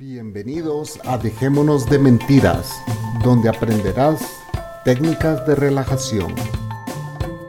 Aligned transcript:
Bienvenidos 0.00 0.98
a 1.04 1.18
Dejémonos 1.18 1.84
de 1.84 1.98
Mentiras, 1.98 2.82
donde 3.22 3.50
aprenderás 3.50 4.22
técnicas 4.82 5.46
de 5.46 5.54
relajación, 5.54 6.34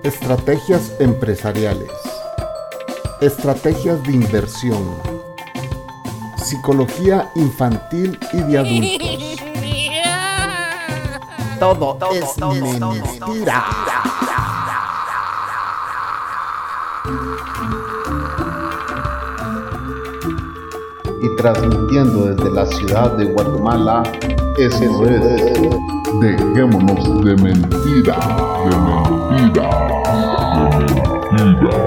estrategias 0.03 0.91
empresariales, 0.99 1.89
estrategias 3.21 4.03
de 4.03 4.11
inversión, 4.11 4.83
psicología 6.35 7.31
infantil 7.35 8.19
y 8.33 8.41
de 8.41 8.57
adultos. 8.57 9.41
Todo, 11.57 11.97
es 12.11 12.37
mentira. 12.37 13.65
y 13.87 13.90
transmitiendo 21.41 22.27
desde 22.27 22.51
la 22.51 22.65
ciudad 22.67 23.17
de 23.17 23.25
Guatemala, 23.25 24.03
eso 24.57 25.07
es 25.07 25.21
Dejémonos 26.19 27.25
de 27.25 27.35
mentira, 27.35 28.15
de 28.63 28.75
mentira, 28.85 29.69
de 30.57 31.43
mentira. 31.43 31.77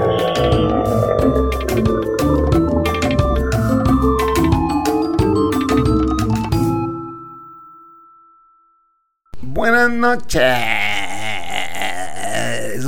Buenas 9.41 9.89
noches. 9.91 10.84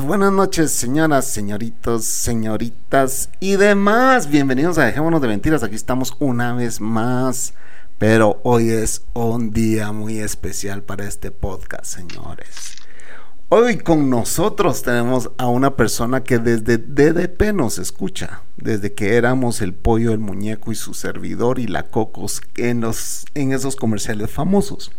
Buenas 0.08 0.32
noches, 0.32 0.72
señoras, 0.72 1.26
señoritos, 1.26 2.06
señoritas 2.06 3.30
y 3.42 3.58
demás. 3.58 4.30
Bienvenidos 4.30 4.78
a 4.78 4.86
Dejémonos 4.86 5.22
de 5.22 5.28
Mentiras. 5.28 5.64
Aquí 5.64 5.76
estamos 5.76 6.16
una 6.20 6.54
vez 6.54 6.80
más. 6.80 7.54
Pero 7.98 8.40
hoy 8.44 8.70
es 8.70 9.04
un 9.12 9.52
día 9.52 9.92
muy 9.92 10.20
especial 10.20 10.82
para 10.82 11.06
este 11.06 11.32
podcast, 11.32 11.84
señores. 11.84 12.78
Hoy 13.50 13.80
con 13.80 14.10
nosotros 14.10 14.82
tenemos 14.82 15.30
a 15.38 15.48
una 15.48 15.76
persona 15.76 16.24
que 16.24 16.40
desde 16.40 16.78
DDP 16.78 17.54
nos 17.54 17.78
escucha, 17.78 18.44
desde 18.56 18.94
que 18.94 19.18
éramos 19.18 19.62
el 19.62 19.74
pollo, 19.74 20.14
el 20.14 20.20
muñeco 20.20 20.72
y 20.72 20.76
su 20.76 20.94
servidor 20.94 21.60
y 21.60 21.68
la 21.68 21.84
cocos 21.84 22.42
en, 22.56 22.80
los, 22.80 23.26
en 23.34 23.52
esos 23.52 23.76
comerciales 23.76 24.32
famosos. 24.32 24.90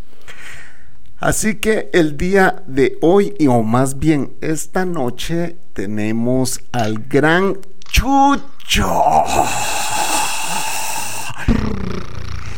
Así 1.20 1.56
que 1.56 1.91
el 1.92 2.16
día 2.16 2.62
de 2.69 2.97
hoy, 3.00 3.34
o 3.48 3.62
más 3.64 3.98
bien 3.98 4.34
esta 4.41 4.84
noche, 4.84 5.56
tenemos 5.72 6.60
al 6.70 7.06
gran 7.08 7.58
Chucho. 7.91 8.86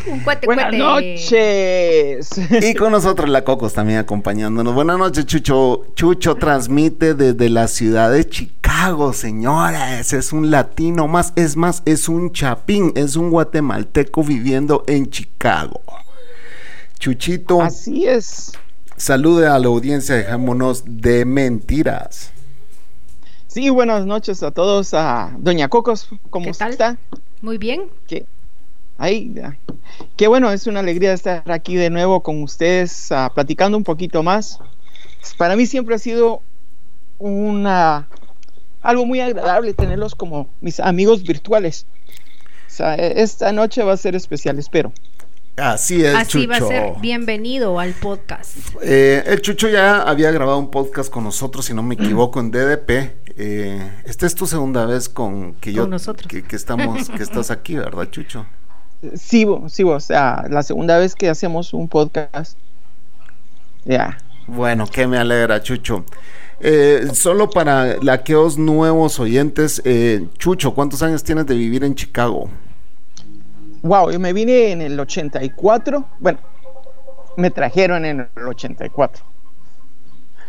Un 0.07 0.21
cuate, 0.21 0.47
Buenas 0.47 0.65
cuate. 0.67 0.79
noches. 0.79 2.31
Y 2.63 2.75
con 2.75 2.93
nosotros 2.93 3.31
la 3.31 3.45
Cocos 3.45 3.73
también 3.73 3.99
acompañándonos. 4.01 4.75
Buenas 4.75 4.99
noches, 4.99 5.25
Chucho. 5.25 5.87
Chucho 5.95 6.35
transmite 6.35 7.15
desde 7.15 7.49
la 7.49 7.67
ciudad 7.67 8.11
de 8.11 8.29
Chicago, 8.29 9.15
señores. 9.15 10.13
Es 10.13 10.33
un 10.35 10.51
latino 10.51 11.07
más. 11.09 11.33
Es 11.37 11.57
más, 11.57 11.83
es 11.87 12.09
un 12.11 12.33
chapín. 12.33 12.93
Es 12.97 13.17
un 13.17 13.31
guatemalteco 13.31 14.23
viviendo 14.23 14.85
en 14.87 15.09
Chicago. 15.09 15.81
Chuchito, 17.01 17.63
Así 17.63 18.07
es. 18.07 18.53
salude 18.97 19.47
a 19.47 19.59
la 19.59 19.67
audiencia. 19.69 20.17
Dejémonos 20.17 20.85
de 20.87 21.25
mentiras. 21.25 22.31
Sí, 23.47 23.71
buenas 23.71 24.05
noches 24.05 24.43
a 24.43 24.51
todos. 24.51 24.93
A 24.93 25.35
Doña 25.39 25.69
Cocos, 25.69 26.09
¿cómo 26.29 26.45
¿Qué 26.47 26.53
tal? 26.53 26.71
está? 26.73 26.99
Muy 27.41 27.57
bien. 27.57 27.89
¿Qué? 28.07 28.27
Ahí, 28.99 29.33
ya. 29.35 29.57
Qué 30.19 30.29
bueno, 30.29 30.53
es 30.53 30.67
una 30.67 30.81
alegría 30.81 31.15
estar 31.15 31.51
aquí 31.51 31.75
de 31.75 31.89
nuevo 31.89 32.23
con 32.23 32.43
ustedes, 32.43 33.11
ah, 33.11 33.33
platicando 33.35 33.79
un 33.79 33.85
poquito 33.85 34.23
más. 34.23 34.59
Para 35.39 35.57
mí 35.57 35.65
siempre 35.65 35.95
ha 35.95 35.99
sido 35.99 36.43
una 37.19 38.09
algo 38.83 39.07
muy 39.07 39.21
agradable 39.21 39.73
tenerlos 39.75 40.15
como 40.15 40.49
mis 40.61 40.81
amigos 40.81 41.23
virtuales. 41.23 41.87
O 42.67 42.71
sea, 42.71 42.95
e- 42.95 43.23
esta 43.23 43.53
noche 43.53 43.83
va 43.83 43.95
a 43.95 43.97
ser 43.97 44.15
especial, 44.15 44.59
espero. 44.59 44.93
Así 45.61 46.03
es, 46.05 46.15
Así 46.15 46.47
va 46.47 46.57
a 46.57 46.59
Chucho. 46.59 46.69
ser. 46.71 46.93
Bienvenido 47.01 47.79
al 47.79 47.93
podcast. 47.93 48.57
Eh, 48.83 49.23
el 49.27 49.43
Chucho 49.43 49.69
ya 49.69 50.03
había 50.03 50.31
grabado 50.31 50.59
un 50.59 50.71
podcast 50.71 51.11
con 51.11 51.25
nosotros, 51.25 51.67
si 51.67 51.75
no 51.75 51.83
me 51.83 51.95
equivoco, 51.97 52.41
en 52.41 52.51
DDP. 52.51 53.13
Eh, 53.37 53.91
esta 54.07 54.27
es 54.27 54.35
tu 54.35 54.47
segunda 54.47 54.87
vez 54.87 55.09
con 55.11 55.53
que 55.55 55.73
yo 55.75 55.83
Con 55.83 55.91
nosotros. 55.91 56.29
Que, 56.29 56.43
que 56.43 56.57
estamos, 56.57 57.11
que 57.11 57.23
estás 57.23 57.51
aquí, 57.51 57.75
¿verdad, 57.77 58.09
Chucho? 58.11 58.47
Sí, 59.15 59.45
bo- 59.45 59.69
sí, 59.69 59.83
bo, 59.83 59.93
o 59.93 60.01
sea, 60.01 60.45
la 60.49 60.63
segunda 60.63 60.99
vez 60.99 61.15
que 61.15 61.29
hacemos 61.29 61.75
un 61.75 61.89
podcast. 61.89 62.57
Ya. 63.85 64.17
Bueno, 64.47 64.87
que 64.87 65.07
me 65.07 65.19
alegra, 65.19 65.63
Chucho. 65.63 66.05
Eh, 66.61 67.09
solo 67.13 67.51
para 67.51 67.97
aquellos 68.11 68.57
nuevos 68.59 69.19
oyentes, 69.21 69.83
eh, 69.85 70.27
Chucho, 70.39 70.75
¿cuántos 70.75 71.03
años 71.03 71.23
tienes 71.23 71.47
de 71.47 71.55
vivir 71.55 71.85
en 71.85 71.95
Chicago? 71.95 72.49
Wow, 73.83 74.11
yo 74.11 74.21
me 74.21 74.33
vine 74.33 74.73
en 74.73 74.83
el 74.83 74.99
84. 74.99 76.07
Bueno, 76.19 76.39
me 77.37 77.51
trajeron 77.51 78.05
en 78.05 78.29
el 78.35 78.47
84. 78.47 79.25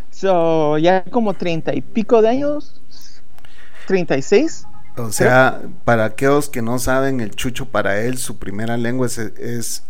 So, 0.09 0.77
ya 0.77 1.03
como 1.05 1.33
treinta 1.33 1.73
y 1.73 1.81
pico 1.81 2.21
de 2.21 2.29
años. 2.29 2.81
36. 3.87 4.67
O 4.97 5.11
sea, 5.11 5.61
para 5.85 6.05
aquellos 6.05 6.49
que 6.49 6.61
no 6.61 6.77
saben, 6.77 7.21
el 7.21 7.31
Chucho 7.31 7.65
para 7.65 8.01
él, 8.01 8.17
su 8.17 8.37
primera 8.37 8.77
lengua 8.77 9.07
es, 9.07 9.17
es, 9.17 9.83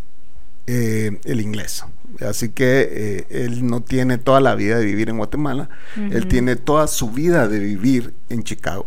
eh, 0.67 1.19
el 1.25 1.41
inglés. 1.41 1.83
Así 2.27 2.49
que 2.49 2.87
eh, 2.91 3.27
él 3.29 3.65
no 3.65 3.81
tiene 3.81 4.17
toda 4.17 4.39
la 4.39 4.53
vida 4.53 4.77
de 4.77 4.85
vivir 4.85 5.09
en 5.09 5.17
Guatemala, 5.17 5.69
él 5.95 6.27
tiene 6.27 6.55
toda 6.55 6.87
su 6.87 7.09
vida 7.09 7.47
de 7.47 7.59
vivir 7.59 8.13
en 8.29 8.43
Chicago. 8.43 8.85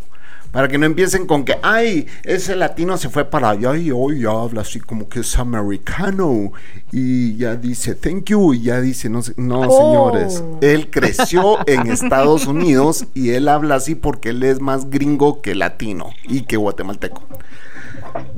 Para 0.55 0.69
que 0.69 0.79
no 0.79 0.87
empiecen 0.87 1.27
con 1.27 1.45
que, 1.45 1.57
ay, 1.63 2.07
ese 2.23 2.55
latino 2.57 2.97
se 2.97 3.09
fue 3.11 3.25
para 3.25 3.51
allá 3.51 3.77
y 3.77 3.91
hoy 3.91 4.21
ya 4.23 4.31
habla 4.31 4.61
así 4.63 4.79
como 4.81 5.09
que 5.09 5.21
es 5.21 5.37
americano 5.39 6.53
y 6.93 7.37
ya 7.37 7.57
dice 7.57 7.95
thank 7.97 8.27
you 8.27 8.55
y 8.55 8.63
ya 8.63 8.81
dice, 8.81 9.11
no, 9.11 9.21
sé- 9.21 9.35
no 9.37 9.61
Oh. 9.63 10.13
señores, 10.13 10.45
él 10.61 10.91
creció 10.91 11.59
en 11.67 11.87
Estados 11.91 12.47
Unidos 12.47 13.07
y 13.15 13.31
él 13.31 13.49
habla 13.49 13.75
así 13.75 13.97
porque 13.97 14.29
él 14.31 14.45
es 14.45 14.61
más 14.61 14.89
gringo 14.91 15.43
que 15.43 15.55
latino 15.57 16.11
y 16.23 16.43
que 16.43 16.57
guatemalteco. 16.57 17.23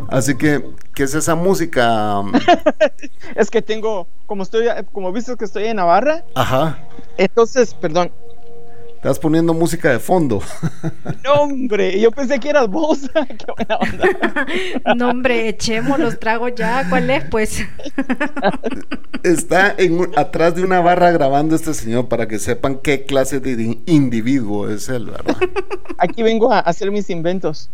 Así 0.09 0.37
que, 0.37 0.65
¿qué 0.95 1.03
es 1.03 1.15
esa 1.15 1.35
música? 1.35 2.23
Es 3.35 3.51
que 3.51 3.61
tengo, 3.61 4.07
como 4.27 4.43
estoy, 4.43 4.67
como 4.93 5.13
viste 5.13 5.37
que 5.37 5.45
estoy 5.45 5.65
en 5.65 5.77
Navarra, 5.77 6.25
Ajá, 6.35 6.79
entonces, 7.19 7.75
perdón. 7.75 8.11
Estás 9.07 9.21
poniendo 9.21 9.55
música 9.55 9.91
de 9.91 9.99
fondo. 10.01 10.43
No, 11.25 11.35
hombre, 11.43 11.99
yo 12.01 12.11
pensé 12.11 12.39
que 12.41 12.51
eras 12.51 12.69
vos. 12.69 13.01
Qué 13.15 13.47
buena 13.57 13.77
onda. 13.77 14.95
No, 14.97 15.11
hombre, 15.11 15.49
echemos 15.49 15.99
los 15.99 16.19
tragos 16.21 16.53
ya. 16.57 16.89
¿Cuál 16.89 17.11
es, 17.11 17.25
pues? 17.31 17.65
Está 19.23 19.75
en 19.79 20.09
atrás 20.17 20.55
de 20.55 20.63
una 20.65 20.81
barra 20.81 21.11
grabando 21.11 21.57
este 21.57 21.75
señor 21.75 22.09
para 22.09 22.27
que 22.29 22.39
sepan 22.39 22.79
qué 22.83 23.05
clase 23.05 23.41
de 23.41 23.57
di- 23.57 23.81
individuo 23.87 24.69
es 24.71 24.89
él, 24.89 25.07
¿verdad? 25.07 25.37
Aquí 25.99 26.23
vengo 26.23 26.53
a 26.53 26.61
hacer 26.61 26.91
mis 26.91 27.11
inventos. 27.11 27.71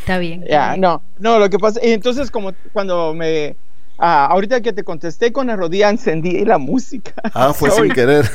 Está 0.00 0.18
bien. 0.18 0.44
Ya, 0.48 0.76
no, 0.76 1.02
no, 1.18 1.38
lo 1.38 1.50
que 1.50 1.58
pasa, 1.58 1.80
y 1.84 1.90
entonces 1.92 2.30
como 2.30 2.52
cuando 2.72 3.12
me, 3.14 3.56
ah, 3.98 4.26
ahorita 4.26 4.60
que 4.60 4.72
te 4.72 4.84
contesté 4.84 5.32
con 5.32 5.46
la 5.48 5.56
rodilla 5.56 5.90
encendí 5.90 6.44
la 6.44 6.58
música. 6.58 7.12
Ah, 7.34 7.52
fue 7.52 7.70
Sorry. 7.70 7.88
sin 7.88 7.94
querer. 7.94 8.30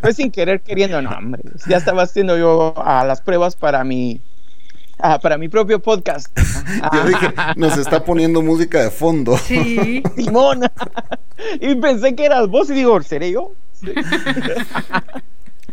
Fue 0.00 0.12
sin 0.12 0.30
querer 0.30 0.60
queriendo, 0.60 1.00
no, 1.00 1.10
hombre. 1.10 1.42
Ya 1.68 1.76
estaba 1.76 2.02
haciendo 2.02 2.36
yo 2.36 2.74
ah, 2.76 3.04
las 3.04 3.20
pruebas 3.20 3.56
para 3.56 3.84
mi, 3.84 4.20
ah, 4.98 5.18
para 5.18 5.38
mi 5.38 5.48
propio 5.48 5.80
podcast. 5.80 6.28
Yo 6.92 7.04
dije, 7.04 7.32
nos 7.56 7.76
está 7.78 8.04
poniendo 8.04 8.42
música 8.42 8.82
de 8.82 8.90
fondo. 8.90 9.36
Sí. 9.38 10.02
Simón. 10.16 10.62
y 11.60 11.74
pensé 11.76 12.14
que 12.14 12.24
eras 12.24 12.48
vos 12.48 12.70
y 12.70 12.74
digo, 12.74 13.00
¿seré 13.02 13.32
yo? 13.32 13.52
Sí. 13.72 13.92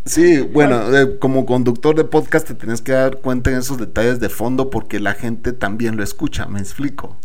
Sí, 0.06 0.40
bueno, 0.40 0.98
eh, 0.98 1.20
como 1.20 1.46
conductor 1.46 1.96
de 1.96 2.04
podcast 2.04 2.48
te 2.48 2.56
tienes 2.56 2.82
que 2.82 2.94
dar 2.94 3.18
cuenta 3.18 3.52
en 3.52 3.58
esos 3.58 3.78
detalles 3.78 4.20
de 4.20 4.30
fondo 4.30 4.72
porque 4.72 5.00
la 5.00 5.14
gente 5.14 5.54
también 5.54 5.98
lo 5.98 6.04
escucha, 6.04 6.48
me 6.48 6.60
explico. 6.60 7.16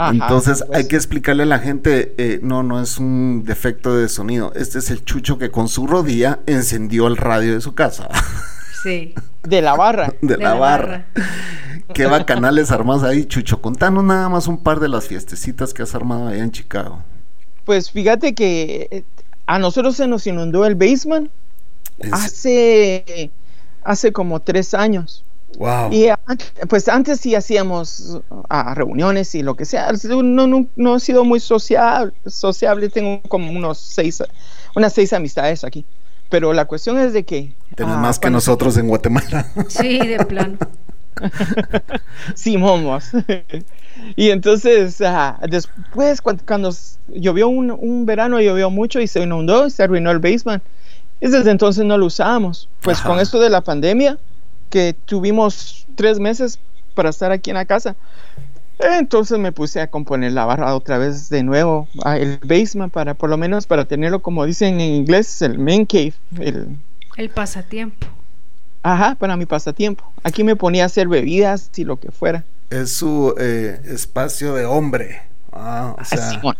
Ajá, 0.00 0.12
Entonces 0.12 0.62
pues, 0.66 0.78
hay 0.78 0.88
que 0.88 0.94
explicarle 0.96 1.42
a 1.42 1.46
la 1.46 1.58
gente, 1.58 2.14
eh, 2.18 2.38
no, 2.42 2.62
no 2.62 2.80
es 2.80 2.98
un 2.98 3.42
defecto 3.44 3.96
de 3.96 4.08
sonido, 4.08 4.52
este 4.54 4.78
es 4.78 4.90
el 4.90 5.04
chucho 5.04 5.38
que 5.38 5.50
con 5.50 5.68
su 5.68 5.86
rodilla 5.88 6.38
encendió 6.46 7.08
el 7.08 7.16
radio 7.16 7.54
de 7.54 7.60
su 7.60 7.74
casa, 7.74 8.08
Sí. 8.82 9.12
De 9.42 9.60
la 9.60 9.74
barra. 9.74 10.14
de, 10.22 10.36
De 10.36 10.42
la, 10.42 10.50
la 10.50 10.54
barra. 10.54 11.06
Qué 11.94 12.06
bacanales 12.06 12.70
armas 12.70 13.02
ahí, 13.02 13.24
Chucho. 13.24 13.60
Contanos 13.60 14.04
nada 14.04 14.28
más 14.28 14.46
un 14.46 14.62
par 14.62 14.78
de 14.78 14.88
las 14.88 15.08
fiestecitas 15.08 15.74
que 15.74 15.82
has 15.82 15.94
armado 15.96 16.28
allá 16.28 16.44
en 16.44 16.50
Chicago. 16.52 17.02
Pues 17.64 17.90
fíjate 17.90 18.34
que 18.34 18.86
eh, 18.90 19.04
a 19.46 19.58
nosotros 19.58 19.96
se 19.96 20.06
nos 20.06 20.26
inundó 20.26 20.64
el 20.64 20.74
basement 20.76 21.28
Es- 21.98 22.12
hace, 22.12 23.30
hace 23.82 24.12
como 24.12 24.38
tres 24.40 24.74
años. 24.74 25.24
Wow. 25.56 25.92
Y 25.92 26.08
pues 26.68 26.88
antes 26.88 27.20
sí 27.20 27.34
hacíamos 27.34 28.20
ah, 28.48 28.74
reuniones 28.74 29.34
y 29.34 29.42
lo 29.42 29.56
que 29.56 29.64
sea. 29.64 29.90
No, 30.04 30.46
no, 30.46 30.66
no 30.76 30.96
he 30.96 31.00
sido 31.00 31.24
muy 31.24 31.40
social, 31.40 32.12
sociable, 32.26 32.88
tengo 32.90 33.22
como 33.28 33.50
unos 33.50 33.78
seis, 33.78 34.22
unas 34.76 34.92
seis 34.92 35.12
amistades 35.12 35.64
aquí. 35.64 35.84
Pero 36.28 36.52
la 36.52 36.66
cuestión 36.66 36.98
es 36.98 37.12
de 37.12 37.24
que... 37.24 37.54
Tenés 37.74 37.94
ah, 37.94 37.98
más 37.98 38.18
que 38.18 38.28
nosotros 38.28 38.76
en 38.76 38.88
Guatemala. 38.88 39.46
Sí, 39.68 39.98
de 39.98 40.24
plano. 40.24 40.58
Sí, 42.34 42.56
momos. 42.56 43.10
y 44.16 44.30
entonces, 44.30 45.00
ah, 45.00 45.40
después, 45.48 46.20
cuando, 46.20 46.44
cuando 46.46 46.70
llovió 47.08 47.48
un, 47.48 47.70
un 47.70 48.06
verano, 48.06 48.40
llovió 48.40 48.70
mucho 48.70 49.00
y 49.00 49.08
se 49.08 49.20
inundó 49.20 49.66
y 49.66 49.70
se 49.70 49.82
arruinó 49.82 50.10
el 50.10 50.20
basement. 50.20 50.62
Y 51.20 51.28
desde 51.28 51.50
entonces 51.50 51.84
no 51.84 51.98
lo 51.98 52.06
usábamos. 52.06 52.68
Pues 52.82 52.98
Ajá. 52.98 53.08
con 53.08 53.20
esto 53.20 53.40
de 53.40 53.50
la 53.50 53.62
pandemia, 53.62 54.18
que 54.70 54.94
tuvimos 55.04 55.86
tres 55.96 56.18
meses 56.18 56.58
para 56.94 57.10
estar 57.10 57.30
aquí 57.32 57.50
en 57.50 57.56
la 57.56 57.64
casa, 57.64 57.96
entonces 58.78 59.38
me 59.38 59.50
puse 59.52 59.80
a 59.80 59.88
componer 59.90 60.32
la 60.32 60.44
barra 60.44 60.74
otra 60.74 60.98
vez 60.98 61.28
de 61.30 61.42
nuevo, 61.42 61.88
ah, 62.04 62.16
el 62.16 62.38
basement, 62.44 62.92
para 62.92 63.14
por 63.14 63.28
lo 63.28 63.36
menos 63.36 63.66
para 63.66 63.84
tenerlo 63.84 64.20
como 64.20 64.44
dicen 64.44 64.80
en 64.80 64.94
inglés, 64.94 65.42
el 65.42 65.58
main 65.58 65.84
cave, 65.84 66.14
el, 66.38 66.76
El 67.16 67.30
pasatiempo. 67.30 68.06
ajá, 68.82 69.16
para 69.16 69.36
mi 69.36 69.46
pasatiempo. 69.46 70.04
Aquí 70.22 70.44
me 70.44 70.54
ponía 70.56 70.84
a 70.84 70.86
hacer 70.86 71.08
bebidas 71.08 71.70
y 71.76 71.84
lo 71.84 71.98
que 71.98 72.12
fuera. 72.12 72.44
Es 72.70 72.92
su 72.92 73.34
eh, 73.38 73.80
espacio 73.86 74.54
de 74.54 74.66
hombre. 74.66 75.22
Ah, 75.52 75.96
o 75.98 76.04
sea, 76.04 76.28
Así, 76.28 76.38
bueno. 76.42 76.58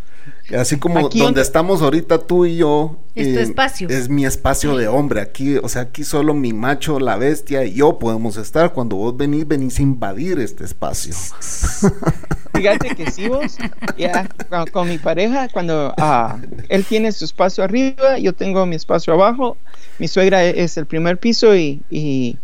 Así 0.57 0.79
como 0.79 1.07
Aquí 1.07 1.21
donde 1.21 1.41
estamos 1.43 1.83
ahorita 1.83 2.19
tú 2.27 2.47
y 2.47 2.57
yo. 2.57 2.99
eh, 3.15 3.23
Es 3.23 3.35
tu 3.35 3.41
espacio. 3.41 3.89
Es 3.89 4.09
mi 4.09 4.25
espacio 4.27 4.77
de 4.77 4.89
hombre. 4.89 5.21
Aquí, 5.21 5.57
o 5.57 5.69
sea, 5.69 5.83
aquí 5.83 6.05
solo 6.05 6.35
mi 6.35 6.53
macho, 6.53 6.99
la 7.01 7.17
bestia 7.17 7.65
y 7.65 7.75
yo 7.75 7.99
podemos 7.99 8.37
estar. 8.37 8.73
Cuando 8.73 8.97
vos 8.97 9.17
venís, 9.17 9.47
venís 9.47 9.79
a 9.79 9.83
invadir 9.83 10.39
este 10.41 10.65
espacio. 10.65 11.15
Fíjate 12.55 12.95
que 12.97 13.11
sí 13.11 13.29
vos, 13.29 13.57
ya, 13.97 14.29
con, 14.51 14.67
con 14.67 14.89
mi 14.89 14.99
pareja, 14.99 15.49
cuando 15.49 15.95
ah, 15.99 16.39
él 16.69 16.85
tiene 16.85 17.13
su 17.13 17.25
espacio 17.25 17.63
arriba, 17.63 18.19
yo 18.19 18.33
tengo 18.33 18.67
mi 18.67 18.75
espacio 18.75 19.13
abajo, 19.13 19.57
mi 19.99 20.09
suegra 20.09 20.45
e- 20.45 20.63
es 20.65 20.77
el 20.77 20.87
primer 20.87 21.19
piso 21.19 21.55
y, 21.55 21.83
y, 21.91 22.37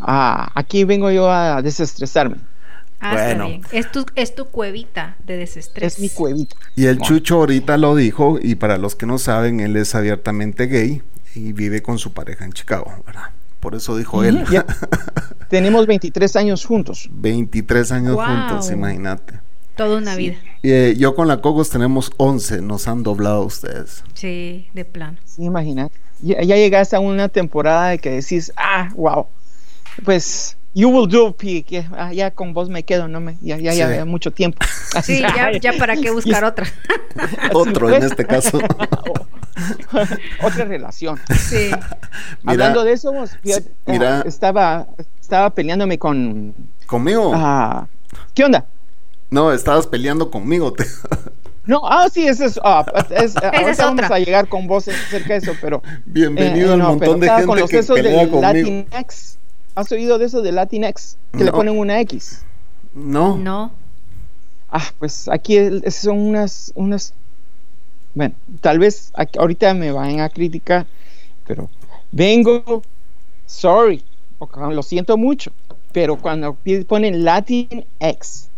ah, 0.00 0.50
aquí 0.54 0.82
vengo 0.84 1.10
yo 1.10 1.30
a 1.30 1.62
desestresarme. 1.62 2.36
Ah, 3.02 3.12
Bueno. 3.12 3.46
está 3.46 3.46
bien. 3.46 3.62
Es 3.72 3.90
tu, 3.92 4.06
es 4.14 4.34
tu 4.34 4.46
cuevita 4.46 5.16
de 5.26 5.36
desestrés. 5.36 5.94
Es 5.94 5.98
mi 6.00 6.08
cuevita. 6.08 6.56
Y 6.76 6.86
el 6.86 6.98
Bueno. 6.98 7.14
Chucho 7.16 7.36
ahorita 7.36 7.76
lo 7.76 7.94
dijo, 7.96 8.38
y 8.40 8.54
para 8.54 8.78
los 8.78 8.94
que 8.94 9.06
no 9.06 9.18
saben, 9.18 9.60
él 9.60 9.76
es 9.76 9.94
abiertamente 9.94 10.66
gay 10.66 11.02
y 11.34 11.52
vive 11.52 11.82
con 11.82 11.98
su 11.98 12.12
pareja 12.12 12.44
en 12.44 12.52
Chicago, 12.52 12.92
¿verdad? 13.06 13.30
Por 13.60 13.74
eso 13.74 13.96
dijo 13.96 14.22
él. 14.24 14.44
Ya. 14.50 14.64
Tenemos 15.48 15.86
23 15.86 16.36
años 16.36 16.64
juntos. 16.64 17.08
23 17.12 17.92
años 17.92 18.14
Wow. 18.14 18.24
juntos, 18.24 18.70
imagínate. 18.70 19.40
Toda 19.76 19.98
una 19.98 20.14
vida. 20.16 20.36
Y, 20.62 20.70
eh, 20.70 20.94
yo 20.98 21.14
con 21.14 21.28
la 21.28 21.40
Cocos 21.40 21.70
tenemos 21.70 22.12
11, 22.18 22.60
nos 22.60 22.86
han 22.88 23.02
doblado 23.02 23.42
ustedes. 23.42 24.04
Sí, 24.14 24.68
de 24.74 24.84
plano. 24.84 25.16
Sí, 25.24 25.44
imagínate. 25.44 25.94
Ya, 26.20 26.42
ya 26.42 26.56
llegaste 26.56 26.94
a 26.96 27.00
una 27.00 27.28
temporada 27.28 27.88
de 27.88 27.98
que 27.98 28.10
decís, 28.10 28.52
ah, 28.56 28.90
wow, 28.94 29.26
pues, 30.04 30.56
you 30.74 30.88
will 30.88 31.06
do, 31.08 31.32
P, 31.36 31.62
que 31.62 31.86
ah, 31.96 32.12
ya 32.12 32.30
con 32.30 32.54
vos 32.54 32.68
me 32.68 32.82
quedo, 32.82 33.08
no 33.08 33.20
me, 33.20 33.36
ya, 33.42 33.56
ya, 33.58 33.72
ya, 33.74 33.88
Sí. 33.88 33.94
ya 33.96 34.04
mucho 34.04 34.30
tiempo. 34.30 34.58
Así, 34.94 35.16
Sí, 35.16 35.20
ya, 35.22 35.52
ya 35.58 35.72
para 35.74 35.96
qué 35.96 36.10
buscar 36.12 36.44
otra. 36.44 36.66
Otro 37.52 37.88
en 37.90 37.98
pues. 38.00 38.10
este 38.10 38.24
caso. 38.24 38.58
Otra 40.42 40.64
relación. 40.64 41.18
Sí. 41.38 41.66
Mira, 41.66 41.80
Hablando 42.46 42.84
de 42.84 42.92
eso, 42.92 43.12
vos, 43.12 43.30
fíjate, 43.42 43.70
mira. 43.86 44.20
ah, 44.20 44.24
estaba, 44.26 44.86
estaba 45.20 45.50
peleándome 45.50 45.98
con... 45.98 46.54
¿Conmigo? 46.86 47.32
ah, 47.34 47.86
¿Qué 48.34 48.44
onda? 48.44 48.64
No, 49.30 49.52
estabas 49.52 49.86
peleando 49.86 50.30
conmigo. 50.30 50.72
te- 50.72 50.84
No, 51.64 51.82
ah, 51.84 52.08
sí, 52.12 52.26
esa 52.26 52.46
es, 52.46 52.58
ah, 52.62 52.84
es, 53.10 53.36
ahorita 53.36 53.70
es 53.70 53.78
vamos 53.78 54.04
otra. 54.04 54.16
a 54.16 54.18
llegar 54.18 54.48
con 54.48 54.66
vos 54.66 54.88
acerca 54.88 55.34
de 55.34 55.38
eso, 55.38 55.52
pero... 55.60 55.82
Bienvenido 56.06 56.70
eh, 56.70 56.72
al 56.72 56.78
no, 56.80 56.88
montón 56.90 57.20
de 57.20 57.28
gente 57.28 57.46
con 57.46 57.58
los 57.60 57.70
que 57.70 57.82
pelea 57.82 58.28
conmigo. 58.28 58.40
Latinx. 58.42 59.38
¿Has 59.74 59.90
oído 59.92 60.18
de 60.18 60.26
eso 60.26 60.42
de 60.42 60.52
Latinx? 60.52 61.16
Que 61.36 61.44
le 61.44 61.52
ponen 61.52 61.78
una 61.78 62.00
X. 62.00 62.44
No. 62.94 63.36
No. 63.36 63.72
Ah, 64.70 64.84
pues 64.98 65.28
aquí 65.28 65.56
son 65.90 66.18
unas, 66.18 66.72
unas, 66.74 67.12
bueno, 68.14 68.34
tal 68.60 68.78
vez 68.78 69.10
aquí- 69.14 69.38
ahorita 69.38 69.74
me 69.74 69.92
van 69.92 70.20
a 70.20 70.28
criticar, 70.30 70.86
pero 71.46 71.68
vengo, 72.10 72.82
sorry, 73.46 74.02
lo 74.56 74.82
siento 74.82 75.16
mucho, 75.18 75.52
pero 75.92 76.16
cuando 76.16 76.56
ponen 76.88 77.22
Latinx, 77.24 78.48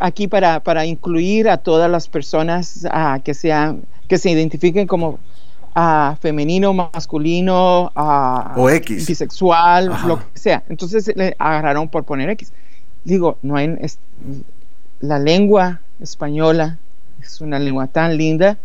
aquí 0.00 0.28
para, 0.28 0.60
para 0.60 0.86
incluir 0.86 1.48
a 1.48 1.56
todas 1.56 1.90
las 1.90 2.06
personas 2.08 2.86
que 3.24 3.34
sean, 3.34 3.82
que 4.08 4.18
se 4.18 4.30
identifiquen 4.30 4.86
como 4.86 5.18
ah, 5.74 6.16
femenino, 6.20 6.72
masculino, 6.72 7.90
ah, 7.94 8.54
O 8.56 8.68
X. 8.70 9.06
bisexual, 9.06 9.90
Ajá. 9.92 10.06
lo 10.08 10.18
que 10.18 10.38
sea. 10.38 10.62
Entonces 10.68 11.12
le 11.16 11.34
agarraron 11.38 11.88
por 11.88 12.04
poner 12.04 12.30
X. 12.30 12.52
Digo, 13.04 13.38
no 13.42 13.56
hay 13.56 13.74
es- 13.80 13.98
la 15.00 15.18
lengua 15.18 15.80
española 16.00 16.78
es 17.22 17.40
una 17.40 17.58
lengua 17.58 17.86
tan 17.88 18.16
linda 18.16 18.56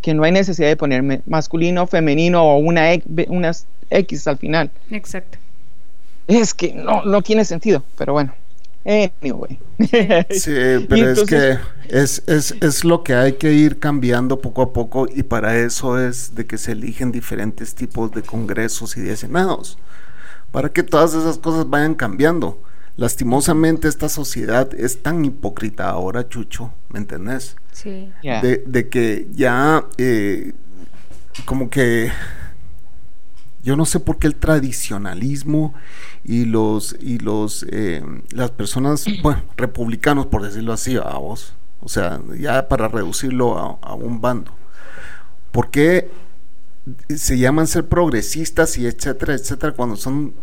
que 0.00 0.14
no 0.14 0.24
hay 0.24 0.32
necesidad 0.32 0.68
de 0.68 0.76
ponerme 0.76 1.22
masculino, 1.26 1.86
femenino 1.86 2.42
o 2.44 2.58
una 2.58 2.92
X, 2.92 3.06
unas 3.28 3.66
X 3.90 4.26
al 4.26 4.38
final. 4.38 4.70
Exacto. 4.90 5.38
Es 6.26 6.54
que 6.54 6.72
no, 6.74 7.04
no 7.04 7.22
tiene 7.22 7.44
sentido, 7.44 7.82
pero 7.98 8.12
bueno. 8.12 8.32
Anyway. 8.84 9.58
Sí, 10.30 10.86
pero 10.88 11.10
es 11.10 11.22
que 11.24 11.58
es, 11.88 12.22
es, 12.26 12.54
es 12.60 12.84
lo 12.84 13.02
que 13.02 13.14
hay 13.14 13.34
que 13.34 13.52
ir 13.52 13.78
cambiando 13.78 14.40
poco 14.40 14.62
a 14.62 14.72
poco 14.72 15.06
y 15.12 15.24
para 15.24 15.56
eso 15.58 15.98
es 15.98 16.34
de 16.34 16.46
que 16.46 16.58
se 16.58 16.72
eligen 16.72 17.12
diferentes 17.12 17.74
tipos 17.74 18.12
de 18.12 18.22
congresos 18.22 18.96
y 18.96 19.00
de 19.00 19.16
senados, 19.16 19.78
para 20.50 20.68
que 20.68 20.82
todas 20.82 21.14
esas 21.14 21.38
cosas 21.38 21.68
vayan 21.68 21.94
cambiando. 21.94 22.62
Lastimosamente 22.96 23.88
esta 23.88 24.08
sociedad 24.08 24.68
es 24.74 25.02
tan 25.02 25.24
hipócrita 25.24 25.88
ahora, 25.88 26.28
Chucho, 26.28 26.72
¿me 26.90 26.98
entendés? 26.98 27.56
Sí. 27.72 28.12
Ya. 28.22 28.42
de, 28.42 28.62
de 28.66 28.88
que 28.88 29.26
ya 29.32 29.86
eh, 29.96 30.52
como 31.46 31.70
que 31.70 32.12
yo 33.62 33.76
no 33.76 33.84
sé 33.84 34.00
por 34.00 34.18
qué 34.18 34.26
el 34.26 34.36
tradicionalismo 34.36 35.74
y 36.24 36.44
los 36.44 36.96
y 37.00 37.18
los 37.18 37.66
eh, 37.70 38.02
las 38.30 38.50
personas 38.50 39.04
bueno 39.22 39.42
republicanos 39.56 40.26
por 40.26 40.42
decirlo 40.42 40.72
así 40.72 40.96
a 40.96 41.18
vos 41.18 41.54
o 41.80 41.88
sea 41.88 42.20
ya 42.38 42.68
para 42.68 42.88
reducirlo 42.88 43.58
a, 43.58 43.78
a 43.82 43.94
un 43.94 44.20
bando 44.20 44.52
por 45.50 45.70
qué 45.70 46.10
se 47.14 47.38
llaman 47.38 47.66
ser 47.66 47.88
progresistas 47.88 48.76
y 48.78 48.86
etcétera 48.86 49.34
etcétera 49.34 49.72
cuando 49.72 49.96
son 49.96 50.34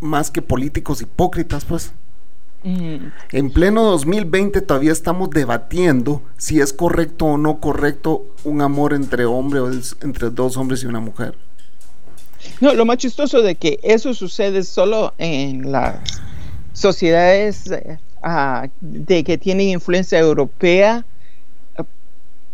más 0.00 0.30
que 0.30 0.42
políticos 0.42 1.00
hipócritas 1.00 1.64
pues 1.64 1.92
Mm, 2.64 3.12
en 3.32 3.50
pleno 3.50 3.82
2020 3.82 4.62
todavía 4.62 4.90
estamos 4.90 5.28
debatiendo 5.28 6.22
si 6.38 6.60
es 6.60 6.72
correcto 6.72 7.26
o 7.26 7.36
no 7.36 7.60
correcto 7.60 8.24
un 8.42 8.62
amor 8.62 8.94
entre 8.94 9.26
hombre 9.26 9.60
o 9.60 9.70
entre 10.00 10.30
dos 10.30 10.56
hombres 10.56 10.82
y 10.82 10.86
una 10.86 11.00
mujer. 11.00 11.36
No, 12.60 12.74
lo 12.74 12.84
más 12.84 12.98
chistoso 12.98 13.42
de 13.42 13.54
que 13.54 13.78
eso 13.82 14.14
sucede 14.14 14.62
solo 14.62 15.14
en 15.18 15.72
las 15.72 15.96
sociedades 16.72 17.70
eh, 17.70 17.98
ah, 18.22 18.68
de 18.80 19.24
que 19.24 19.38
tienen 19.38 19.68
influencia 19.68 20.18
europea, 20.18 21.04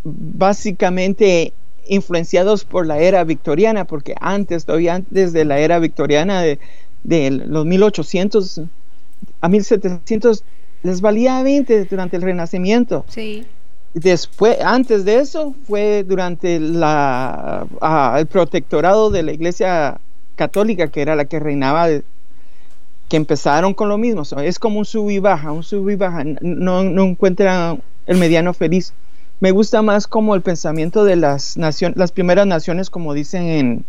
básicamente 0.05 1.53
influenciados 1.87 2.65
por 2.65 2.87
la 2.87 2.99
era 2.99 3.25
victoriana, 3.25 3.85
porque 3.85 4.15
antes, 4.21 4.65
todavía 4.65 4.95
antes 4.95 5.33
de 5.33 5.45
la 5.45 5.59
era 5.59 5.79
victoriana 5.79 6.41
de, 6.41 6.59
de 7.05 7.31
los 7.31 7.67
1800 7.67 8.63
a 9.41 9.49
1700, 9.49 10.45
les 10.83 11.01
valía 11.01 11.43
20 11.43 11.85
durante 11.87 12.17
el 12.17 12.23
Renacimiento. 12.23 13.05
Sí. 13.09 13.47
Después, 13.95 14.59
antes 14.61 15.05
de 15.05 15.19
eso, 15.19 15.55
fue 15.67 16.05
durante 16.05 16.61
la, 16.61 17.67
ah, 17.81 18.17
el 18.19 18.27
protectorado 18.27 19.11
de 19.11 19.25
la 19.25 19.33
Iglesia 19.33 20.01
Católica, 20.37 20.89
que 20.89 21.03
era 21.03 21.17
la 21.17 21.25
que 21.25 21.41
reinaba, 21.41 21.89
que 23.09 23.17
empezaron 23.17 23.75
con 23.75 23.89
lo 23.89 23.99
mismo. 23.99 24.23
Es 24.43 24.61
como 24.61 24.79
un 24.79 24.85
sub 24.85 25.11
y 25.11 25.19
baja, 25.19 25.51
un 25.51 25.65
sub 25.65 25.91
y 25.91 25.97
baja. 25.97 26.23
No, 26.41 26.85
no 26.85 27.05
encuentran 27.05 27.83
el 28.07 28.19
mediano 28.19 28.55
feliz. 28.55 28.95
Me 29.41 29.51
gusta 29.51 29.83
más 29.83 30.07
como 30.07 30.37
el 30.37 30.43
pensamiento 30.43 31.05
de 31.05 31.17
las 31.17 31.57
naciones, 31.57 31.97
las 31.97 32.13
primeras 32.13 32.47
naciones, 32.47 32.91
como 32.91 33.13
dicen 33.13 33.43
en, 33.45 33.85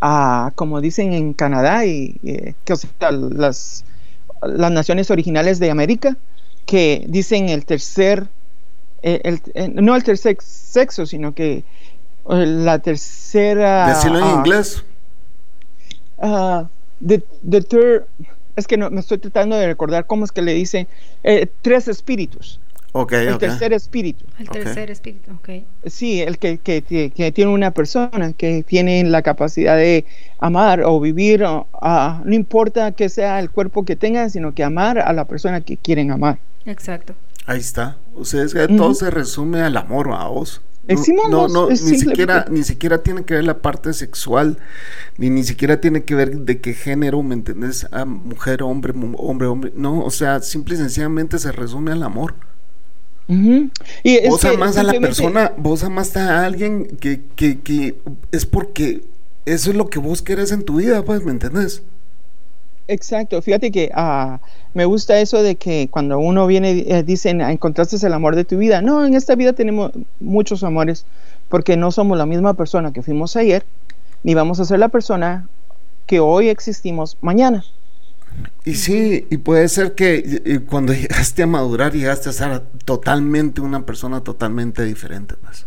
ah, 0.00 0.52
como 0.54 0.80
dicen 0.80 1.12
en 1.12 1.34
Canadá 1.34 1.84
y 1.84 2.16
eh, 2.24 2.54
que 2.64 2.74
las, 3.00 3.84
las 4.40 4.72
naciones 4.72 5.10
originales 5.10 5.58
de 5.58 5.70
América, 5.70 6.16
que 6.64 7.04
dicen 7.08 7.50
el 7.50 7.66
tercer 7.66 8.28
eh, 9.06 9.20
el- 9.22 9.40
eh, 9.54 9.68
no 9.68 9.94
el 9.94 10.02
tercer 10.02 10.36
sexo, 10.40 11.06
sino 11.06 11.32
que 11.32 11.58
eh, 11.58 11.64
la 12.46 12.80
tercera. 12.80 13.88
Decirlo 13.88 14.18
en 14.18 14.24
ah, 14.24 14.34
inglés. 14.38 14.84
ah, 16.18 16.68
the, 17.06 17.22
the 17.48 17.60
third. 17.62 18.04
es 18.56 18.66
que 18.66 18.76
no, 18.76 18.90
me 18.90 19.00
estoy 19.00 19.18
tratando 19.18 19.56
de 19.56 19.66
recordar 19.66 20.06
cómo 20.06 20.24
es 20.24 20.32
que 20.32 20.42
le 20.42 20.54
dicen 20.54 20.88
eh, 21.22 21.46
tres 21.62 21.86
espíritus. 21.86 22.58
Ok, 22.92 23.12
el 23.12 23.36
tercer 23.38 23.74
espíritu. 23.74 24.24
El 24.38 24.48
Ok. 24.48 24.52
tercer 24.54 24.90
espíritu, 24.90 25.30
ok. 25.32 25.50
Sí, 25.84 26.22
el 26.22 26.38
que, 26.38 26.56
que, 26.56 26.80
tiene 27.32 27.50
una 27.52 27.70
persona 27.70 28.32
que 28.32 28.62
tiene 28.62 29.04
la 29.04 29.20
capacidad 29.20 29.76
de 29.76 30.06
amar 30.38 30.82
o 30.82 30.98
vivir, 30.98 31.44
o, 31.44 31.66
ah, 31.74 32.22
no 32.24 32.34
importa 32.34 32.92
que 32.92 33.10
sea 33.10 33.38
el 33.38 33.50
cuerpo 33.50 33.84
que 33.84 33.94
tengan, 33.96 34.30
sino 34.30 34.52
que 34.54 34.64
amar 34.64 34.98
a 34.98 35.12
la 35.12 35.26
persona 35.26 35.60
que 35.60 35.76
quieren 35.76 36.10
amar. 36.10 36.38
Exacto. 36.64 37.14
Ahí 37.46 37.60
está. 37.60 37.96
O 38.14 38.24
sea, 38.24 38.42
es 38.42 38.54
que 38.54 38.66
todo 38.68 38.86
Ujú. 38.88 38.94
se 38.94 39.10
resume 39.10 39.62
al 39.62 39.76
amor 39.76 40.10
a 40.12 40.26
vos. 40.26 40.60
Eh, 40.88 40.94
No, 41.16 41.28
no, 41.28 41.48
no, 41.48 41.70
es 41.70 41.82
ni 41.82 41.98
siquiera, 41.98 42.46
ni 42.48 42.62
siquiera 42.62 43.02
tiene 43.02 43.24
que 43.24 43.34
ver 43.34 43.44
la 43.44 43.58
parte 43.60 43.92
sexual, 43.92 44.58
ni 45.18 45.30
ni 45.30 45.42
siquiera 45.42 45.80
tiene 45.80 46.04
que 46.04 46.14
ver 46.14 46.38
de 46.40 46.60
qué 46.60 46.74
género, 46.74 47.22
¿me 47.24 47.34
entendés? 47.34 47.88
Ah, 47.90 48.04
mujer, 48.04 48.62
hombre, 48.62 48.92
hombre, 49.16 49.48
hombre. 49.48 49.72
No, 49.74 50.04
o 50.04 50.10
sea, 50.10 50.40
simple 50.40 50.74
y 50.76 50.78
sencillamente 50.78 51.38
se 51.38 51.50
resume 51.52 51.90
al 51.92 52.02
amor. 52.04 52.34
Ujú. 53.28 53.70
Y 54.04 54.16
es 54.16 54.28
vos 54.28 54.40
que 54.40 54.48
amas 54.48 54.76
a 54.76 54.84
la 54.84 54.92
persona, 55.00 55.52
vos 55.56 55.82
amaste 55.82 56.20
a 56.20 56.44
alguien 56.44 56.86
que, 57.00 57.22
que, 57.34 57.58
que 57.60 57.98
es 58.30 58.46
porque 58.46 59.04
eso 59.44 59.70
es 59.70 59.76
lo 59.76 59.88
que 59.88 59.98
vos 59.98 60.22
querés 60.22 60.52
en 60.52 60.62
tu 60.62 60.76
vida, 60.76 61.04
pues, 61.04 61.24
¿me 61.24 61.32
entendés? 61.32 61.82
Exacto, 62.88 63.42
fíjate 63.42 63.72
que 63.72 63.90
ah, 63.94 64.40
me 64.74 64.84
gusta 64.84 65.18
eso 65.20 65.42
de 65.42 65.56
que 65.56 65.88
cuando 65.90 66.18
uno 66.18 66.46
viene, 66.46 66.84
eh, 66.86 67.02
dicen, 67.02 67.42
"Ah, 67.42 67.50
encontraste 67.50 68.04
el 68.06 68.12
amor 68.12 68.36
de 68.36 68.44
tu 68.44 68.58
vida. 68.58 68.80
No, 68.80 69.04
en 69.04 69.14
esta 69.14 69.34
vida 69.34 69.52
tenemos 69.52 69.90
muchos 70.20 70.62
amores 70.62 71.04
porque 71.48 71.76
no 71.76 71.90
somos 71.90 72.16
la 72.16 72.26
misma 72.26 72.54
persona 72.54 72.92
que 72.92 73.02
fuimos 73.02 73.36
ayer, 73.36 73.64
ni 74.22 74.34
vamos 74.34 74.60
a 74.60 74.64
ser 74.64 74.78
la 74.78 74.88
persona 74.88 75.48
que 76.06 76.20
hoy 76.20 76.48
existimos 76.48 77.16
mañana. 77.20 77.64
Y 78.64 78.74
sí, 78.74 79.26
y 79.30 79.38
puede 79.38 79.68
ser 79.68 79.94
que 79.94 80.62
cuando 80.68 80.92
llegaste 80.94 81.42
a 81.42 81.46
madurar, 81.46 81.92
llegaste 81.92 82.28
a 82.28 82.32
ser 82.32 82.60
totalmente 82.84 83.60
una 83.60 83.86
persona 83.86 84.22
totalmente 84.22 84.84
diferente, 84.84 85.34
pues. 85.42 85.66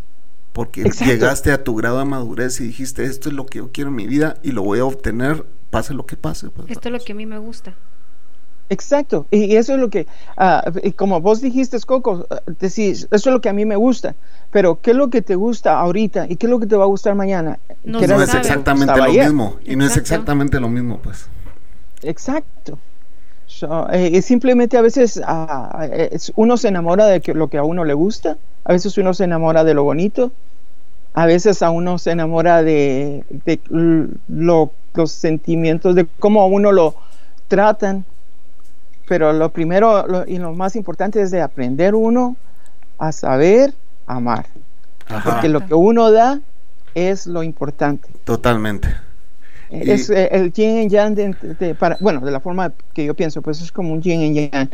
Porque 0.53 0.81
Exacto. 0.81 1.05
llegaste 1.05 1.51
a 1.51 1.63
tu 1.63 1.75
grado 1.75 1.99
de 1.99 2.05
madurez 2.05 2.59
y 2.59 2.65
dijiste, 2.65 3.05
esto 3.05 3.29
es 3.29 3.35
lo 3.35 3.45
que 3.45 3.59
yo 3.59 3.71
quiero 3.71 3.89
en 3.89 3.95
mi 3.95 4.07
vida 4.07 4.37
y 4.43 4.51
lo 4.51 4.63
voy 4.63 4.79
a 4.79 4.85
obtener, 4.85 5.45
pase 5.69 5.93
lo 5.93 6.05
que 6.05 6.15
pase. 6.17 6.49
Pues, 6.49 6.69
Esto 6.69 6.89
es 6.89 6.93
lo 6.93 6.99
que 6.99 7.11
a 7.13 7.15
mí 7.15 7.25
me 7.25 7.37
gusta. 7.37 7.73
Exacto, 8.71 9.25
y 9.31 9.55
eso 9.55 9.73
es 9.73 9.79
lo 9.79 9.89
que, 9.89 10.05
ah, 10.37 10.63
y 10.83 10.91
como 10.91 11.19
vos 11.21 11.41
dijiste, 11.41 11.79
Coco, 11.79 12.27
ah, 12.29 12.39
decís, 12.59 13.07
eso 13.09 13.29
es 13.29 13.33
lo 13.33 13.41
que 13.41 13.49
a 13.49 13.53
mí 13.53 13.65
me 13.65 13.75
gusta, 13.75 14.13
pero 14.51 14.79
¿qué 14.79 14.91
es 14.91 14.97
lo 14.97 15.09
que 15.09 15.23
te 15.23 15.33
gusta 15.33 15.79
ahorita 15.79 16.27
y 16.29 16.35
qué 16.35 16.45
es 16.45 16.49
lo 16.51 16.59
que 16.59 16.67
te 16.67 16.75
va 16.75 16.83
a 16.83 16.87
gustar 16.87 17.15
mañana? 17.15 17.57
No 17.83 17.97
¿Qué 17.97 18.05
era 18.05 18.15
no 18.17 18.21
es 18.21 18.31
exactamente 18.35 18.95
lo 18.95 19.03
ayer? 19.03 19.23
mismo. 19.25 19.55
Y 19.65 19.75
no 19.75 19.85
es 19.85 19.97
exactamente 19.97 20.59
lo 20.59 20.69
mismo, 20.69 20.99
pues. 20.99 21.27
Exacto. 22.03 22.77
So, 23.47 23.89
eh, 23.89 24.21
simplemente 24.21 24.77
a 24.77 24.81
veces 24.81 25.19
ah, 25.25 25.87
es- 25.91 26.31
uno 26.35 26.55
se 26.55 26.67
enamora 26.67 27.07
de 27.07 27.21
que, 27.21 27.33
lo 27.33 27.47
que 27.47 27.57
a 27.57 27.63
uno 27.63 27.83
le 27.83 27.95
gusta, 27.95 28.37
a 28.65 28.71
veces 28.73 28.95
uno 28.99 29.15
se 29.15 29.23
enamora 29.23 29.63
de 29.63 29.73
lo 29.73 29.83
bonito, 29.83 30.31
a 31.15 31.25
veces 31.25 31.63
a 31.63 31.71
uno 31.71 31.97
se 31.97 32.11
enamora 32.11 32.61
de, 32.61 33.23
de 33.45 33.59
lo- 34.29 34.69
los 34.93 35.11
sentimientos, 35.11 35.95
de 35.95 36.07
cómo 36.19 36.41
a 36.41 36.47
uno 36.47 36.71
lo 36.71 36.95
tratan, 37.47 38.05
pero 39.07 39.33
lo 39.33 39.49
primero 39.51 40.05
lo- 40.07 40.27
y 40.27 40.37
lo 40.37 40.53
más 40.53 40.75
importante 40.75 41.21
es 41.21 41.31
de 41.31 41.41
aprender 41.41 41.95
uno 41.95 42.35
a 42.97 43.11
saber 43.11 43.73
amar, 44.07 44.45
Ajá. 45.07 45.29
porque 45.31 45.49
lo 45.49 45.65
que 45.65 45.73
uno 45.73 46.11
da 46.11 46.39
es 46.95 47.25
lo 47.27 47.43
importante. 47.43 48.09
Totalmente. 48.23 48.89
Y- 49.71 49.91
Es 49.91 50.09
eh, 50.09 50.27
el 50.31 50.51
yin 50.51 50.77
y 50.79 50.89
yang 50.89 51.13
de, 51.13 51.35
de- 51.59 51.75
para, 51.75 51.97
bueno, 52.01 52.21
de 52.21 52.31
la 52.31 52.39
forma 52.39 52.73
que 52.93 53.05
yo 53.05 53.13
pienso, 53.13 53.41
pues 53.43 53.61
es 53.61 53.71
como 53.71 53.93
un 53.93 54.01
yin 54.01 54.21
y 54.21 54.49
yang. 54.49 54.69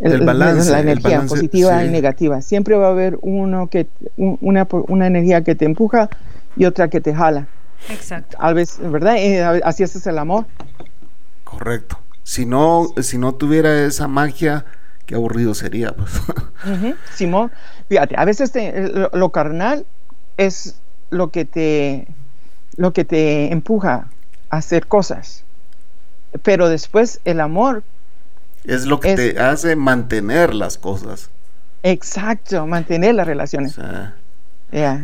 El 0.00 0.22
balance, 0.22 0.70
la 0.70 0.80
el 0.80 0.88
energía 0.88 1.10
balance, 1.18 1.34
positiva 1.34 1.80
sí. 1.80 1.86
y 1.86 1.90
negativa. 1.90 2.42
Siempre 2.42 2.74
va 2.76 2.88
a 2.88 2.90
haber 2.90 3.18
uno 3.22 3.68
que 3.68 3.86
un- 4.16 4.38
una, 4.40 4.66
una 4.88 5.06
energía 5.06 5.42
que 5.44 5.54
te 5.54 5.64
empuja 5.66 6.08
y 6.56 6.64
otra 6.64 6.88
que 6.88 7.00
te 7.00 7.14
jala. 7.14 7.46
Exacto. 7.88 8.36
A 8.40 8.52
veces, 8.52 8.78
¿verdad? 8.90 9.16
Eh, 9.16 9.60
así 9.64 9.82
es 9.82 10.06
el 10.06 10.18
amor. 10.18 10.46
Correcto. 11.44 11.98
Si 12.22 12.46
no, 12.46 12.88
si 13.02 13.18
no 13.18 13.34
tuviera 13.34 13.84
esa 13.84 14.06
magia, 14.06 14.64
qué 15.06 15.14
aburrido 15.16 15.54
sería, 15.54 15.92
pues. 15.94 16.10
Simón, 17.14 17.50
fíjate, 17.88 18.14
a 18.16 18.24
veces 18.24 18.52
te- 18.52 18.88
lo, 18.88 19.10
lo 19.12 19.30
carnal 19.30 19.86
es 20.36 20.76
lo 21.10 21.30
que 21.30 21.44
te 21.44 22.06
lo 22.76 22.92
que 22.92 23.04
te 23.04 23.52
empuja 23.52 24.06
a 24.50 24.56
hacer 24.58 24.86
cosas. 24.86 25.42
Pero 26.42 26.68
después 26.68 27.20
el 27.24 27.40
amor 27.40 27.82
es 28.64 28.86
lo 28.86 29.00
que 29.00 29.10
Es- 29.12 29.16
te 29.34 29.40
hace 29.40 29.74
mantener 29.74 30.54
las 30.54 30.78
cosas. 30.78 31.30
Exacto, 31.82 32.66
mantener 32.66 33.14
las 33.16 33.26
O 33.26 33.28
relaciones. 33.28 33.72
sea, 33.72 34.14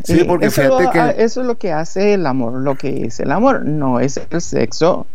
Sí, 0.05 0.25
porque 0.25 0.47
eso, 0.47 0.63
fíjate 0.63 0.85
lo- 0.85 0.91
que- 0.93 1.25
eso 1.25 1.41
es 1.41 1.47
lo 1.47 1.57
que 1.57 1.73
hace 1.73 2.15
el 2.15 2.27
amor, 2.27 2.55
lo 2.55 2.77
que 2.77 3.07
es 3.07 3.19
el 3.21 3.33
amor, 3.33 3.65
no 3.65 3.99
es 4.01 4.21
el 4.31 4.41
sexo. 4.41 5.07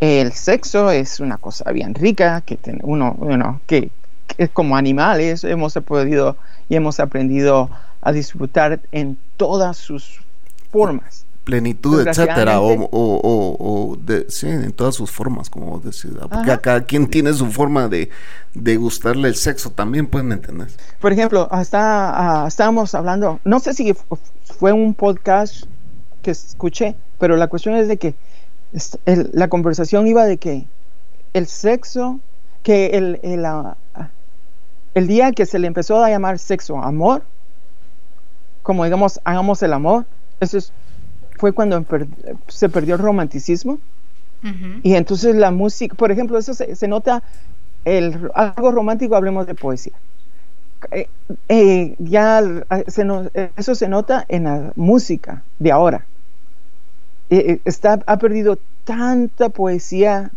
El 0.00 0.32
sexo 0.32 0.90
es 0.90 1.20
una 1.20 1.36
cosa 1.36 1.70
bien 1.72 1.94
rica 1.94 2.40
que 2.40 2.56
ten- 2.56 2.80
uno, 2.82 3.14
uno 3.18 3.60
que, 3.66 3.90
que 4.28 4.48
como 4.48 4.76
animales 4.76 5.44
hemos 5.44 5.74
podido 5.86 6.36
y 6.68 6.76
hemos 6.76 7.00
aprendido 7.00 7.70
a 8.00 8.12
disfrutar 8.12 8.80
en 8.92 9.18
todas 9.36 9.76
sus 9.76 10.20
formas. 10.72 11.25
Plenitud, 11.46 12.00
etcétera, 12.06 12.60
o, 12.60 12.68
Desgraciadamente. 12.70 12.88
o, 12.92 13.20
o- 13.22 13.90
o 13.92 13.96
de, 13.96 14.26
sí, 14.28 14.48
en 14.48 14.72
todas 14.72 14.96
sus 14.96 15.12
formas, 15.12 15.48
como 15.48 15.80
¿verdad? 15.80 16.28
porque 16.28 16.50
Ajá. 16.50 16.52
a 16.54 16.58
cada 16.58 16.84
quien 16.84 17.06
tiene 17.06 17.32
su 17.32 17.46
forma 17.52 17.86
de, 17.88 18.10
de 18.52 18.76
gustarle 18.76 19.28
el 19.28 19.36
sexo 19.36 19.70
también, 19.70 20.08
pues, 20.08 20.24
¿me 20.24 20.34
entendés? 20.34 20.76
Por 21.00 21.12
ejemplo, 21.12 21.46
hasta 21.52 22.42
ah, 22.42 22.48
estábamos 22.48 22.94
hablando, 22.96 23.38
no 23.44 23.60
sé 23.60 23.74
si 23.74 23.94
fu- 23.94 24.18
fue 24.58 24.72
un 24.72 24.92
podcast 24.92 25.66
que 26.22 26.32
escuché, 26.32 26.96
pero 27.20 27.36
la 27.36 27.46
cuestión 27.46 27.76
es 27.76 27.86
de 27.86 27.96
que 27.96 28.14
el- 29.04 29.30
la 29.32 29.46
conversación 29.48 30.08
iba 30.08 30.24
de 30.24 30.38
que 30.38 30.66
el 31.32 31.46
sexo, 31.46 32.18
que 32.64 32.86
el, 32.98 33.20
el, 33.22 33.44
ah, 33.46 33.76
el 34.94 35.06
día 35.06 35.30
que 35.30 35.46
se 35.46 35.60
le 35.60 35.68
empezó 35.68 36.02
a 36.02 36.10
llamar 36.10 36.40
sexo 36.40 36.78
amor, 36.82 37.22
como 38.64 38.82
digamos, 38.84 39.20
hagamos 39.24 39.62
el 39.62 39.72
amor, 39.72 40.06
eso 40.40 40.58
es- 40.58 40.72
fue 41.38 41.52
cuando 41.52 41.82
per- 41.82 42.06
se 42.48 42.68
perdió 42.68 42.94
el 42.96 43.00
romanticismo. 43.02 43.78
Y 44.82 44.94
entonces 44.94 45.34
la 45.34 45.50
música, 45.50 45.94
por 45.96 46.10
ejemplo, 46.12 46.38
eso 46.38 46.54
se, 46.54 46.76
se 46.76 46.88
nota, 46.88 47.22
el, 47.84 48.30
algo 48.34 48.70
romántico, 48.72 49.16
hablemos 49.16 49.46
de 49.46 49.54
poesía. 49.54 49.94
Eh, 50.90 51.08
eh, 51.48 51.96
ya 51.98 52.40
eh, 52.40 52.84
se 52.88 53.04
no- 53.04 53.28
eh, 53.34 53.50
eso 53.56 53.74
se 53.74 53.88
nota 53.88 54.24
en 54.28 54.44
la 54.44 54.72
música 54.76 55.42
de 55.58 55.72
ahora. 55.72 56.06
Eh, 57.30 57.58
está, 57.64 57.98
ha 58.06 58.16
perdido 58.18 58.58
tanta 58.84 59.48
poesía 59.48 60.30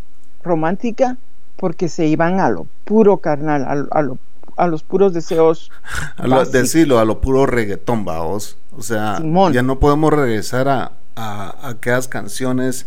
romántica 0.44 1.18
porque 1.56 1.88
se 1.89 2.08
iban 2.08 2.39
a 2.39 2.50
lo 2.50 2.65
puro 2.86 3.18
carnal, 3.18 3.63
a, 3.63 3.98
a 3.98 4.01
lo- 4.01 4.18
a 4.60 4.68
los 4.68 4.84
puros 4.84 5.13
deseos. 5.13 5.72
A 6.18 6.28
lo, 6.28 6.44
decirlo, 6.46 7.00
a 7.00 7.06
lo 7.06 7.22
puro 7.22 7.46
reggaetón, 7.46 8.06
vamos. 8.06 8.58
O 8.78 8.82
sea, 8.82 9.18
Simón. 9.18 9.54
ya 9.54 9.62
no 9.63 9.80
podemos 9.80 10.12
regresar 10.13 10.68
a, 10.68 10.92
a, 11.16 11.50
a 11.62 11.70
aquellas 11.70 12.08
canciones, 12.08 12.86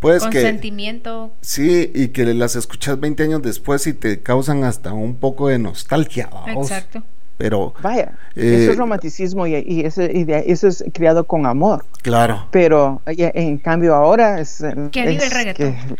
pues 0.00 0.22
Con 0.22 0.30
que... 0.30 0.42
sentimiento. 0.42 1.32
Sí, 1.40 1.90
y 1.94 2.08
que 2.08 2.24
las 2.34 2.56
escuchas 2.56 2.98
20 3.00 3.22
años 3.22 3.42
después 3.42 3.86
y 3.86 3.94
te 3.94 4.20
causan 4.22 4.64
hasta 4.64 4.92
un 4.92 5.16
poco 5.16 5.48
de 5.48 5.58
nostalgia, 5.58 6.28
vamos. 6.32 6.70
Exacto. 6.70 7.02
Pero, 7.38 7.74
Vaya, 7.82 8.12
Eh, 8.34 8.60
eso 8.62 8.72
es 8.72 8.78
romanticismo 8.78 9.46
y, 9.46 9.56
y 9.56 9.80
ese- 9.84 10.10
y 10.10 10.24
de- 10.24 10.44
eso 10.46 10.68
es 10.68 10.82
criado 10.94 11.26
con 11.26 11.44
amor. 11.44 11.84
claro, 12.00 12.46
Pero 12.50 13.02
eh, 13.04 13.30
en 13.34 13.58
cambio 13.58 13.94
ahora 13.94 14.40
es... 14.40 14.62
eh, 14.62 14.74
Que 14.90 15.02
viva 15.06 15.12
el 15.12 15.28
es 15.28 15.34
reggaetón. 15.34 15.74
que- 15.74 15.96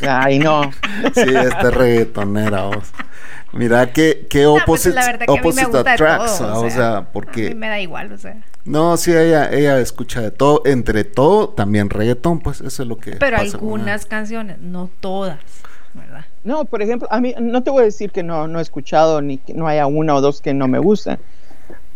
Ay, 0.08 0.38
no. 0.38 0.70
sí, 1.14 1.20
esta 1.34 1.70
reggaetonera, 1.70 2.64
vos. 2.66 2.92
Mira 3.52 3.92
qué, 3.92 4.26
qué 4.30 4.44
No, 4.44 4.56
pues, 4.64 4.86
opposite, 4.86 5.24
que 5.26 5.30
o 5.30 5.34
o 5.34 5.52
sea, 5.52 6.70
sea, 6.70 6.96
A 6.98 7.00
mí 7.00 7.06
porque... 7.12 7.54
me 7.54 7.68
da 7.68 7.80
igual, 7.80 8.12
o 8.12 8.18
sea. 8.18 8.36
No, 8.64 8.96
sí, 8.96 9.12
ella, 9.12 9.50
ella 9.50 9.78
escucha 9.80 10.20
de 10.20 10.30
todo, 10.30 10.62
entre 10.66 11.04
todo, 11.04 11.48
también 11.48 11.90
reggaetón, 11.90 12.40
pues 12.40 12.60
eso 12.60 12.82
es 12.82 12.88
lo 12.88 12.98
que 12.98 13.12
Pero 13.12 13.38
pasa 13.38 13.58
con 13.58 13.68
algunas 13.68 14.06
canciones, 14.06 14.58
no 14.60 14.90
todas, 15.00 15.38
¿verdad? 15.94 16.26
No, 16.44 16.64
por 16.64 16.82
ejemplo, 16.82 17.08
a 17.10 17.20
mí 17.20 17.34
no 17.40 17.62
te 17.62 17.70
voy 17.70 17.82
a 17.82 17.84
decir 17.86 18.12
que 18.12 18.22
no, 18.22 18.46
no 18.46 18.58
he 18.60 18.62
escuchado 18.62 19.20
ni 19.20 19.38
que 19.38 19.54
no 19.54 19.66
haya 19.66 19.86
una 19.86 20.14
o 20.14 20.20
dos 20.20 20.40
que 20.40 20.54
no 20.54 20.68
me 20.68 20.78
gustan, 20.78 21.18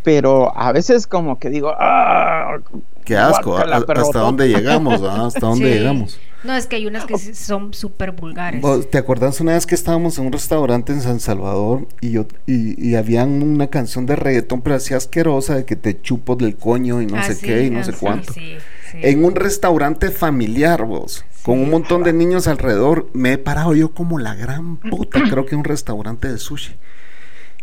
pero 0.05 0.57
a 0.57 0.71
veces 0.71 1.09
como 1.09 1.41
que 1.41 1.51
digo, 1.51 1.73
¡ah! 1.77 2.59
Qué 3.05 3.17
asco, 3.19 3.59
a- 3.59 3.63
hasta 3.63 3.85
tonto". 3.95 4.19
dónde 4.21 4.49
llegamos, 4.49 5.05
¿va? 5.05 5.27
hasta 5.27 5.41
dónde 5.47 5.73
Sí. 5.73 5.79
llegamos. 5.79 6.21
No, 6.45 6.55
es 6.55 6.67
que 6.67 6.77
hay 6.77 6.87
unas 6.87 7.05
que 7.07 7.17
son 7.19 7.73
súper 7.75 8.13
vulgares. 8.13 8.61
¿Vos 8.61 8.91
¿Te 8.91 8.99
acuerdas 8.99 9.41
una 9.41 9.53
vez 9.55 9.67
que 9.67 9.75
estábamos 9.75 10.19
en 10.19 10.27
un 10.27 10.33
restaurante 10.33 10.93
en 10.93 11.01
San 11.01 11.19
Salvador 11.21 11.87
y 12.03 12.13
yo 12.13 12.27
y, 12.47 12.87
y 12.87 12.97
habían 12.97 13.43
una 13.43 13.69
canción 13.69 14.05
de 14.07 14.15
reggaetón 14.17 14.61
pero 14.61 14.77
así 14.77 14.93
asquerosa 14.95 15.55
de 15.57 15.65
que 15.65 15.75
te 15.77 16.01
chupo 16.01 16.37
del 16.37 16.57
coño 16.57 17.01
y 17.03 17.07
no 17.07 17.17
Ah, 17.17 17.23
sé 17.25 17.35
sí, 17.35 17.47
qué 17.47 17.65
y 17.65 17.71
no 17.71 17.81
ah, 17.81 17.85
sé 17.85 17.93
sí, 17.93 17.99
cuánto? 17.99 18.33
sí, 18.35 18.57
En 18.95 19.25
un 19.25 19.35
restaurante 19.35 20.11
familiar, 20.11 20.85
vos, 20.85 21.25
con 21.43 21.59
un 21.61 21.71
montón 21.71 22.03
de 22.05 22.13
niños 22.13 22.47
alrededor, 22.47 23.09
me 23.15 23.33
he 23.33 23.39
parado 23.39 23.75
yo 23.75 23.93
como 23.93 24.19
la 24.19 24.35
gran 24.35 24.77
puta, 24.77 25.23
creo 25.23 25.47
que 25.47 25.57
un 25.57 25.65
restaurante 25.65 26.29
de 26.31 26.39
sushi. 26.39 26.75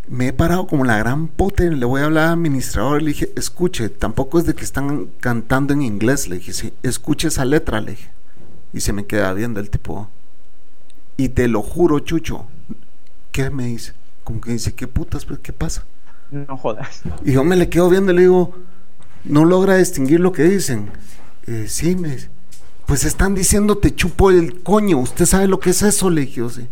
Me 0.07 0.27
he 0.27 0.33
parado 0.33 0.67
como 0.67 0.83
la 0.83 0.97
gran 0.97 1.27
puta 1.27 1.63
le 1.63 1.85
voy 1.85 2.01
a 2.01 2.05
hablar 2.05 2.27
al 2.27 2.33
administrador. 2.33 3.01
Le 3.01 3.09
dije, 3.09 3.31
escuche, 3.35 3.89
tampoco 3.89 4.39
es 4.39 4.45
de 4.45 4.55
que 4.55 4.63
están 4.63 5.09
cantando 5.19 5.73
en 5.73 5.81
inglés. 5.81 6.27
Le 6.27 6.37
dije, 6.37 6.53
sí, 6.53 6.73
escuche 6.83 7.27
esa 7.27 7.45
letra, 7.45 7.81
le 7.81 7.91
dije. 7.91 8.09
Y 8.73 8.81
se 8.81 8.93
me 8.93 9.05
queda 9.05 9.33
viendo 9.33 9.59
el 9.59 9.69
tipo. 9.69 10.09
Y 11.17 11.29
te 11.29 11.47
lo 11.47 11.61
juro, 11.61 11.99
Chucho. 11.99 12.45
¿Qué 13.31 13.49
me 13.49 13.65
dice? 13.67 13.93
Como 14.23 14.41
que 14.41 14.51
dice, 14.51 14.73
¿qué 14.73 14.87
putas? 14.87 15.25
Pues, 15.25 15.39
¿Qué 15.39 15.53
pasa? 15.53 15.85
No 16.31 16.57
jodas. 16.57 17.01
Y 17.23 17.33
yo 17.33 17.43
me 17.43 17.55
le 17.55 17.69
quedo 17.69 17.89
viendo 17.89 18.11
y 18.11 18.15
le 18.15 18.21
digo, 18.21 18.55
no 19.23 19.45
logra 19.45 19.75
distinguir 19.75 20.19
lo 20.19 20.31
que 20.31 20.43
dicen. 20.43 20.91
Eh, 21.47 21.65
sí, 21.67 21.95
me 21.95 22.09
dice, 22.09 22.29
pues 22.85 23.03
están 23.03 23.35
diciendo 23.35 23.77
te 23.77 23.93
chupo 23.93 24.31
el 24.31 24.63
coño. 24.63 24.97
¿Usted 24.97 25.25
sabe 25.25 25.47
lo 25.47 25.59
que 25.59 25.71
es 25.71 25.81
eso? 25.81 26.09
Le 26.09 26.21
dije, 26.21 26.49
sea, 26.49 26.65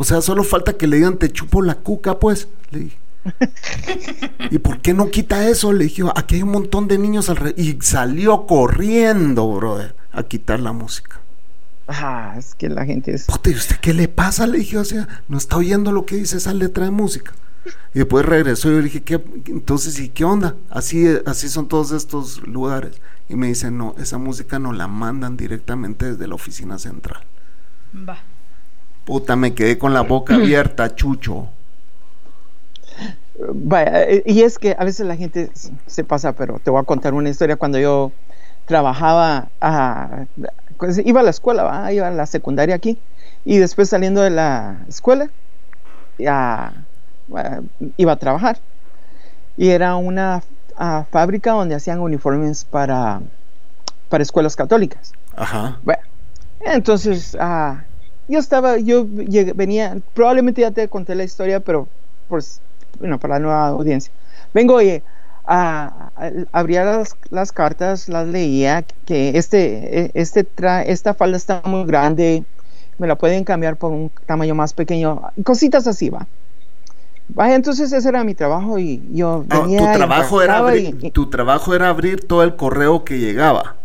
o 0.00 0.04
sea, 0.04 0.22
solo 0.22 0.44
falta 0.44 0.78
que 0.78 0.86
le 0.86 0.96
digan 0.96 1.18
te 1.18 1.30
chupo 1.30 1.60
la 1.60 1.74
cuca, 1.74 2.18
pues. 2.18 2.48
Le 2.70 2.78
dije. 2.78 2.98
¿Y 4.50 4.58
por 4.58 4.80
qué 4.80 4.94
no 4.94 5.10
quita 5.10 5.46
eso? 5.46 5.74
Le 5.74 5.84
dije, 5.84 6.04
aquí 6.16 6.36
hay 6.36 6.42
un 6.42 6.52
montón 6.52 6.88
de 6.88 6.96
niños 6.96 7.28
alrededor. 7.28 7.60
Y 7.60 7.76
salió 7.82 8.46
corriendo, 8.46 9.46
brother, 9.52 9.94
a 10.10 10.22
quitar 10.22 10.58
la 10.58 10.72
música. 10.72 11.20
Ah, 11.86 12.34
es 12.38 12.54
que 12.54 12.70
la 12.70 12.86
gente 12.86 13.12
es. 13.12 13.26
Puta, 13.26 13.50
¿y 13.50 13.54
usted 13.54 13.76
qué 13.76 13.92
le 13.92 14.08
pasa? 14.08 14.46
Le 14.46 14.60
dije, 14.60 14.78
o 14.78 14.86
sea, 14.86 15.06
no 15.28 15.36
está 15.36 15.58
oyendo 15.58 15.92
lo 15.92 16.06
que 16.06 16.16
dice 16.16 16.38
esa 16.38 16.54
letra 16.54 16.86
de 16.86 16.92
música. 16.92 17.34
Y 17.92 17.98
después 17.98 18.24
regresó 18.24 18.70
y 18.70 18.72
yo 18.72 18.78
le 18.78 18.84
dije, 18.84 19.02
¿qué? 19.02 19.22
Entonces, 19.48 20.00
¿y 20.00 20.08
qué 20.08 20.24
onda? 20.24 20.56
Así, 20.70 21.06
así 21.26 21.50
son 21.50 21.68
todos 21.68 21.90
estos 21.90 22.40
lugares. 22.46 23.02
Y 23.28 23.36
me 23.36 23.48
dice, 23.48 23.70
no, 23.70 23.94
esa 23.98 24.16
música 24.16 24.58
no 24.58 24.72
la 24.72 24.88
mandan 24.88 25.36
directamente 25.36 26.12
desde 26.12 26.26
la 26.26 26.36
oficina 26.36 26.78
central. 26.78 27.22
Va. 27.94 28.18
Puta, 29.10 29.34
me 29.34 29.54
quedé 29.54 29.76
con 29.76 29.92
la 29.92 30.02
boca 30.02 30.36
abierta, 30.36 30.94
chucho. 30.94 31.48
Vaya, 33.52 34.04
eh, 34.04 34.22
y 34.24 34.42
es 34.42 34.56
que 34.56 34.76
a 34.78 34.84
veces 34.84 35.04
la 35.04 35.16
gente 35.16 35.50
se 35.88 36.04
pasa, 36.04 36.30
pero 36.30 36.60
te 36.62 36.70
voy 36.70 36.80
a 36.80 36.84
contar 36.84 37.12
una 37.14 37.28
historia 37.28 37.56
cuando 37.56 37.80
yo 37.80 38.12
trabajaba, 38.66 39.48
a, 39.60 40.26
pues, 40.78 41.02
iba 41.04 41.22
a 41.22 41.24
la 41.24 41.30
escuela, 41.30 41.64
¿va? 41.64 41.92
iba 41.92 42.06
a 42.06 42.12
la 42.12 42.24
secundaria 42.24 42.76
aquí, 42.76 42.98
y 43.44 43.58
después 43.58 43.88
saliendo 43.88 44.20
de 44.20 44.30
la 44.30 44.76
escuela, 44.88 45.28
eh, 46.16 46.70
iba 47.96 48.12
a 48.12 48.16
trabajar. 48.16 48.58
Y 49.56 49.70
era 49.70 49.96
una 49.96 50.44
ah, 50.76 51.04
fábrica 51.10 51.50
donde 51.50 51.74
hacían 51.74 51.98
uniformes 51.98 52.64
para, 52.64 53.22
para 54.08 54.22
escuelas 54.22 54.54
católicas. 54.54 55.14
Ajá. 55.34 55.80
Bueno, 55.82 56.02
entonces 56.60 57.36
ah, 57.40 57.82
yo 58.30 58.38
estaba, 58.38 58.78
yo 58.78 59.04
llegué- 59.06 59.52
venía, 59.54 59.98
probablemente 60.14 60.60
ya 60.62 60.70
te 60.70 60.88
conté 60.88 61.14
la 61.14 61.24
historia, 61.24 61.60
pero 61.60 61.88
pues, 62.28 62.60
bueno, 62.98 63.18
para 63.18 63.34
la 63.34 63.40
nueva 63.40 63.66
audiencia. 63.68 64.12
Vengo 64.54 64.78
a- 65.46 66.10
abría 66.52 66.84
las, 66.84 67.16
las 67.30 67.50
cartas, 67.52 68.08
las 68.08 68.26
leía, 68.28 68.84
que 69.06 69.36
este, 69.36 70.04
eh, 70.04 70.10
este 70.14 70.46
tra- 70.46 70.84
esta 70.86 71.12
falda 71.14 71.36
está 71.36 71.62
muy 71.64 71.84
grande, 71.84 72.44
me 72.98 73.06
la 73.08 73.16
pueden 73.16 73.44
cambiar 73.44 73.76
por 73.76 73.90
un 73.90 74.10
tamaño 74.26 74.54
más 74.54 74.72
pequeño, 74.72 75.22
cositas 75.44 75.86
así, 75.86 76.08
va. 76.10 76.26
Vaya, 77.34 77.54
entonces 77.54 77.92
ese 77.92 78.08
era 78.08 78.24
mi 78.24 78.34
trabajo 78.34 78.78
y 78.78 79.00
yo 79.12 79.44
Ah, 79.50 79.60
venía 79.60 79.78
tu, 79.78 79.84
y 79.84 79.98
trabajo 79.98 80.42
era 80.42 80.58
abrir, 80.58 80.96
y- 81.02 81.10
tu 81.10 81.30
trabajo 81.30 81.74
era 81.74 81.88
abrir 81.88 82.26
todo 82.26 82.42
el 82.42 82.56
correo 82.56 83.04
que 83.04 83.18
llegaba. 83.18 83.76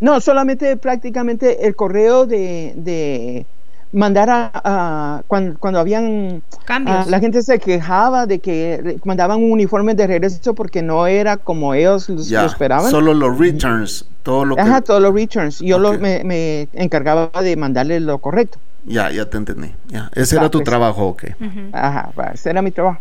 No, 0.00 0.20
solamente 0.20 0.76
prácticamente 0.76 1.66
el 1.66 1.74
correo 1.74 2.26
de, 2.26 2.74
de 2.76 3.46
mandar 3.92 4.28
a, 4.30 4.50
a- 4.54 5.22
cuando, 5.26 5.58
cuando 5.58 5.80
habían 5.80 6.42
Cambios. 6.64 6.96
ah, 6.98 7.04
la 7.08 7.20
gente 7.20 7.42
se 7.42 7.58
quejaba 7.58 8.26
de 8.26 8.38
que 8.40 8.98
mandaban 9.04 9.42
un 9.42 9.52
uniforme 9.52 9.94
de 9.94 10.06
regreso 10.06 10.54
porque 10.54 10.82
no 10.82 11.06
era 11.06 11.36
como 11.36 11.72
ellos 11.74 12.08
lo 12.08 12.44
esperaban. 12.46 12.90
solo 12.90 13.14
los 13.14 13.38
returns, 13.38 14.06
todo 14.22 14.44
lo 14.44 14.56
que... 14.56 14.62
Ajá, 14.62 14.80
todos 14.82 15.00
los 15.00 15.14
returns. 15.14 15.60
Yo 15.60 15.78
lo- 15.78 15.98
me, 15.98 16.22
me 16.24 16.68
encargaba 16.74 17.30
de 17.42 17.56
mandarle 17.56 18.00
lo 18.00 18.18
correcto. 18.18 18.58
Ya, 18.84 19.10
ya 19.10 19.28
te 19.28 19.36
entendí. 19.36 19.72
Ya. 19.88 20.10
Ese 20.14 20.36
Va, 20.36 20.42
era 20.42 20.50
tu 20.50 20.58
pues. 20.58 20.66
trabajo, 20.68 21.06
ok. 21.08 21.24
Ajá, 21.72 22.10
va, 22.18 22.26
ese 22.34 22.50
era 22.50 22.62
mi 22.62 22.70
trabajo. 22.70 23.00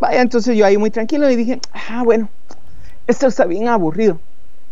Vaya, 0.00 0.20
entonces 0.22 0.56
yo 0.56 0.66
ahí 0.66 0.76
muy 0.78 0.90
tranquilo 0.90 1.30
y 1.30 1.36
dije, 1.36 1.60
ah, 1.90 2.02
bueno, 2.04 2.28
esto 3.06 3.26
está 3.26 3.44
bien 3.44 3.68
aburrido, 3.68 4.18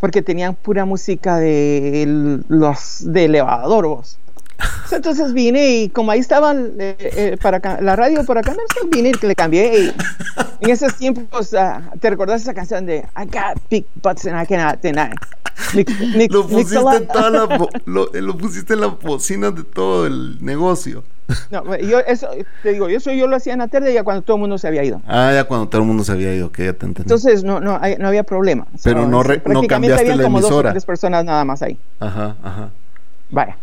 porque 0.00 0.22
tenían 0.22 0.54
pura 0.54 0.84
música 0.86 1.36
de 1.36 2.40
los 2.48 3.04
de 3.12 3.26
elevador, 3.26 3.86
vos. 3.86 4.18
Entonces 4.90 5.32
vine 5.32 5.68
y 5.76 5.88
como 5.88 6.10
ahí 6.10 6.20
estaban 6.20 6.72
eh, 6.78 6.96
eh, 7.00 7.36
para 7.40 7.80
la 7.80 7.96
radio 7.96 8.24
para 8.24 8.42
cambiar, 8.42 8.66
pues 8.74 8.90
vine 8.90 9.12
y 9.20 9.26
le 9.26 9.34
cambié. 9.34 9.84
Y 10.60 10.64
en 10.64 10.70
esos 10.70 10.94
tiempos, 10.96 11.54
ah, 11.54 11.82
¿te 12.00 12.10
recordás 12.10 12.42
esa 12.42 12.54
canción 12.54 12.84
de 12.86 12.98
I 13.16 13.24
got 13.24 13.60
big 13.70 13.86
butts 14.02 14.26
and 14.26 14.40
I 14.40 14.46
cannot 14.46 14.80
deny? 14.82 15.10
Mix- 15.74 16.30
Lo 16.32 16.46
pusiste 16.46 16.76
en 16.96 17.06
toda 17.08 17.30
la 17.30 17.68
lo, 17.86 18.12
eh, 18.14 18.20
lo 18.22 18.36
pusiste 18.36 18.74
en 18.74 18.80
la 18.80 18.86
bocina 18.88 19.50
de 19.50 19.64
todo 19.64 20.06
el 20.06 20.38
negocio. 20.44 21.04
No, 21.50 21.76
yo 21.76 22.00
eso, 22.00 22.28
te 22.62 22.72
digo, 22.72 22.88
eso 22.88 23.12
yo 23.12 23.26
lo 23.26 23.36
hacía 23.36 23.52
en 23.54 23.60
la 23.60 23.68
tarde 23.68 23.92
ya 23.94 24.02
cuando 24.02 24.22
todo 24.22 24.36
el 24.36 24.40
mundo 24.40 24.58
se 24.58 24.68
había 24.68 24.84
ido. 24.84 25.00
Ah, 25.06 25.30
ya 25.32 25.44
cuando 25.44 25.68
todo 25.68 25.80
el 25.80 25.86
mundo 25.86 26.04
se 26.04 26.12
había 26.12 26.34
ido, 26.34 26.50
que 26.52 26.66
ya 26.66 26.72
te 26.72 26.84
entendí. 26.84 27.02
Entonces 27.02 27.44
no, 27.44 27.60
no, 27.60 27.78
hay- 27.80 27.96
no 27.96 28.08
había 28.08 28.22
problema. 28.24 28.66
Pero 28.82 29.06
no 29.06 29.22
re- 29.22 29.40
no 29.46 29.62
cambiaste 29.66 30.14
la 30.16 30.22
como 30.24 30.40
dos 30.40 30.50
o 30.50 30.54
emisora. 30.54 30.70
tres 30.72 30.84
personas 30.84 31.24
nada 31.24 31.44
más 31.44 31.62
ahí. 31.62 31.78
Ajá, 32.00 32.36
ajá. 32.42 32.70
Vaya. 33.30 33.56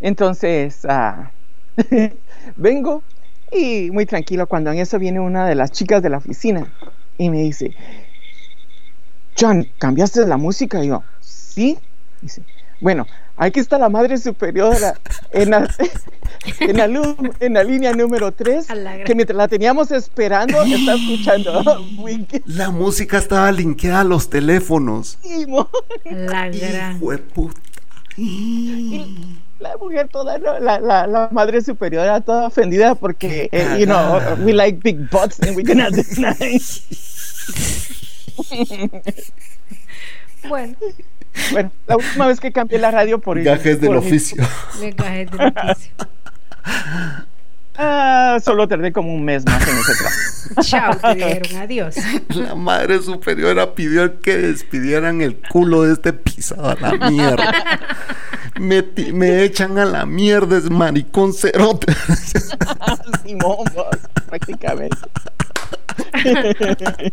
Entonces, 0.00 0.84
ah, 0.88 1.30
vengo 2.56 3.02
y 3.50 3.90
muy 3.90 4.06
tranquilo 4.06 4.46
cuando 4.46 4.70
en 4.70 4.78
eso 4.78 4.98
viene 4.98 5.20
una 5.20 5.46
de 5.46 5.54
las 5.54 5.72
chicas 5.72 6.02
de 6.02 6.10
la 6.10 6.18
oficina 6.18 6.66
y 7.16 7.30
me 7.30 7.38
dice, 7.42 7.74
John, 9.38 9.66
¿cambiaste 9.78 10.26
la 10.26 10.36
música? 10.36 10.82
Y 10.84 10.88
yo, 10.88 11.02
sí. 11.20 11.78
Dice, 12.20 12.42
bueno, 12.80 13.06
aquí 13.36 13.60
está 13.60 13.78
la 13.78 13.88
madre 13.88 14.18
superiora 14.18 14.94
en 15.32 15.50
la, 15.50 15.68
en 16.60 16.76
la, 16.76 16.86
lu- 16.88 17.16
en 17.40 17.54
la 17.54 17.62
línea 17.64 17.92
número 17.92 18.32
3, 18.32 18.70
A 18.70 18.74
la 18.74 18.94
gran- 18.94 19.04
que 19.06 19.14
mientras 19.14 19.36
la 19.36 19.48
teníamos 19.48 19.90
esperando, 19.92 20.62
está 20.62 20.94
escuchando 20.94 21.62
La 22.46 22.70
música 22.70 23.18
estaba 23.18 23.50
linkeada 23.52 24.00
a 24.00 24.04
los 24.04 24.28
teléfonos. 24.30 25.18
Emo. 25.24 25.68
La 26.10 26.48
gran. 26.48 26.96
Hijo 26.96 27.10
de 27.12 27.18
puta. 27.18 27.60
Y 28.16 29.38
la 29.58 29.76
mujer 29.76 30.08
toda, 30.08 30.38
¿no? 30.38 30.58
la, 30.58 30.78
la, 30.80 31.06
la 31.06 31.28
madre 31.32 31.60
superiora 31.62 32.20
toda 32.20 32.46
ofendida 32.46 32.94
porque, 32.94 33.48
eh, 33.52 33.76
you 33.78 33.86
know, 33.86 34.20
we 34.44 34.52
like 34.52 34.80
big 34.82 35.10
butts 35.10 35.40
and 35.40 35.56
we 35.56 35.62
cannot 35.62 35.92
deny. 35.92 36.34
Bueno, 40.48 40.76
bueno, 41.50 41.72
la 41.86 41.96
última 41.96 42.26
vez 42.28 42.40
que 42.40 42.52
cambié 42.52 42.78
la 42.78 42.92
radio 42.92 43.18
por... 43.18 43.42
Gajes 43.42 43.80
del 43.80 43.88
por 43.88 43.96
oficio. 43.98 44.42
lenguajes 44.80 45.30
del 45.30 45.52
oficio. 45.54 45.92
Ah, 47.76 48.38
solo 48.42 48.66
tardé 48.66 48.92
como 48.92 49.14
un 49.14 49.24
mes 49.24 49.44
más 49.46 49.62
en 49.68 49.76
ese 49.76 49.92
trabajo. 49.94 50.62
Chao, 50.62 50.96
te 50.96 51.14
dijeron 51.14 51.62
adiós. 51.62 51.96
La 52.30 52.54
madre 52.56 53.00
superiora 53.00 53.74
pidió 53.74 54.20
que 54.20 54.36
despidieran 54.36 55.20
el 55.20 55.36
culo 55.36 55.82
de 55.82 55.92
este 55.92 56.12
pisado 56.12 56.70
a 56.70 56.74
la 56.74 57.10
mierda. 57.10 57.52
Me, 58.58 59.42
echan 59.44 59.78
a 59.78 59.84
la 59.84 60.04
mierda, 60.06 60.56
es 60.58 60.70
maricón 60.70 61.32
cerote. 61.32 61.92
Simón, 63.24 63.58
vos, 63.74 63.86
prácticamente. 64.28 64.96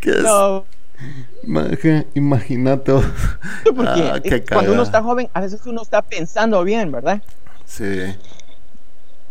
¿Qué 0.00 0.10
es? 0.10 0.22
No, 0.22 0.64
Imagínate. 2.14 2.92
porque 3.74 4.10
Ah, 4.12 4.20
qué 4.22 4.44
cuando 4.44 4.72
uno 4.72 4.82
está 4.82 5.02
joven, 5.02 5.28
a 5.32 5.40
veces 5.40 5.60
uno 5.66 5.82
está 5.82 6.02
pensando 6.02 6.62
bien, 6.64 6.90
¿verdad? 6.90 7.22
Sí. 7.64 8.16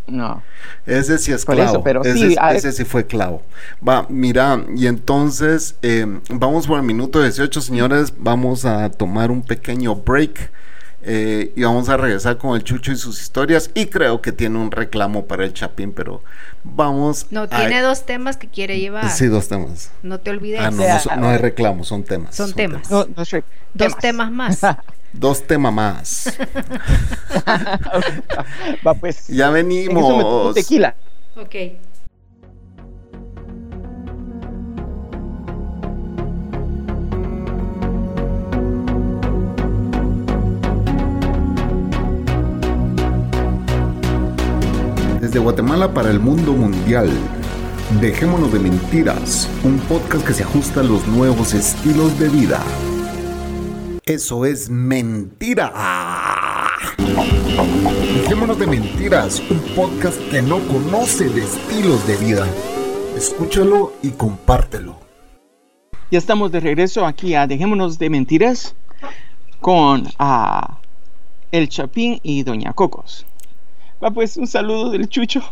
No. 0.06 0.42
Ese 0.86 1.18
sí 1.18 1.32
es 1.32 1.44
clavo. 1.44 1.62
eso, 1.62 1.82
pero 1.84 2.02
ese, 2.02 2.14
sí, 2.14 2.32
es- 2.32 2.38
a- 2.38 2.54
ese 2.54 2.72
sí 2.72 2.84
fue 2.86 3.06
clavo. 3.06 3.42
Va, 3.86 4.06
mira, 4.08 4.64
y 4.74 4.86
entonces 4.86 5.74
eh, 5.82 6.06
vamos 6.30 6.66
por 6.66 6.78
el 6.78 6.84
minuto 6.84 7.20
18, 7.22 7.60
señores. 7.60 8.14
Vamos 8.16 8.64
a 8.64 8.88
tomar 8.90 9.30
un 9.30 9.42
pequeño 9.42 9.94
break. 9.94 10.50
Eh, 11.02 11.52
y 11.54 11.62
vamos 11.62 11.88
a 11.88 11.96
regresar 11.96 12.38
con 12.38 12.56
el 12.56 12.64
Chucho 12.64 12.92
y 12.92 12.96
sus 12.96 13.20
historias. 13.20 13.70
Y 13.74 13.86
creo 13.86 14.20
que 14.20 14.32
tiene 14.32 14.58
un 14.58 14.70
reclamo 14.70 15.26
para 15.26 15.44
el 15.44 15.52
Chapín, 15.54 15.92
pero 15.92 16.22
vamos. 16.64 17.26
No, 17.30 17.42
a- 17.42 17.46
tiene 17.48 17.80
dos 17.80 18.04
temas 18.04 18.36
que 18.36 18.48
quiere 18.48 18.78
llevar. 18.80 19.08
Sí, 19.10 19.26
dos 19.26 19.48
temas. 19.48 19.90
No 20.02 20.18
te 20.18 20.30
olvides. 20.30 20.60
Ah, 20.60 20.70
no, 20.70 20.82
sea, 20.82 20.94
no, 20.94 21.00
son- 21.00 21.20
no 21.20 21.28
hay 21.28 21.38
reclamos, 21.38 21.88
son 21.88 22.02
temas. 22.04 22.34
Son 22.34 22.52
temas. 22.52 22.90
No, 22.90 23.06
no 23.16 23.24
sé. 23.24 23.44
Dos 23.74 23.96
temas 23.98 24.32
más. 24.32 24.60
Dos 25.12 25.46
temas 25.46 25.72
más. 25.72 26.34
Va 28.86 28.94
pues. 28.94 29.28
ya 29.28 29.50
venimos. 29.50 30.54
tequila. 30.54 30.94
Ok. 31.36 31.54
Guatemala 45.38 45.92
para 45.92 46.10
el 46.10 46.20
mundo 46.20 46.52
mundial. 46.52 47.10
Dejémonos 48.00 48.52
de 48.52 48.58
mentiras, 48.58 49.48
un 49.64 49.78
podcast 49.80 50.26
que 50.26 50.34
se 50.34 50.42
ajusta 50.42 50.80
a 50.80 50.82
los 50.84 51.06
nuevos 51.06 51.54
estilos 51.54 52.18
de 52.18 52.28
vida. 52.28 52.62
Eso 54.04 54.44
es 54.44 54.68
mentira. 54.70 55.72
Dejémonos 58.14 58.58
de 58.58 58.66
mentiras, 58.66 59.42
un 59.50 59.60
podcast 59.74 60.20
que 60.30 60.42
no 60.42 60.58
conoce 60.68 61.28
de 61.28 61.42
estilos 61.42 62.06
de 62.06 62.16
vida. 62.16 62.46
Escúchalo 63.16 63.94
y 64.02 64.10
compártelo. 64.10 64.96
Ya 66.10 66.18
estamos 66.18 66.52
de 66.52 66.60
regreso 66.60 67.04
aquí 67.04 67.34
a 67.34 67.46
Dejémonos 67.46 67.98
de 67.98 68.08
Mentiras 68.10 68.74
con 69.60 70.04
a 70.18 70.78
El 71.52 71.68
Chapín 71.68 72.20
y 72.22 72.44
Doña 72.44 72.72
Cocos. 72.72 73.26
Va 74.02 74.10
pues 74.10 74.36
un 74.36 74.46
saludo 74.46 74.90
del 74.90 75.08
Chucho. 75.08 75.42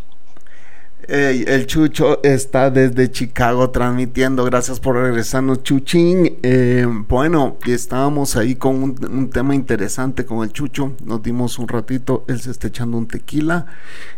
El 1.08 1.66
Chucho 1.66 2.20
está 2.24 2.70
desde 2.70 3.10
Chicago 3.10 3.70
transmitiendo. 3.70 4.44
Gracias 4.44 4.80
por 4.80 4.96
regresarnos, 4.96 5.62
Chuchín. 5.62 6.38
Eh, 6.42 6.86
bueno, 7.08 7.58
estábamos 7.66 8.36
ahí 8.36 8.56
con 8.56 8.82
un, 8.82 9.04
un, 9.08 9.30
tema 9.30 9.54
interesante 9.54 10.24
con 10.24 10.42
el 10.42 10.52
Chucho. 10.52 10.94
Nos 11.04 11.22
dimos 11.22 11.58
un 11.58 11.68
ratito. 11.68 12.24
Él 12.28 12.40
se 12.40 12.50
está 12.50 12.68
echando 12.68 12.98
un 12.98 13.06
tequila. 13.06 13.66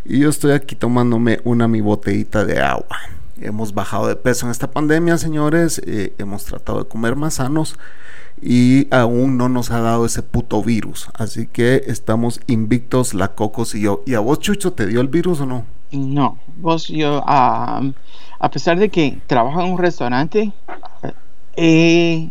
Y 0.05 0.21
yo 0.21 0.31
estoy 0.31 0.53
aquí 0.53 0.77
tomándome 0.77 1.41
una 1.45 1.69
mi 1.69 1.81
botellita 1.81 2.45
de 2.45 2.61
agua. 2.61 2.97
Hemos 3.41 3.75
bajado 3.75 4.09
de 4.09 4.17
peso 4.17 4.47
en 4.47 4.53
esta 4.53 4.71
pandemia, 4.71 5.19
señores. 5.19 5.83
Eh, 5.85 6.15
hemos 6.19 6.45
tratado 6.45 6.83
de 6.83 6.89
comer 6.89 7.17
más 7.17 7.35
sanos. 7.35 7.79
Y 8.43 8.87
aún 8.95 9.37
no 9.37 9.49
nos 9.49 9.71
ha 9.71 9.81
dado 9.81 10.07
ese 10.07 10.23
puto 10.23 10.63
virus. 10.63 11.09
Así 11.15 11.47
que 11.47 11.83
estamos 11.87 12.41
invictos, 12.47 13.15
la 13.15 13.29
Cocos 13.29 13.75
y 13.75 13.83
yo. 13.83 14.03
¿Y 14.07 14.15
a 14.15 14.21
vos, 14.21 14.41
Chucho, 14.41 14.73
te 14.73 14.87
dio 14.87 15.01
el 15.01 15.09
virus 15.09 15.41
o 15.41 15.47
no? 15.47 15.65
No, 15.91 16.39
vos, 16.57 16.89
yo, 16.89 17.23
a 17.27 17.81
pesar 18.53 18.79
de 18.79 18.89
que 18.91 19.19
trabajo 19.27 19.61
en 19.61 19.73
un 19.73 19.79
restaurante, 19.79 20.53
eh, 21.57 22.31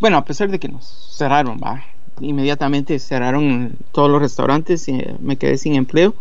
bueno, 0.00 0.16
a 0.16 0.24
pesar 0.24 0.50
de 0.50 0.58
que 0.58 0.68
nos 0.68 1.14
cerraron, 1.16 1.60
va, 1.62 1.84
inmediatamente 2.20 2.98
cerraron 2.98 3.76
todos 3.92 4.10
los 4.10 4.22
restaurantes 4.22 4.88
y 4.88 5.04
me 5.20 5.36
quedé 5.36 5.58
sin 5.58 5.74
empleo, 5.74 6.14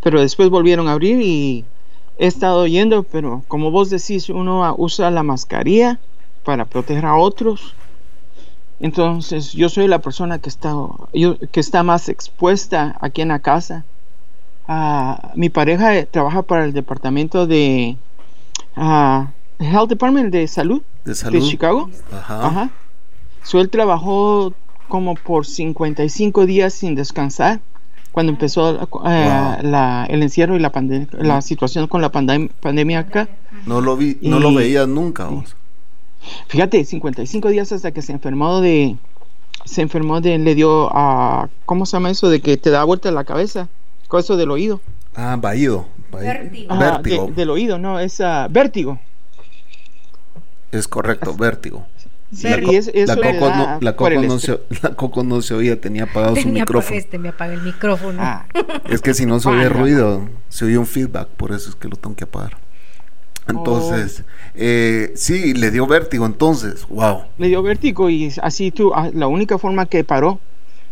pero 0.00 0.20
después 0.20 0.50
volvieron 0.50 0.86
a 0.88 0.92
abrir 0.92 1.20
y 1.20 1.64
he 2.18 2.26
estado 2.26 2.66
yendo, 2.68 3.02
pero 3.02 3.42
como 3.48 3.72
vos 3.72 3.90
decís, 3.90 4.28
uno 4.28 4.74
usa 4.78 5.10
la 5.10 5.24
mascarilla 5.24 5.98
para 6.44 6.64
proteger 6.64 7.06
a 7.06 7.16
otros. 7.16 7.74
Entonces, 8.80 9.52
yo 9.52 9.68
soy 9.68 9.86
la 9.88 9.98
persona 10.00 10.38
que 10.38 10.48
está, 10.48 10.74
yo, 11.12 11.38
que 11.52 11.60
está 11.60 11.82
más 11.82 12.08
expuesta 12.08 12.96
aquí 13.00 13.20
en 13.22 13.28
la 13.28 13.38
casa. 13.40 13.84
Uh, 14.68 15.14
mi 15.34 15.48
pareja 15.50 16.04
trabaja 16.06 16.42
para 16.42 16.64
el 16.64 16.72
departamento 16.72 17.46
de 17.46 17.96
uh, 18.76 19.24
Health 19.58 19.88
Department 19.88 20.32
de 20.32 20.46
salud 20.46 20.82
de, 21.04 21.14
salud. 21.14 21.40
de 21.40 21.46
Chicago. 21.46 21.90
Ajá. 22.12 22.46
Ajá. 22.46 22.70
So, 23.42 23.60
él 23.60 23.68
trabajó 23.68 24.52
como 24.88 25.14
por 25.14 25.44
55 25.46 26.46
días 26.46 26.72
sin 26.72 26.94
descansar 26.94 27.60
cuando 28.12 28.32
empezó 28.32 28.70
uh, 28.72 28.86
Wow. 28.90 29.02
la, 29.62 30.06
el 30.08 30.22
encierro 30.22 30.56
y 30.56 30.58
la, 30.60 30.72
la 31.12 31.42
situación 31.42 31.86
con 31.86 32.00
la 32.00 32.10
pandem- 32.12 32.50
pandemia 32.60 33.00
acá. 33.00 33.28
No 33.66 33.80
lo 33.80 33.96
vi, 33.96 34.18
no 34.22 34.38
Y- 34.38 34.40
lo 34.40 34.54
veías 34.54 34.88
nunca 34.88 35.26
vos. 35.26 35.54
Fíjate, 36.48 36.84
55 36.84 37.48
días 37.48 37.72
hasta 37.72 37.92
que 37.92 38.02
se 38.02 38.12
enfermó 38.12 38.60
de. 38.60 38.96
Se 39.64 39.82
enfermó 39.82 40.20
de. 40.20 40.38
Le 40.38 40.54
dio 40.54 40.88
a. 40.96 41.48
¿Cómo 41.66 41.86
se 41.86 41.92
llama 41.96 42.10
eso? 42.10 42.28
De 42.30 42.40
que 42.40 42.56
te 42.56 42.70
da 42.70 42.84
vuelta 42.84 43.10
la 43.10 43.24
cabeza. 43.24 43.68
Con 44.08 44.20
eso 44.20 44.36
del 44.36 44.50
oído. 44.50 44.80
Ah, 45.14 45.36
vaído. 45.40 45.86
vaí- 46.10 46.24
Vértigo. 46.26 46.72
Ajá, 46.72 46.90
Vértigo. 46.98 47.26
de- 47.26 47.32
del 47.32 47.50
oído, 47.50 47.78
no, 47.78 47.98
es 48.00 48.20
ah, 48.20 48.46
vértigo. 48.50 48.98
Es 50.72 50.86
correcto, 50.88 51.34
vértigo. 51.34 51.86
Sí, 52.32 52.48
La, 52.48 52.58
y 52.58 52.62
co- 52.62 52.70
es- 52.72 52.90
eso 52.94 53.14
la 53.16 53.32
coco, 53.32 53.50
no, 53.50 53.78
la, 53.80 53.96
coco 53.96 54.10
no 54.22 54.38
se, 54.38 54.60
la 54.82 54.90
coco 54.94 55.24
no 55.24 55.42
se 55.42 55.54
oía, 55.54 55.80
tenía 55.80 56.04
apagado 56.04 56.36
su 56.36 56.42
Tenía 56.44 56.62
micrófono. 56.62 56.96
Este 56.96 57.18
me 57.18 57.30
apaga 57.30 57.54
el 57.54 57.62
micrófono. 57.62 58.20
Ah, 58.22 58.46
Es 58.88 59.00
que 59.00 59.14
si 59.14 59.26
no 59.26 59.40
se 59.40 59.48
oye 59.48 59.68
ruido, 59.68 60.28
se 60.48 60.64
oye 60.64 60.78
un 60.78 60.86
feedback, 60.86 61.26
por 61.30 61.50
eso 61.50 61.70
es 61.70 61.74
que 61.76 61.88
lo 61.88 61.96
tengo 61.96 62.14
que 62.14 62.24
apagar. 62.24 62.56
Entonces, 63.50 64.24
eh, 64.54 65.12
sí, 65.16 65.54
le 65.54 65.70
dio 65.70 65.86
vértigo 65.86 66.26
entonces, 66.26 66.86
wow. 66.88 67.22
le 67.36 67.48
dio 67.48 67.62
vértigo 67.62 68.10
y 68.10 68.30
así 68.42 68.70
tú, 68.70 68.92
ah, 68.94 69.10
la 69.12 69.26
única 69.26 69.58
forma 69.58 69.86
que 69.86 70.04
paró. 70.04 70.40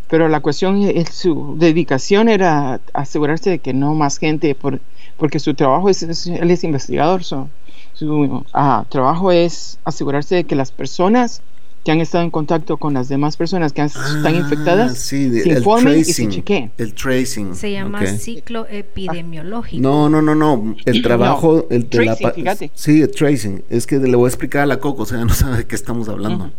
Pero 0.08 0.28
la 0.28 0.40
cuestión 0.40 0.82
es 0.84 1.10
su 1.10 1.56
dedicación 1.58 2.28
era 2.28 2.80
asegurarse 2.94 3.50
de 3.50 3.58
que 3.60 3.74
no 3.74 3.94
más 3.94 4.18
gente, 4.18 4.54
por, 4.54 4.80
porque 5.18 5.38
su 5.40 5.54
trabajo 5.54 5.88
es, 5.90 6.02
es- 6.02 6.26
él 6.28 6.50
es 6.50 6.64
investigador, 6.64 7.24
so, 7.24 7.50
su 7.94 8.44
ah, 8.54 8.86
trabajo 8.90 9.32
es 9.32 9.80
asegurarse 9.84 10.36
de 10.36 10.44
que 10.44 10.56
las 10.56 10.72
personas 10.72 11.42
que 11.88 11.92
han 11.92 12.00
estado 12.02 12.22
en 12.22 12.30
contacto 12.30 12.76
con 12.76 12.92
las 12.92 13.08
demás 13.08 13.38
personas 13.38 13.72
que 13.72 13.80
han- 13.80 13.86
están 13.86 14.26
Ah, 14.26 14.30
infectadas 14.30 14.98
sí, 14.98 15.30
de- 15.30 15.42
se 15.42 15.48
informen 15.48 15.94
y 16.00 16.04
se 16.04 16.12
tracing, 16.12 16.30
chequeen. 16.30 16.70
El 16.76 16.92
tracing. 16.92 17.54
Se 17.54 17.72
llama 17.72 18.00
ok. 18.02 18.06
ciclo 18.18 18.66
epidemiológico. 18.68 19.80
No, 19.82 20.10
no, 20.10 20.20
no, 20.20 20.34
no. 20.34 20.76
El 20.84 21.00
trabajo, 21.00 21.66
el 21.70 21.88
de 21.88 22.04
la 22.04 22.14
tracing, 22.14 22.22
pa- 22.28 22.32
fíjate. 22.34 22.70
Sí, 22.74 23.00
el 23.00 23.10
tracing. 23.10 23.62
Es 23.70 23.86
que 23.86 23.96
le 23.98 24.14
voy 24.16 24.26
a 24.26 24.28
explicar 24.28 24.64
a 24.64 24.66
la 24.66 24.80
Coco, 24.80 25.04
o 25.04 25.06
sea, 25.06 25.16
no 25.24 25.32
sabe 25.32 25.56
de 25.56 25.66
qué 25.66 25.74
estamos 25.76 26.10
hablando. 26.10 26.50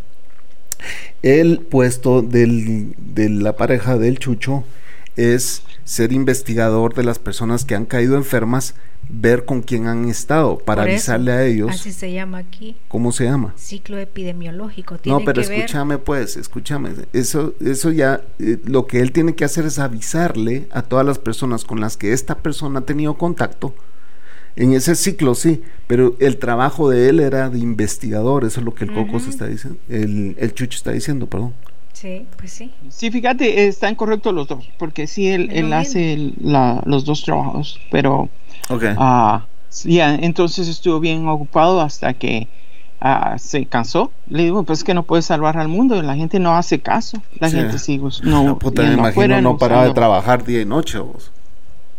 El 1.21 1.59
puesto 1.59 2.23
del, 2.23 2.95
de 2.97 3.29
la 3.29 3.55
pareja 3.55 3.99
del 3.99 4.17
Chucho 4.17 4.63
es 5.19 5.63
ser 5.83 6.11
investigador 6.11 6.93
de 6.93 7.03
las 7.03 7.19
personas 7.19 7.65
que 7.65 7.75
han 7.75 7.85
caído 7.85 8.15
enfermas, 8.15 8.75
ver 9.11 9.43
con 9.45 9.61
quién 9.63 9.87
han 9.87 10.07
estado, 10.07 10.59
para 10.59 10.83
eso, 10.83 10.91
avisarle 10.91 11.31
a 11.31 11.43
ellos 11.45 11.71
Así 11.71 11.91
se 11.91 12.13
llama 12.13 12.37
aquí, 12.37 12.75
cómo 12.87 13.11
se 13.11 13.23
llama. 13.25 13.53
ciclo 13.57 13.97
epidemiológico. 13.97 14.97
No, 15.05 15.19
pero 15.25 15.41
que 15.41 15.47
ver- 15.49 15.59
escúchame 15.59 15.97
pues, 15.97 16.37
escúchame. 16.37 16.91
Eso, 17.11 17.55
eso 17.59 17.91
ya, 17.91 18.21
eh, 18.37 18.59
lo 18.65 18.85
que 18.85 18.99
él 19.01 19.11
tiene 19.11 19.33
que 19.35 19.45
hacer 19.45 19.65
es 19.65 19.79
avisarle 19.79 20.67
a 20.71 20.83
todas 20.83 21.05
las 21.05 21.17
personas 21.17 21.65
con 21.65 21.79
las 21.81 21.97
que 21.97 22.13
esta 22.13 22.37
persona 22.37 22.79
ha 22.79 22.85
tenido 22.85 23.15
contacto. 23.17 23.73
En 24.55 24.73
ese 24.73 24.93
ciclo 24.95 25.35
sí, 25.35 25.61
pero 25.87 26.15
el 26.19 26.37
trabajo 26.37 26.89
de 26.89 27.09
él 27.09 27.19
era 27.19 27.49
de 27.49 27.59
investigador, 27.59 28.43
eso 28.45 28.59
es 28.59 28.65
lo 28.65 28.75
que 28.75 28.83
el 28.83 28.93
Coco 28.93 29.19
se 29.19 29.29
está 29.29 29.47
diciendo, 29.47 29.79
el, 29.89 30.35
el 30.37 30.53
Chucho 30.53 30.75
está 30.77 30.91
diciendo, 30.91 31.27
perdón. 31.27 31.53
Sí, 31.93 32.25
pues 32.37 32.51
sí. 32.53 32.71
Sí, 32.89 33.11
fíjate, 33.11 33.67
están 33.67 33.95
correctos 33.95 34.33
los 34.33 34.47
dos, 34.47 34.69
porque 34.77 35.05
sí, 35.07 35.27
él, 35.27 35.49
él 35.51 35.73
hace 35.73 36.13
el- 36.13 36.33
la- 36.39 36.81
los 36.85 37.03
dos 37.03 37.23
trabajos, 37.23 37.79
pero 37.91 38.29
Ok. 38.69 38.83
ah, 38.97 39.45
sí, 39.69 39.95
ya, 39.95 40.15
entonces 40.15 40.67
estuvo 40.69 40.99
bien 40.99 41.27
ocupado 41.27 41.81
hasta 41.81 42.13
que 42.13 42.47
ah, 43.01 43.37
se 43.37 43.65
cansó. 43.65 44.11
Le 44.27 44.43
digo, 44.43 44.63
pues 44.63 44.79
es 44.79 44.83
que 44.83 44.93
no 44.93 45.03
puedes 45.03 45.23
salvar 45.25 45.57
al 45.57 45.69
mundo, 45.69 46.01
la 46.01 46.15
gente 46.17 46.37
no 46.37 46.57
hace 46.57 46.79
caso, 46.81 47.21
la 47.39 47.49
Sí. 47.49 47.55
gente 47.55 47.79
sigue 47.79 48.03
us- 48.03 48.21
no, 48.25 48.43
La 48.43 48.55
puta, 48.55 48.81
me 48.81 48.87
imagino 48.89 49.07
afuera, 49.07 49.41
no 49.41 49.57
paraba 49.57 49.85
de 49.85 49.93
trabajar 49.93 50.43
día 50.43 50.59
y 50.61 50.65
noche 50.65 50.99
vos. 50.99 51.31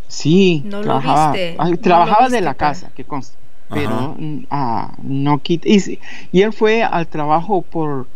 Sí, 0.07 0.61
No 0.65 0.77
lo 0.77 0.83
trabajaba, 0.83 1.31
viste, 1.31 1.55
ah, 1.57 1.63
no 1.65 1.71
lo 1.71 1.77
trabajaba 1.77 2.21
de 2.25 2.29
viste, 2.29 2.41
la 2.41 2.53
pero- 2.53 2.57
casa, 2.69 2.91
que 2.95 3.03
consta, 3.03 3.35
pero 3.69 4.15
ah, 4.51 4.93
no 5.01 5.39
quita. 5.39 5.67
Y, 5.69 5.99
y 6.31 6.41
él 6.43 6.53
fue 6.53 6.83
al 6.83 7.07
trabajo 7.07 7.63
por 7.63 8.07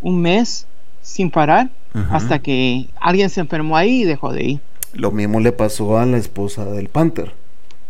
un 0.00 0.22
mes 0.22 0.66
sin 1.02 1.30
parar 1.30 1.70
hasta 2.10 2.38
que 2.38 2.88
alguien 3.00 3.28
se 3.30 3.40
enfermó 3.40 3.76
ahí 3.76 4.02
y 4.02 4.04
dejó 4.04 4.32
de 4.32 4.44
ir. 4.44 4.60
Lo 4.92 5.10
mismo 5.10 5.40
le 5.40 5.52
pasó 5.52 5.98
a 5.98 6.06
la 6.06 6.16
esposa 6.18 6.64
del 6.64 6.88
Panther. 6.88 7.32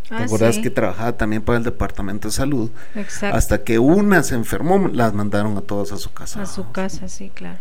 ¿Te 0.08 0.14
Ah, 0.16 0.24
acuerdas 0.24 0.56
sí, 0.56 0.62
que 0.62 0.70
trabajaba 0.70 1.12
también 1.12 1.42
para 1.42 1.58
el 1.58 1.64
departamento 1.64 2.28
de 2.28 2.32
salud? 2.32 2.70
Exacto. 2.96 3.36
Hasta 3.36 3.62
que 3.62 3.78
una 3.78 4.22
se 4.24 4.34
enfermó, 4.34 4.88
las 4.88 5.12
mandaron 5.14 5.56
a 5.56 5.60
todas 5.60 5.92
a 5.92 5.98
su 5.98 6.12
casa. 6.12 6.42
A 6.42 6.46
su 6.46 6.70
casa, 6.72 7.06
sí, 7.08 7.30
claro. 7.32 7.58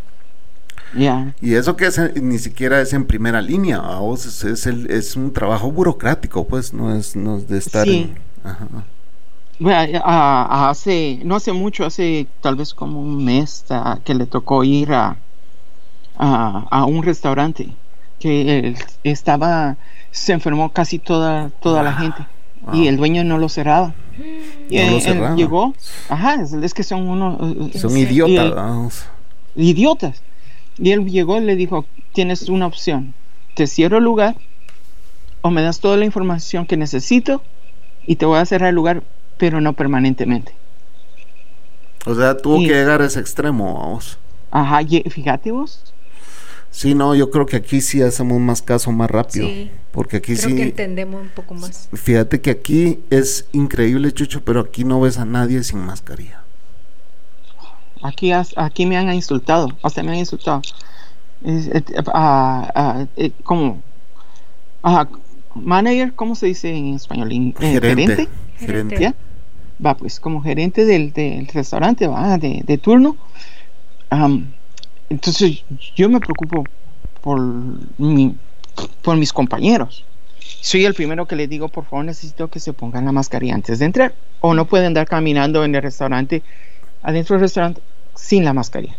Ya. 0.98 1.36
Y 1.42 1.54
eso 1.54 1.76
que 1.76 1.86
es, 1.86 2.00
ni 2.22 2.40
siquiera 2.40 2.82
es 2.82 2.94
en 2.94 3.06
primera 3.06 3.42
línea, 3.42 3.80
vos 3.80 4.26
es, 4.26 4.44
es, 4.44 4.66
el- 4.66 4.90
es 4.90 5.16
un 5.16 5.32
trabajo 5.32 5.72
burocrático, 5.72 6.48
pues, 6.48 6.74
no 6.74 6.96
es, 6.96 7.16
no 7.16 7.38
es 7.38 7.48
de 7.48 7.60
estar 7.60 7.86
Sí. 7.86 8.10
en- 8.44 8.50
ajá. 8.50 8.68
Bueno, 9.60 10.02
a- 10.04 10.46
a- 10.46 10.70
hace, 10.72 11.20
no 11.24 11.36
hace 11.36 11.52
mucho, 11.54 11.86
hace 11.86 12.26
tal 12.42 12.56
vez 12.56 12.74
como 12.74 13.02
un 13.02 13.24
mes 13.24 13.66
que 14.04 14.16
le 14.16 14.26
tocó 14.26 14.64
ir 14.64 14.92
a, 14.94 15.18
a, 16.20 16.68
a 16.70 16.86
un 16.86 17.02
restaurante 17.04 17.70
que 18.20 18.60
él 18.60 18.78
estaba, 19.04 19.78
se 20.12 20.34
enfermó 20.34 20.72
casi 20.72 21.00
toda, 21.00 21.50
toda 21.62 21.82
la 21.84 21.94
gente 21.94 22.26
wow. 22.62 22.76
y 22.76 22.88
el 22.88 22.98
dueño 22.98 23.24
no 23.24 23.38
lo 23.38 23.48
cerraba. 23.50 23.94
Y 24.70 24.76
No 24.78 24.82
lo 24.84 24.88
él- 24.90 24.94
él 24.96 25.02
cerraba. 25.02 25.36
llegó, 25.36 25.74
ajá, 26.10 26.36
es, 26.62 26.74
que 26.74 26.84
son 26.84 27.08
unos 27.10 27.72
eh, 27.74 27.80
Son 27.80 27.96
idiotas, 27.98 29.08
idiotas. 29.56 30.22
Y 30.78 30.92
él 30.92 31.06
llegó 31.06 31.38
y 31.38 31.42
le 31.46 31.56
dijo, 31.56 31.86
tienes 32.14 32.50
una 32.50 32.66
opción, 32.68 33.14
te 33.56 33.66
cierro 33.68 33.98
el 33.98 34.04
lugar 34.04 34.36
o 35.42 35.50
me 35.52 35.62
das 35.62 35.80
toda 35.80 35.96
la 35.98 36.04
información 36.06 36.66
que 36.66 36.76
necesito 36.78 37.42
y 38.06 38.18
te 38.18 38.26
voy 38.26 38.40
a 38.40 38.46
cerrar 38.46 38.70
el 38.70 38.76
lugar, 38.76 39.04
pero 39.38 39.62
no 39.62 39.72
permanentemente. 39.74 40.54
O 42.06 42.14
sea, 42.16 42.36
tuvo 42.38 42.58
Y- 42.62 42.68
que 42.68 42.74
llegar 42.74 43.02
a 43.02 43.06
ese 43.06 43.20
extremo, 43.22 43.74
vamos. 43.76 44.18
Ajá, 44.52 44.82
y 44.82 45.02
fíjate 45.10 45.52
vos. 45.52 45.94
Sí, 46.72 46.94
no, 46.94 47.16
yo 47.16 47.32
creo 47.32 47.46
que 47.46 47.58
aquí 47.58 47.82
sí 47.82 48.02
hacemos 48.02 48.40
más 48.40 48.62
caso 48.62 48.92
más 48.92 49.10
rápido. 49.10 49.48
Sí. 49.48 49.72
Porque 49.92 50.18
aquí 50.18 50.36
Creo 50.36 50.50
sí. 50.50 50.56
que 50.56 50.64
entendemos 50.64 51.22
un 51.22 51.30
poco 51.30 51.56
más. 51.56 51.90
Fíjate 51.94 52.42
que 52.42 52.52
aquí 52.52 53.00
es 53.10 53.48
increíble, 53.54 54.12
Chucho, 54.12 54.44
pero 54.46 54.60
aquí 54.62 54.84
no 54.84 55.02
ves 55.02 55.18
a 55.18 55.26
nadie 55.26 55.64
sin 55.64 55.80
mascarilla. 55.80 56.44
Aquí, 58.02 58.32
has- 58.32 58.54
aquí 58.56 58.86
me 58.86 58.98
han 58.98 59.12
insultado, 59.14 59.70
hasta 59.84 60.04
me 60.04 60.12
han 60.12 60.18
insultado. 60.20 60.62
Es- 61.44 61.70
ah, 62.14 63.06
eh, 63.18 63.32
¿Cómo? 63.44 63.82
Ah, 64.84 65.08
manager, 65.56 66.14
¿cómo 66.14 66.36
se 66.36 66.46
dice 66.46 66.70
en 66.74 66.94
español? 66.96 67.32
In- 67.34 67.56
eh, 67.60 67.72
Gerente. 67.74 68.06
Gerente. 68.06 68.28
Gerente. 68.60 69.00
¿Ya? 69.00 69.16
Va, 69.86 69.96
pues 69.98 70.20
como 70.20 70.42
gerente 70.42 70.86
del, 70.86 71.12
del 71.14 71.48
restaurante, 71.48 72.08
va, 72.08 72.38
de, 72.38 72.62
de 72.66 72.78
turno. 72.78 73.18
Entonces 75.10 75.64
yo 75.96 76.10
me 76.10 76.20
preocupo 76.20 76.64
por, 77.22 77.40
mi, 77.98 78.36
por 79.02 79.18
mis 79.18 79.34
compañeros. 79.34 80.06
Soy 80.62 80.86
el 80.86 80.94
primero 80.94 81.28
que 81.28 81.36
les 81.36 81.50
digo, 81.50 81.70
por 81.70 81.86
favor, 81.86 82.06
necesito 82.06 82.48
que 82.50 82.60
se 82.60 82.74
pongan 82.74 83.06
la 83.06 83.12
mascarilla 83.12 83.56
antes 83.56 83.80
de 83.80 83.86
entrar. 83.86 84.14
O 84.42 84.54
no 84.54 84.66
pueden 84.66 84.88
andar 84.88 85.08
caminando 85.08 85.64
en 85.66 85.76
el 85.76 85.82
restaurante, 85.82 86.44
adentro 87.02 87.36
del 87.36 87.42
restaurante, 87.42 87.82
sin 88.16 88.46
la 88.46 88.54
mascarilla. 88.54 88.96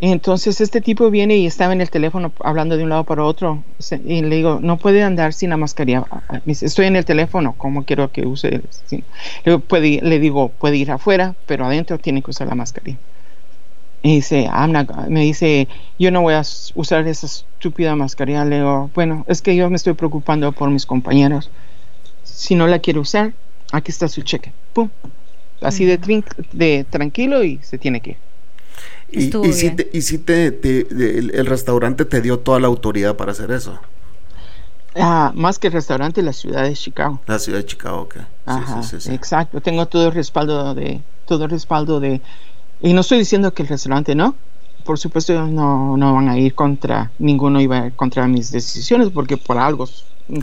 Entonces 0.00 0.60
este 0.60 0.80
tipo 0.80 1.10
viene 1.10 1.36
y 1.38 1.46
estaba 1.46 1.72
en 1.72 1.80
el 1.80 1.90
teléfono 1.90 2.32
hablando 2.44 2.76
de 2.76 2.84
un 2.84 2.88
lado 2.90 3.04
para 3.04 3.24
otro 3.24 3.64
y 4.04 4.22
le 4.22 4.36
digo, 4.36 4.60
no 4.62 4.78
puede 4.78 5.02
andar 5.02 5.32
sin 5.32 5.50
la 5.50 5.56
mascarilla. 5.56 6.04
Me 6.30 6.40
dice, 6.52 6.66
Estoy 6.66 6.86
en 6.86 6.94
el 6.96 7.04
teléfono, 7.04 7.54
¿cómo 7.58 7.84
quiero 7.84 8.10
que 8.12 8.24
use? 8.26 8.62
sin-?" 8.70 9.04
Le 9.44 9.52
digo, 9.52 9.60
puede, 9.60 10.00
le 10.02 10.18
digo, 10.20 10.50
puede 10.50 10.76
ir 10.76 10.90
afuera, 10.92 11.34
pero 11.46 11.64
adentro 11.66 11.98
tiene 11.98 12.22
que 12.22 12.30
usar 12.30 12.46
la 12.46 12.54
mascarilla. 12.54 13.00
Y 14.08 14.14
dice, 14.16 14.44
"I'm 14.44 14.72
not- 14.72 14.90
me 15.08 15.20
dice, 15.20 15.68
yo 15.98 16.10
no 16.10 16.22
voy 16.22 16.32
a 16.32 16.40
usar 16.74 17.06
esa 17.06 17.26
estúpida 17.26 17.94
mascarilla. 17.94 18.44
Le 18.46 18.56
digo, 18.56 18.90
bueno, 18.94 19.24
es 19.28 19.42
que 19.42 19.54
yo 19.54 19.68
me 19.68 19.76
estoy 19.76 19.92
preocupando 19.92 20.50
por 20.52 20.70
mis 20.70 20.86
compañeros. 20.86 21.50
Si 22.24 22.54
no 22.54 22.66
la 22.66 22.78
quiere 22.78 23.00
usar, 23.00 23.34
aquí 23.72 23.90
está 23.90 24.08
su 24.08 24.22
cheque. 24.22 24.52
Pum. 24.72 24.88
Así 25.60 25.84
de, 25.84 26.00
trin- 26.00 26.24
de 26.52 26.86
tranquilo 26.88 27.44
y 27.44 27.58
se 27.62 27.76
tiene 27.76 28.00
que 28.00 28.10
ir. 28.12 28.16
Y, 29.10 29.52
si, 29.52 29.70
te, 29.70 29.90
y 29.92 30.02
si 30.02 30.18
te, 30.18 30.52
te- 30.52 30.84
de- 30.84 31.18
el, 31.18 31.34
el 31.34 31.46
restaurante 31.46 32.04
te 32.06 32.20
dio 32.22 32.38
toda 32.38 32.60
la 32.60 32.68
autoridad 32.68 33.16
para 33.16 33.32
hacer 33.32 33.50
eso. 33.50 33.78
Ah, 34.94 35.32
más 35.34 35.58
que 35.58 35.68
el 35.68 35.72
restaurante, 35.74 36.22
la 36.22 36.32
ciudad 36.32 36.64
de 36.64 36.74
Chicago. 36.74 37.20
La 37.26 37.38
ciudad 37.38 37.58
de 37.58 37.66
Chicago, 37.66 38.02
ok. 38.02 38.14
Sí, 38.16 38.24
Ajá, 38.46 38.82
sí, 38.82 39.00
sí, 39.00 39.00
sí. 39.08 39.14
exacto. 39.14 39.60
Tengo 39.60 39.86
todo 39.86 40.06
el 40.06 40.12
respaldo 40.12 40.74
de, 40.74 41.00
todo 41.26 41.44
el 41.44 41.50
respaldo 41.50 42.00
de, 42.00 42.20
y 42.80 42.92
no 42.92 43.00
estoy 43.00 43.18
diciendo 43.18 43.52
que 43.52 43.62
el 43.62 43.68
restaurante 43.68 44.14
no. 44.14 44.34
Por 44.84 44.98
supuesto, 44.98 45.46
no, 45.46 45.96
no 45.96 46.14
van 46.14 46.28
a 46.28 46.38
ir 46.38 46.54
contra, 46.54 47.10
ninguno 47.18 47.60
iba 47.60 47.78
a 47.82 47.86
ir 47.86 47.92
contra 47.92 48.26
mis 48.26 48.50
decisiones, 48.52 49.10
porque 49.10 49.36
por 49.36 49.58
algo 49.58 49.86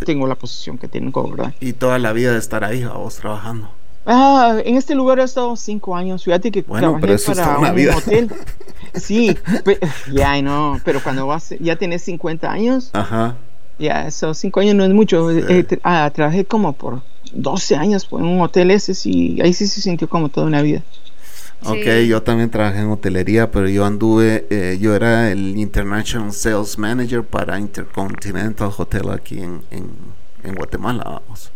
tengo 0.06 0.28
la 0.28 0.36
posición 0.36 0.78
que 0.78 0.88
tengo, 0.88 1.30
¿verdad? 1.30 1.54
Y 1.60 1.74
toda 1.74 1.98
la 2.00 2.14
vida 2.14 2.32
de 2.34 2.40
estar 2.40 2.64
ahí, 2.64 2.84
a 2.84 2.90
vos 2.94 3.16
trabajando. 3.16 3.70
Ah, 4.06 4.58
en 4.64 4.76
este 4.76 4.94
lugar 4.94 5.18
he 5.20 5.24
estado 5.24 5.56
cinco 5.56 5.96
años. 5.96 6.24
Fíjate 6.24 6.52
que 6.52 6.62
Bueno, 6.62 6.80
trabajé 6.90 7.02
pero 7.02 7.14
eso 7.14 7.32
es 7.32 7.40
para 7.40 7.58
un 7.72 7.76
vida. 7.76 7.96
hotel. 7.98 8.32
Sí, 8.94 9.36
ya 10.14 10.42
no, 10.42 10.80
pero 10.86 11.02
cuando 11.04 11.28
vas, 11.28 11.54
ya 11.60 11.76
tenés 11.76 12.04
50 12.04 12.50
años, 12.50 12.92
Ajá. 12.94 13.36
Ya, 13.78 14.08
esos 14.08 14.38
cinco 14.38 14.62
años 14.62 14.76
no 14.76 14.86
es 14.86 14.92
mucho. 14.94 15.32
Sí. 15.32 15.40
Eh, 15.50 15.68
tra- 15.68 15.80
ah, 15.84 16.10
trabajé 16.16 16.46
como 16.46 16.72
por 16.74 17.02
12 17.34 17.76
años 17.76 18.08
en 18.12 18.24
un 18.24 18.40
hotel 18.42 18.72
ese 18.72 18.94
y 19.10 19.42
ahí 19.42 19.52
sí 19.54 19.68
se 19.68 19.82
sintió 19.82 20.08
como 20.08 20.30
toda 20.30 20.48
una 20.48 20.62
vida. 20.62 20.82
Ok, 21.66 21.78
Sí. 21.84 22.08
yo 22.08 22.22
también 22.22 22.50
trabajé 22.50 22.80
en 22.80 22.90
hotelería, 22.92 23.50
pero 23.52 23.68
yo 23.68 23.86
anduve, 23.86 24.46
eh, 24.50 24.78
yo 24.80 24.96
era 24.96 25.32
el 25.32 25.58
International 25.58 26.32
Sales 26.32 26.78
Manager 26.78 27.24
para 27.24 27.60
Intercontinental 27.60 28.72
Hotel 28.78 29.10
aquí 29.10 29.40
en, 29.40 29.62
en, 29.72 29.90
en 30.44 30.56
Guatemala, 30.56 31.04
vamos. 31.04 31.52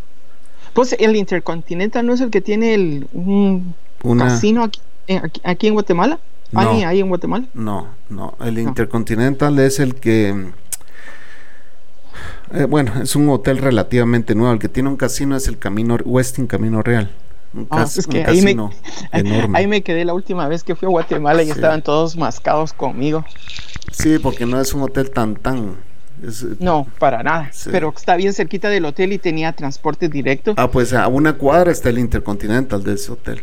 Pues 0.74 0.96
el 1.00 1.16
Intercontinental 1.16 2.06
no 2.06 2.14
es 2.14 2.22
el 2.22 2.30
que 2.30 2.42
tiene 2.42 2.74
el, 2.74 3.08
un 3.14 3.76
Una, 4.04 4.26
casino 4.30 4.64
aquí, 4.64 4.82
eh, 5.08 5.20
aquí, 5.24 5.42
aquí 5.44 5.68
en 5.68 5.74
Guatemala. 5.74 6.20
No. 6.52 6.60
Ahí, 6.62 6.84
ahí 6.84 7.00
en 7.00 7.10
Guatemala. 7.10 7.46
No, 7.54 7.88
no, 8.10 8.36
el 8.44 8.58
Intercontinental 8.58 9.60
es 9.60 9.80
el 9.80 9.94
que, 9.96 10.48
eh, 12.54 12.64
bueno, 12.66 12.94
es 13.02 13.16
un 13.16 13.30
hotel 13.30 13.60
relativamente 13.60 14.34
nuevo. 14.34 14.54
El 14.54 14.60
que 14.60 14.70
tiene 14.70 14.90
un 14.90 14.98
casino 14.98 15.36
es 15.36 15.48
el 15.48 15.60
Camino 15.60 15.98
Westin 16.04 16.48
Camino 16.48 16.82
Real. 16.82 17.12
Un, 17.54 17.68
Ah, 17.72 17.78
cas- 17.78 17.98
es 17.98 18.06
un 18.06 18.12
que 18.14 18.20
ahí 18.26 18.42
me- 18.42 18.56
casino 18.56 18.72
enorme. 19.12 19.58
Ahí 19.58 19.68
me 19.68 19.82
quedé 19.82 20.06
la 20.06 20.14
última 20.14 20.48
vez 20.48 20.64
que 20.64 20.76
fui 20.76 20.86
a 20.86 20.90
Guatemala 20.90 21.42
y 21.42 21.46
Sí. 21.48 21.52
estaban 21.52 21.82
todos 21.82 22.16
mascados 22.16 22.74
conmigo. 22.74 23.26
Sí, 23.92 24.20
porque 24.20 24.46
no 24.46 24.62
es 24.62 24.74
un 24.74 24.84
hotel 24.84 25.10
tan, 25.10 25.36
tan... 25.36 25.76
es- 26.26 26.46
No, 26.60 26.86
para 27.00 27.24
nada. 27.24 27.50
Sí. 27.52 27.70
Pero 27.72 27.92
está 27.96 28.16
bien 28.18 28.34
cerquita 28.34 28.70
del 28.70 28.86
hotel 28.86 29.14
y 29.14 29.18
tenía 29.18 29.52
transporte 29.54 30.10
directo. 30.10 30.54
Ah, 30.58 30.70
pues 30.70 30.94
a 30.94 31.08
una 31.08 31.34
cuadra 31.34 31.72
está 31.72 31.90
el 31.90 31.98
Intercontinental 32.00 32.84
de 32.84 32.94
ese 32.94 33.12
hotel. 33.12 33.42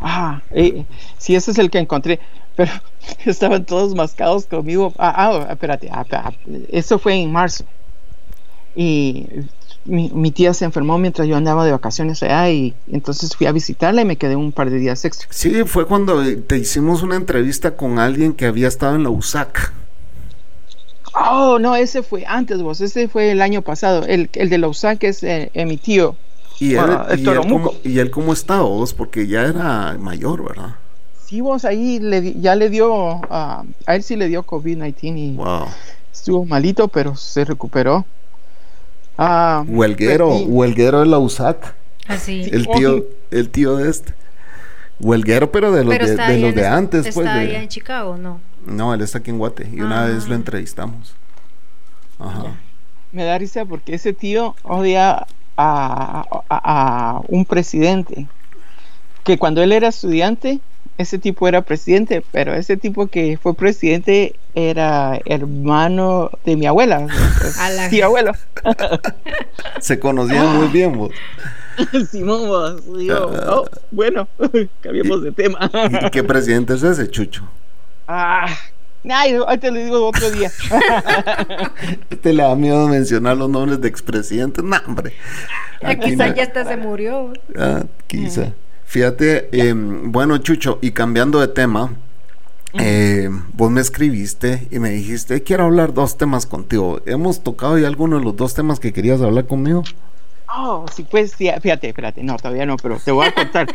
Ah, 0.00 0.42
eh, 0.50 0.84
sí, 1.16 1.34
ese 1.36 1.52
es 1.52 1.58
el 1.58 1.70
que 1.70 1.78
encontré. 1.78 2.18
Pero 2.56 2.72
estaban 3.24 3.64
todos 3.66 3.94
mascados 3.94 4.46
conmigo. 4.46 4.92
Ah, 4.98 5.14
ah, 5.16 5.52
espérate. 5.52 5.88
ah, 5.92 6.04
ah, 6.10 6.32
eso 6.70 6.98
fue 6.98 7.14
en 7.14 7.30
marzo. 7.30 7.64
Y 8.74 9.26
mi, 9.86 10.10
mi 10.10 10.30
tía 10.30 10.52
se 10.54 10.64
enfermó 10.64 10.98
mientras 10.98 11.26
yo 11.28 11.36
andaba 11.36 11.64
de 11.64 11.72
vacaciones 11.72 12.22
allá. 12.22 12.50
Y 12.50 12.74
entonces 12.90 13.34
fui 13.36 13.46
a 13.46 13.52
visitarla 13.52 14.02
y 14.02 14.04
me 14.04 14.16
quedé 14.16 14.36
un 14.36 14.52
par 14.52 14.70
de 14.70 14.78
días 14.78 15.04
extra. 15.04 15.28
Sí, 15.30 15.64
fue 15.64 15.86
cuando 15.86 16.22
eh, 16.24 16.36
te 16.36 16.58
hicimos 16.58 17.02
una 17.02 17.16
entrevista 17.16 17.76
con 17.76 17.98
alguien 17.98 18.32
que 18.34 18.46
había 18.46 18.68
estado 18.68 18.94
en 18.96 19.02
la 19.04 19.10
USAC. 19.10 19.72
Oh, 21.14 21.58
no, 21.58 21.74
ese 21.76 22.02
fue 22.02 22.24
antes 22.26 22.60
vos. 22.62 22.80
Ese 22.80 23.08
fue 23.08 23.30
el 23.30 23.40
año 23.42 23.62
pasado. 23.62 24.04
El, 24.06 24.28
el 24.34 24.50
de 24.50 24.58
la 24.58 24.68
USAC 24.68 25.04
es 25.04 25.22
eh, 25.22 25.50
eh, 25.54 25.64
mi 25.66 25.78
tío. 25.78 26.16
Y 26.58 26.74
él, 26.74 26.78
Ah, 26.78 27.06
el 27.10 27.20
y, 27.20 27.28
él 27.30 27.46
cómo, 27.46 27.72
y 27.82 27.98
él 27.98 28.10
cómo 28.10 28.32
está 28.32 28.60
vos, 28.60 28.94
porque 28.94 29.26
ya 29.26 29.42
era 29.44 29.96
mayor, 29.98 30.42
¿verdad? 30.44 30.76
Sí, 31.24 31.40
vos 31.40 31.64
ahí 31.64 31.98
le, 31.98 32.34
ya 32.40 32.54
le 32.54 32.70
dio. 32.70 33.20
ah, 33.30 33.64
a 33.86 33.96
él 33.96 34.02
sí 34.02 34.16
le 34.16 34.28
dio 34.28 34.44
COVID-19 34.44 35.16
y 35.16 35.36
Wow. 35.36 35.66
estuvo 36.12 36.44
malito, 36.44 36.88
pero 36.88 37.16
se 37.16 37.44
recuperó. 37.44 38.06
Ah, 39.18 39.64
Huelguero, 39.66 40.36
y- 40.38 40.44
huelguero 40.44 41.00
de 41.00 41.06
la 41.06 41.18
USAC. 41.18 41.74
Así. 42.08 42.42
El 42.52 42.66
tío, 42.68 43.04
el 43.30 43.48
tío 43.50 43.76
de 43.76 43.90
este. 43.90 44.14
Huelguero, 45.00 45.50
pero 45.52 45.72
de 45.72 45.84
los 45.84 45.94
Pero 45.94 46.06
de, 46.06 46.38
los 46.38 46.54
de 46.54 46.60
es- 46.62 46.66
antes, 46.66 47.02
pues. 47.14 47.26
Está 47.26 47.34
de- 47.38 47.40
allá 47.50 47.62
en 47.62 47.68
Chicago, 47.68 48.16
¿no? 48.16 48.40
No, 48.66 48.94
él 48.94 49.00
está 49.00 49.18
aquí 49.18 49.30
en 49.30 49.38
Guate. 49.38 49.68
Y 49.72 49.80
una 49.80 50.04
Ah. 50.04 50.06
vez 50.06 50.26
lo 50.28 50.34
entrevistamos. 50.34 51.14
Ajá. 52.18 52.56
me 53.12 53.24
da 53.24 53.38
risa 53.38 53.64
porque 53.64 53.94
ese 53.94 54.12
tío 54.12 54.56
odia 54.62 55.26
a, 55.56 56.24
a- 56.26 56.44
a 56.50 57.20
un 57.28 57.44
presidente. 57.46 58.26
Que 59.24 59.38
cuando 59.38 59.62
él 59.62 59.72
era 59.72 59.88
estudiante, 59.88 60.60
ese 60.98 61.18
tipo 61.18 61.46
era 61.48 61.62
presidente, 61.62 62.22
pero 62.32 62.54
ese 62.54 62.76
tipo 62.76 63.06
que 63.08 63.38
fue 63.42 63.54
presidente 63.54 64.34
era 64.54 65.20
hermano 65.26 66.30
de 66.44 66.56
mi 66.56 66.66
abuela. 66.66 67.06
A 67.60 67.70
la- 67.70 67.88
Tío 67.90 68.06
abuelo. 68.06 68.32
Se 69.80 69.98
conocían 69.98 70.56
muy 70.56 70.68
bien, 70.68 70.96
vos. 70.96 71.10
Simón, 72.10 72.48
vos, 72.48 72.98
digo, 72.98 73.30
oh, 73.48 73.68
bueno, 73.90 74.26
cambiemos 74.80 75.22
de 75.22 75.32
tema. 75.32 75.70
¿Y 76.06 76.10
qué 76.10 76.24
presidente 76.24 76.74
es 76.74 76.82
ese, 76.82 77.10
Chucho? 77.10 77.42
ah, 78.08 78.46
ay, 79.10 79.34
te 79.60 79.70
lo 79.70 79.78
digo 79.78 80.06
otro 80.08 80.30
día. 80.30 80.50
Este 82.10 82.32
le 82.32 82.42
da 82.42 82.54
miedo 82.56 82.88
mencionar 82.88 83.36
los 83.36 83.50
nombres 83.50 83.80
de 83.80 83.88
expresidentes. 83.88 84.64
No, 84.64 84.76
hombre. 84.86 85.12
Aquí 85.82 86.10
Quizá 86.12 86.28
no. 86.28 86.34
ya 86.34 86.44
hasta 86.44 86.64
se 86.64 86.76
murió. 86.76 87.32
Ah, 87.58 87.82
quizá. 88.06 88.52
Fíjate, 88.86 89.48
eh, 89.52 89.74
bueno, 89.74 90.38
Chucho, 90.38 90.78
y 90.80 90.92
cambiando 90.92 91.40
de 91.40 91.48
tema, 91.48 91.90
eh, 92.74 93.28
vos 93.54 93.70
me 93.70 93.80
escribiste 93.80 94.68
y 94.70 94.78
me 94.78 94.90
dijiste, 94.90 95.42
quiero 95.42 95.64
hablar 95.64 95.92
dos 95.92 96.16
temas 96.16 96.46
contigo. 96.46 97.00
¿Hemos 97.04 97.42
tocado 97.42 97.78
ya 97.78 97.88
alguno 97.88 98.18
de 98.18 98.24
los 98.24 98.36
dos 98.36 98.54
temas 98.54 98.78
que 98.80 98.92
querías 98.92 99.20
hablar 99.20 99.46
conmigo? 99.46 99.82
Oh, 100.56 100.86
sí, 100.94 101.04
pues, 101.10 101.34
fíjate, 101.34 101.88
espérate, 101.88 102.22
no, 102.22 102.36
todavía 102.36 102.64
no, 102.64 102.76
pero 102.76 102.98
te 103.04 103.10
voy 103.10 103.26
a 103.26 103.34
contar. 103.34 103.66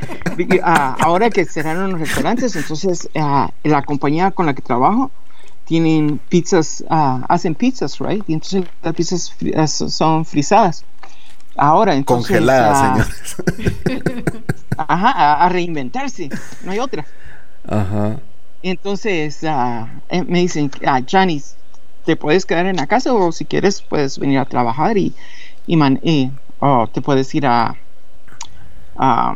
Ah, 0.64 0.96
ahora 1.02 1.30
que 1.30 1.44
cerraron 1.46 1.92
los 1.92 2.00
restaurantes, 2.00 2.56
entonces 2.56 3.10
ah, 3.16 3.52
la 3.64 3.84
compañía 3.84 4.32
con 4.32 4.46
la 4.46 4.54
que 4.54 4.62
trabajo 4.62 5.12
tienen 5.66 6.20
pizzas, 6.30 6.84
ah, 6.90 7.26
hacen 7.28 7.56
pizzas, 7.56 8.00
right? 8.00 8.24
Y 8.28 8.34
entonces 8.34 8.64
las 8.82 8.96
pizzas 8.96 9.34
fri- 9.38 9.68
so- 9.68 9.90
son 9.90 10.24
frisadas. 10.26 10.86
Ahora, 11.58 11.94
entonces. 11.96 12.28
Congeladas, 12.38 13.06
señores. 13.46 14.42
Ajá, 14.88 15.12
a, 15.12 15.46
a 15.46 15.50
reinventarse, 15.50 16.30
no 16.62 16.72
hay 16.72 16.80
otra. 16.80 17.06
Ajá. 17.64 18.20
Entonces 18.62 19.44
ah, 19.44 20.02
eh, 20.10 20.24
me 20.24 20.40
dicen, 20.40 20.72
ah, 20.86 21.02
Janice, 21.08 21.56
¿te 22.04 22.16
puedes 22.16 22.46
quedar 22.46 22.66
en 22.68 22.78
la 22.78 22.88
casa 22.88 23.14
o 23.14 23.32
si 23.32 23.46
quieres 23.46 23.82
puedes 23.82 24.18
venir 24.20 24.40
a 24.40 24.46
trabajar 24.46 24.98
y, 24.98 25.16
y, 25.66 25.78
man- 25.78 26.00
y, 26.04 26.32
o 26.60 26.88
te 26.88 27.02
puedes 27.02 27.34
ir 27.36 27.46
a, 27.48 27.76
a, 28.96 29.34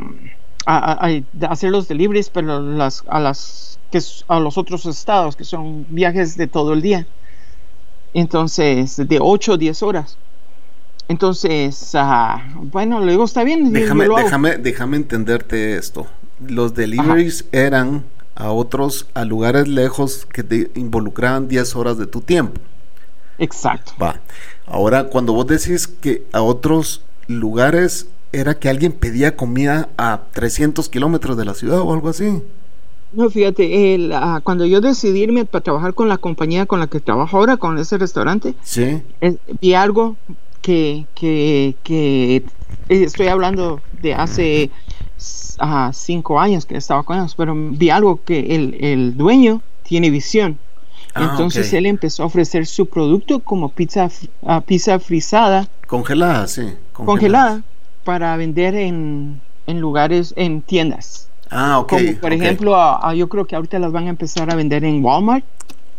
a, 0.65 1.09
hacer 1.49 1.71
los 1.71 1.87
deliveries, 1.87 2.29
pero 2.29 2.61
las, 2.61 3.03
a, 3.07 3.19
las, 3.19 3.79
que, 3.91 3.99
a 4.27 4.39
los 4.39 4.57
otros 4.57 4.85
estados, 4.85 5.35
que 5.35 5.43
son 5.43 5.85
viajes 5.93 6.37
de 6.37 6.47
todo 6.47 6.73
el 6.73 6.81
día. 6.81 7.07
Entonces, 8.13 8.95
de 8.97 9.19
8 9.21 9.53
o 9.53 9.57
10 9.57 9.83
horas. 9.83 10.17
Entonces, 11.07 11.93
uh, 11.93 12.59
bueno, 12.71 12.99
luego 12.99 13.25
está 13.25 13.43
bien. 13.43 13.71
Déjame, 13.71 14.07
déjame, 14.07 14.57
déjame 14.57 14.97
entenderte 14.97 15.77
esto. 15.77 16.07
Los 16.45 16.73
deliveries 16.73 17.45
eran 17.51 18.03
a 18.35 18.51
otros, 18.51 19.07
a 19.13 19.23
lugares 19.23 19.67
lejos 19.67 20.25
que 20.25 20.43
te 20.43 20.71
involucraban 20.75 21.47
10 21.47 21.75
horas 21.75 21.97
de 21.97 22.07
tu 22.07 22.21
tiempo. 22.21 22.59
Exacto. 23.37 23.93
Va. 24.01 24.19
Ahora, 24.65 25.05
cuando 25.05 25.33
vos 25.33 25.47
decís 25.47 25.87
que 25.87 26.25
a 26.31 26.41
otros 26.41 27.03
lugares 27.27 28.07
era 28.31 28.55
que 28.55 28.69
alguien 28.69 28.91
pedía 28.91 29.35
comida 29.35 29.89
a 29.97 30.21
300 30.33 30.89
kilómetros 30.89 31.37
de 31.37 31.45
la 31.45 31.53
ciudad 31.53 31.79
o 31.79 31.93
algo 31.93 32.09
así. 32.09 32.41
No, 33.13 33.29
fíjate, 33.29 33.95
el, 33.95 34.11
ah, 34.11 34.41
cuando 34.43 34.65
yo 34.65 34.81
decidí 34.81 35.21
irme 35.21 35.45
para 35.45 35.63
trabajar 35.63 35.93
con 35.93 36.09
la 36.09 36.17
compañía 36.17 36.65
con 36.65 36.81
la 36.81 36.87
que 36.87 36.99
trabajo 36.99 37.37
ahora, 37.37 37.55
con 37.55 37.77
ese 37.77 37.97
restaurante, 37.97 38.55
¿Sí? 38.61 39.01
vi 39.61 39.73
algo 39.73 40.17
que, 40.65 41.05
que, 41.13 41.75
que 41.83 42.43
estoy 42.89 43.27
hablando 43.27 43.81
de 44.01 44.15
hace 44.15 44.71
uh, 45.61 45.93
cinco 45.93 46.39
años 46.39 46.65
que 46.65 46.75
estaba 46.75 47.03
con 47.03 47.17
ellos, 47.19 47.35
pero 47.35 47.53
vi 47.55 47.91
algo 47.91 48.23
que 48.23 48.55
el, 48.55 48.75
el 48.83 49.15
dueño 49.15 49.61
tiene 49.83 50.09
visión. 50.09 50.57
Ah, 51.13 51.29
Entonces 51.29 51.71
él 51.71 51.85
empezó 51.85 52.23
a 52.23 52.25
ofrecer 52.25 52.65
su 52.65 52.87
producto 52.87 53.41
como 53.41 53.69
pizza, 53.69 54.09
uh, 54.41 54.61
pizza 54.61 54.97
frisada. 54.97 55.67
Congelada, 55.85 56.47
sí. 56.47 56.73
Congelada, 56.93 57.61
para 58.03 58.35
vender 58.35 58.73
en, 58.73 59.39
en, 59.67 59.79
lugares, 59.79 60.33
en 60.35 60.63
tiendas. 60.63 61.29
Ah, 61.51 61.77
ok. 61.77 61.89
Como 61.89 62.13
por 62.21 62.33
ejemplo, 62.33 63.13
yo 63.13 63.29
creo 63.29 63.45
que 63.45 63.55
ahorita 63.55 63.77
las 63.77 63.91
van 63.91 64.07
a 64.07 64.09
empezar 64.09 64.51
a 64.51 64.55
vender 64.55 64.83
en 64.83 65.05
Walmart 65.05 65.45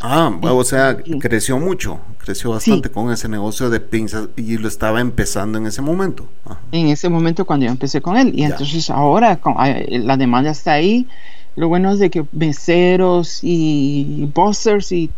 Ah, 0.09 0.38
o 0.42 0.62
sea, 0.62 0.97
creció 1.21 1.59
mucho, 1.59 1.99
creció 2.19 2.51
bastante 2.51 2.90
con 2.90 3.11
ese 3.11 3.29
negocio 3.29 3.71
de 3.71 3.81
pinzas 3.81 4.29
y 4.37 4.57
lo 4.57 4.69
estaba 4.69 5.01
empezando 5.01 5.59
en 5.59 5.66
ese 5.66 5.83
momento. 5.83 6.29
En 6.71 6.87
ese 6.88 7.09
momento 7.09 7.45
cuando 7.45 7.66
yo 7.66 7.73
empecé 7.73 8.01
con 8.01 8.16
él. 8.16 8.33
Y 8.35 8.45
entonces 8.45 8.88
ahora 8.88 9.40
la 9.88 10.16
demanda 10.16 10.51
está 10.51 10.75
ahí. 10.75 11.09
Lo 11.57 11.69
bueno 11.69 11.90
es 11.90 11.99
de 11.99 12.11
que 12.11 12.25
meseros 12.33 13.40
y 13.42 14.31
busters 14.33 14.92
y, 14.92 15.11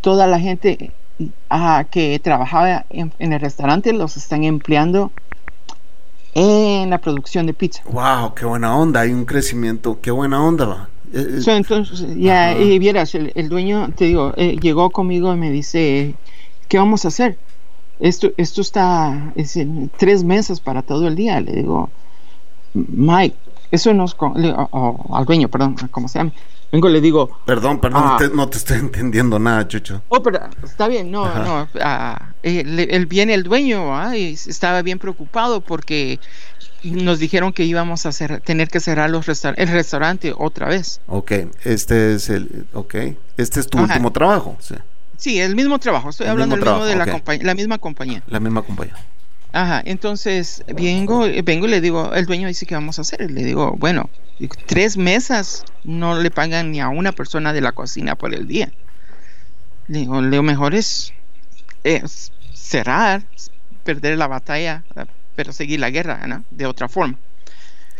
toda 0.00 0.26
la 0.26 0.40
gente 0.40 0.92
que 1.90 2.20
trabajaba 2.22 2.84
en, 2.90 3.12
el 3.18 3.40
restaurante 3.40 3.92
los 3.92 4.16
están 4.16 4.44
empleando 4.44 5.12
en 6.34 6.90
la 6.90 6.98
producción 6.98 7.46
de 7.46 7.54
pizza. 7.54 7.82
¡Wow! 7.90 8.34
¡Qué 8.34 8.44
buena 8.44 8.76
onda! 8.76 9.00
Hay 9.00 9.12
un 9.12 9.24
crecimiento, 9.24 10.00
qué 10.00 10.10
buena 10.10 10.42
onda. 10.42 10.66
Eh, 10.66 10.97
eh, 11.12 11.40
entonces, 11.46 12.06
ya, 12.16 12.58
y 12.58 12.78
vieras, 12.78 13.14
el, 13.14 13.48
dueño, 13.48 13.90
te 13.96 14.06
digo, 14.06 14.32
eh, 14.36 14.56
llegó 14.60 14.90
conmigo 14.90 15.32
y 15.32 15.36
me 15.36 15.50
dice, 15.50 16.14
¿qué 16.68 16.78
vamos 16.78 17.04
a 17.04 17.08
hacer? 17.08 17.38
Esto, 18.00 18.30
esto 18.36 18.60
está 18.60 19.32
es 19.34 19.56
en 19.56 19.90
tres 19.96 20.22
meses 20.22 20.60
para 20.60 20.82
todo 20.82 21.08
el 21.08 21.16
día. 21.16 21.40
Le 21.40 21.52
digo, 21.52 21.90
Mike, 22.74 23.36
eso 23.70 23.92
no 23.92 24.04
es 24.04 24.16
al 24.20 25.24
dueño, 25.24 25.48
perdón, 25.48 25.76
¿cómo 25.90 26.08
se 26.08 26.18
llama? 26.18 26.32
Vengo 26.70 26.88
le 26.88 27.00
digo. 27.00 27.30
Perdón, 27.46 27.80
perdón, 27.80 28.02
ah, 28.04 28.18
no 28.34 28.48
te 28.48 28.58
estoy 28.58 28.78
entendiendo 28.78 29.38
nada, 29.38 29.66
Chucho. 29.66 30.02
Oh, 30.08 30.22
pero 30.22 30.38
está 30.62 30.86
bien, 30.86 31.10
no, 31.10 31.24
no. 31.42 31.66
Ah, 31.80 32.34
él, 32.42 33.06
viene 33.06 33.32
el 33.32 33.42
dueño 33.42 33.96
ah, 33.96 34.14
y 34.16 34.34
estaba 34.34 34.82
bien 34.82 34.98
preocupado 34.98 35.62
porque 35.62 36.20
nos 36.84 37.18
dijeron 37.18 37.52
que 37.52 37.64
íbamos 37.64 38.06
a 38.06 38.10
hacer, 38.10 38.40
tener 38.40 38.68
que 38.68 38.80
cerrar 38.80 39.10
los 39.10 39.26
el 39.44 39.68
restaurante 39.68 40.32
otra 40.36 40.68
vez. 40.68 41.00
Ok, 41.06 41.32
este 41.64 42.14
es 42.14 42.28
el, 42.30 42.66
ok, 42.72 42.94
este 43.36 43.60
es 43.60 43.66
tu 43.66 43.78
último 43.78 44.12
trabajo. 44.12 44.56
Sí. 44.60 44.74
sí. 45.16 45.40
el 45.40 45.56
mismo 45.56 45.78
trabajo, 45.78 46.10
estoy 46.10 46.28
hablando 46.28 46.56
del 46.56 46.64
mismo 46.64 46.84
de 46.84 46.96
la, 46.96 47.22
la 47.42 47.54
misma 47.54 47.78
compañía. 47.78 48.22
La 48.26 48.40
misma 48.40 48.62
compañía. 48.62 48.94
Ajá, 49.52 49.82
entonces 49.84 50.62
vengo, 50.66 51.20
vengo 51.42 51.66
y 51.66 51.70
le 51.70 51.80
digo, 51.80 52.12
el 52.12 52.26
dueño 52.26 52.48
dice 52.48 52.66
que 52.66 52.74
vamos 52.74 52.98
a 52.98 53.02
hacer. 53.02 53.30
Le 53.30 53.44
digo, 53.44 53.74
bueno, 53.78 54.10
tres 54.66 54.96
mesas 54.96 55.64
no 55.84 56.20
le 56.20 56.30
pagan 56.30 56.70
ni 56.70 56.80
a 56.80 56.88
una 56.88 57.12
persona 57.12 57.52
de 57.52 57.62
la 57.62 57.72
cocina 57.72 58.14
por 58.14 58.34
el 58.34 58.46
día. 58.46 58.70
Le 59.88 60.00
digo, 60.00 60.20
lo 60.20 60.42
mejor 60.42 60.74
es, 60.74 61.14
es 61.82 62.30
cerrar, 62.52 63.22
perder 63.84 64.18
la 64.18 64.26
batalla, 64.26 64.84
pero 65.38 65.52
seguir 65.52 65.78
la 65.78 65.88
guerra, 65.90 66.26
¿no? 66.26 66.44
De 66.50 66.66
otra 66.66 66.88
forma. 66.88 67.16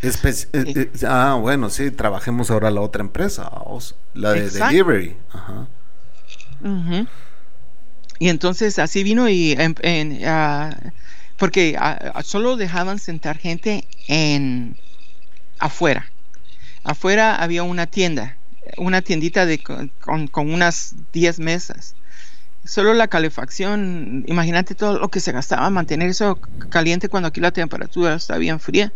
Eh, 0.03 0.11
eh, 0.53 0.91
ah, 1.07 1.39
bueno, 1.41 1.71
sí, 1.71 1.93
trabajemos 1.93 2.51
ahora 2.51 2.69
la 2.73 2.81
otra 2.81 3.01
empresa, 3.01 3.49
la 4.15 4.33
de 4.33 4.51
delivery. 4.51 5.17
Ajá. 5.33 5.69
Y 8.19 8.29
entonces 8.29 8.81
así 8.81 9.05
vino 9.05 9.29
y 9.29 9.53
en, 9.57 10.19
ah, 10.27 10.77
porque 11.37 11.77
ah, 11.79 12.21
solo 12.25 12.57
dejaban 12.57 12.99
sentar 12.99 13.39
gente 13.39 13.85
en 14.09 14.77
afuera. 15.61 16.11
Afuera 16.83 17.37
había 17.37 17.63
una 17.63 17.87
tienda, 17.87 18.37
una 18.79 19.01
tiendita 19.01 19.47
de, 19.47 19.61
con, 19.61 20.27
con 20.27 20.53
unas 20.53 20.97
10 21.13 21.39
mesas 21.39 21.95
solo 22.69 22.93
la 22.93 23.09
calefacción, 23.09 24.25
imagínate 24.27 24.75
todo 24.75 24.99
lo 24.99 25.09
que 25.09 25.21
se 25.21 25.33
gastaba 25.33 25.71
mantener 25.71 26.11
eso 26.11 26.39
caliente 26.69 27.09
cuando 27.09 27.29
aquí 27.29 27.41
la 27.41 27.51
temperatura 27.51 28.15
está 28.15 28.37
bien 28.37 28.61
fría. 28.61 28.93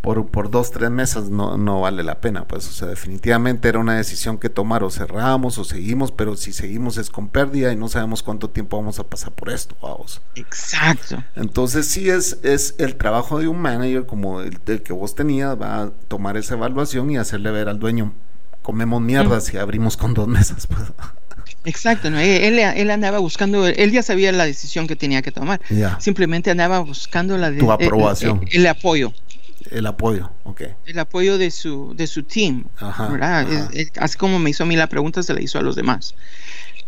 Por, 0.00 0.28
por 0.28 0.48
dos, 0.48 0.70
tres 0.70 0.88
meses 0.88 1.28
no, 1.28 1.58
no 1.58 1.80
vale 1.80 2.04
la 2.04 2.20
pena, 2.20 2.44
pues, 2.46 2.68
o 2.68 2.72
sea, 2.72 2.86
definitivamente 2.86 3.68
era 3.68 3.80
una 3.80 3.96
decisión 3.96 4.38
que 4.38 4.48
tomar, 4.48 4.84
o 4.84 4.90
cerramos 4.90 5.58
o 5.58 5.64
seguimos, 5.64 6.12
pero 6.12 6.36
si 6.36 6.52
seguimos 6.52 6.98
es 6.98 7.10
con 7.10 7.28
pérdida 7.28 7.72
y 7.72 7.76
no 7.76 7.88
sabemos 7.88 8.22
cuánto 8.22 8.48
tiempo 8.48 8.76
vamos 8.76 9.00
a 9.00 9.04
pasar 9.04 9.32
por 9.32 9.50
esto, 9.50 9.76
vamos. 9.82 10.22
Exacto. 10.36 11.24
Entonces 11.34 11.88
sí 11.88 12.08
es, 12.08 12.38
es 12.44 12.76
el 12.78 12.94
trabajo 12.94 13.40
de 13.40 13.48
un 13.48 13.60
manager 13.60 14.06
como 14.06 14.40
el, 14.40 14.60
que 14.60 14.92
vos 14.92 15.16
tenías, 15.16 15.60
va 15.60 15.82
a 15.82 15.90
tomar 16.06 16.36
esa 16.36 16.54
evaluación 16.54 17.10
y 17.10 17.16
hacerle 17.16 17.50
ver 17.50 17.68
al 17.68 17.80
dueño, 17.80 18.12
comemos 18.62 19.02
mierda 19.02 19.40
si 19.40 19.58
abrimos 19.58 19.96
con 19.96 20.14
dos 20.14 20.28
mesas, 20.28 20.68
pues. 20.68 20.92
Exacto, 21.64 22.10
¿no? 22.10 22.18
él, 22.18 22.58
él, 22.58 22.90
andaba 22.90 23.18
buscando, 23.18 23.66
él 23.66 23.92
ya 23.92 24.02
sabía 24.02 24.32
la 24.32 24.46
decisión 24.46 24.86
que 24.86 24.96
tenía 24.96 25.22
que 25.22 25.32
tomar. 25.32 25.60
Simplemente 25.98 26.50
andaba 26.50 26.80
buscando 26.80 27.36
la 27.36 27.54
tu 27.54 27.70
aprobación. 27.70 28.44
El, 28.50 28.66
apoyo. 28.66 29.12
El 29.70 29.86
apoyo, 29.86 30.30
ok. 30.44 30.62
El 30.86 30.98
apoyo 30.98 31.36
de 31.36 31.50
su, 31.50 31.94
de 31.94 32.06
su 32.06 32.22
team. 32.22 32.64
Ajá, 32.78 33.46
así 33.98 34.16
como 34.16 34.38
me 34.38 34.50
hizo 34.50 34.62
a 34.62 34.66
mí 34.66 34.76
la 34.76 34.86
pregunta, 34.86 35.22
se 35.22 35.34
la 35.34 35.42
hizo 35.42 35.58
a 35.58 35.62
los 35.62 35.76
demás. 35.76 36.14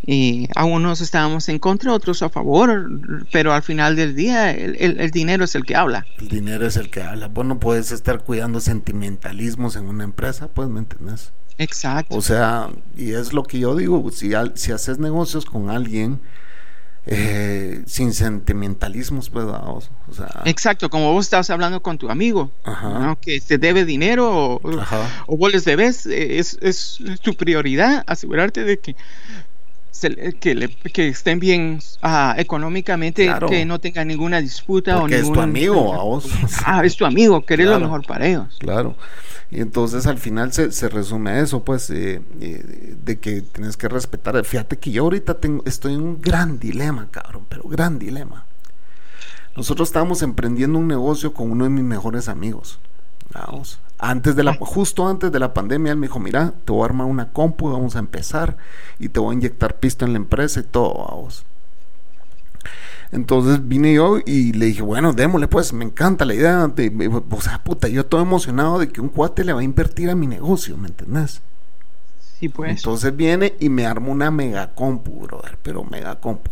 Y 0.07 0.49
a 0.57 0.65
unos 0.65 1.03
estábamos 1.03 1.49
en 1.51 1.59
contra, 1.59 1.93
otros 1.93 2.23
a 2.23 2.31
favor, 2.31 2.89
pero 3.33 3.53
al 3.53 3.63
final 3.63 3.97
del 3.97 4.15
día 4.15 4.51
el, 4.51 4.99
el, 4.99 5.11
dinero 5.11 5.45
es 5.45 5.55
el 5.55 5.65
que 5.65 5.77
habla. 5.77 6.07
El 6.19 6.29
dinero 6.29 6.67
es 6.67 6.77
el 6.77 6.89
que 6.89 7.03
habla. 7.03 7.29
Vos 7.29 7.45
no 7.45 7.61
puedes 7.61 7.93
estar 7.93 8.21
cuidando 8.21 8.61
sentimentalismos 8.61 9.77
en 9.77 9.87
una 9.87 10.05
empresa, 10.05 10.49
pues, 10.49 10.69
¿me 10.69 10.79
entiendes? 10.79 11.33
Exacto. 11.61 12.17
O 12.17 12.23
sea, 12.23 12.71
y 12.97 13.13
es 13.13 13.35
lo 13.35 13.43
que 13.43 13.59
yo 13.59 13.77
digo, 13.77 14.11
si, 14.11 14.33
si 14.55 14.73
haces 14.73 14.99
negocios 14.99 15.45
con 15.45 15.69
alguien 15.69 16.19
eh, 17.05 17.83
sin 17.87 18.15
sentimentalismos, 18.15 19.29
pues, 19.29 19.45
o 19.45 19.83
sea... 20.11 20.43
Exacto, 20.47 20.89
como 20.89 21.13
vos 21.13 21.27
estás 21.27 21.51
hablando 21.51 21.83
con 21.83 21.99
tu 21.99 22.09
amigo, 22.09 22.51
que 23.21 23.41
te 23.43 23.59
debe 23.59 23.85
dinero 23.85 24.55
o, 24.55 24.61
o 25.27 25.37
vos 25.37 25.53
les 25.53 25.67
debes, 25.67 26.07
eh, 26.07 26.39
es, 26.39 26.57
es, 26.63 26.99
tu 27.21 27.35
prioridad 27.35 28.05
asegurarte 28.07 28.65
de 28.65 28.79
que 28.79 28.97
que, 30.01 30.71
que, 30.93 31.09
estén 31.09 31.39
bien 31.39 31.81
ah, 32.03 32.35
económicamente, 32.39 33.33
que 33.49 33.65
no 33.65 33.79
tengan 33.79 34.09
ninguna 34.09 34.41
disputa 34.41 34.99
o 34.99 35.09
ningún, 35.09 35.25
es 35.25 35.33
tu 35.33 35.41
amigo, 35.41 35.95
a 35.95 36.03
vos. 36.03 36.29
Ah, 36.65 36.85
es 36.85 36.97
tu 36.97 37.05
amigo, 37.05 37.45
querés 37.45 37.67
lo 37.67 37.81
mejor 37.81 38.07
para 38.07 38.27
ellos. 38.27 38.57
Claro. 38.59 38.97
Y 39.51 39.61
entonces 39.61 40.07
al 40.07 40.19
final 40.19 40.53
se, 40.53 40.71
se 40.71 40.89
resume 40.89 41.31
a 41.31 41.41
eso, 41.41 41.65
pues, 41.65 41.91
eh, 41.91 42.23
eh, 42.41 42.97
de 43.05 43.19
que 43.19 43.43
tienes 43.43 43.77
que 43.77 43.89
respetar. 43.89 44.45
Fíjate 44.45 44.79
que 44.79 44.93
yo 44.93 45.05
ahorita 45.05 45.35
tengo, 45.35 45.63
estoy 45.67 45.95
en 45.95 46.03
un 46.03 46.21
gran 46.21 46.61
dilema, 46.61 47.09
cabrón, 47.11 47.47
pero 47.49 47.65
gran 47.65 47.99
dilema. 47.99 48.45
Nosotros 49.57 49.89
estábamos 49.89 50.23
emprendiendo 50.23 50.79
un 50.79 50.87
negocio 50.87 51.35
con 51.35 51.51
uno 51.51 51.65
de 51.65 51.71
mis 51.71 51.85
mejores 51.85 52.29
amigos. 52.29 52.79
Vamos. 53.35 53.81
Antes 54.03 54.35
de 54.35 54.43
la, 54.43 54.55
justo 54.55 55.07
antes 55.07 55.31
de 55.31 55.39
la 55.39 55.53
pandemia, 55.53 55.93
él 55.93 55.99
me 55.99 56.07
dijo, 56.07 56.19
mira, 56.19 56.55
te 56.65 56.73
voy 56.73 56.83
a 56.83 56.85
armar 56.87 57.07
una 57.07 57.29
compu, 57.29 57.71
vamos 57.71 57.97
a 57.97 57.99
empezar 57.99 58.57
y 58.99 59.11
te 59.11 59.21
voy 59.21 59.35
a 59.35 59.37
inyectar 59.37 59.77
pisto 59.77 60.07
en 60.07 60.15
la 60.15 60.17
empresa 60.17 60.61
y 60.61 60.63
todo, 60.63 61.07
vamos. 61.07 61.45
Entonces 63.13 63.67
vine 63.67 63.93
yo 63.93 64.19
y 64.25 64.53
le 64.53 64.67
dije, 64.67 64.83
bueno, 64.83 65.13
démosle 65.13 65.49
pues, 65.49 65.73
me 65.73 65.85
encanta 65.85 66.25
la 66.25 66.35
idea. 66.35 66.69
De, 66.69 67.25
o 67.31 67.41
sea, 67.41 67.63
puta, 67.63 67.89
yo 67.89 68.03
estoy 68.03 68.23
emocionado 68.23 68.79
de 68.79 68.89
que 68.89 69.01
un 69.01 69.09
cuate 69.09 69.45
le 69.45 69.53
va 69.53 69.61
a 69.61 69.65
invertir 69.65 70.09
a 70.11 70.15
mi 70.15 70.27
negocio, 70.27 70.77
¿me 70.77 70.89
entendés? 70.89 71.43
Sí, 72.39 72.49
pues. 72.49 72.71
Entonces 72.71 73.15
viene 73.15 73.55
y 73.61 73.69
me 73.69 73.85
arma 73.85 74.09
una 74.09 74.31
mega 74.31 74.75
compu, 74.75 75.27
brother, 75.27 75.59
pero 75.63 75.85
mega 75.85 76.21
compu. 76.21 76.51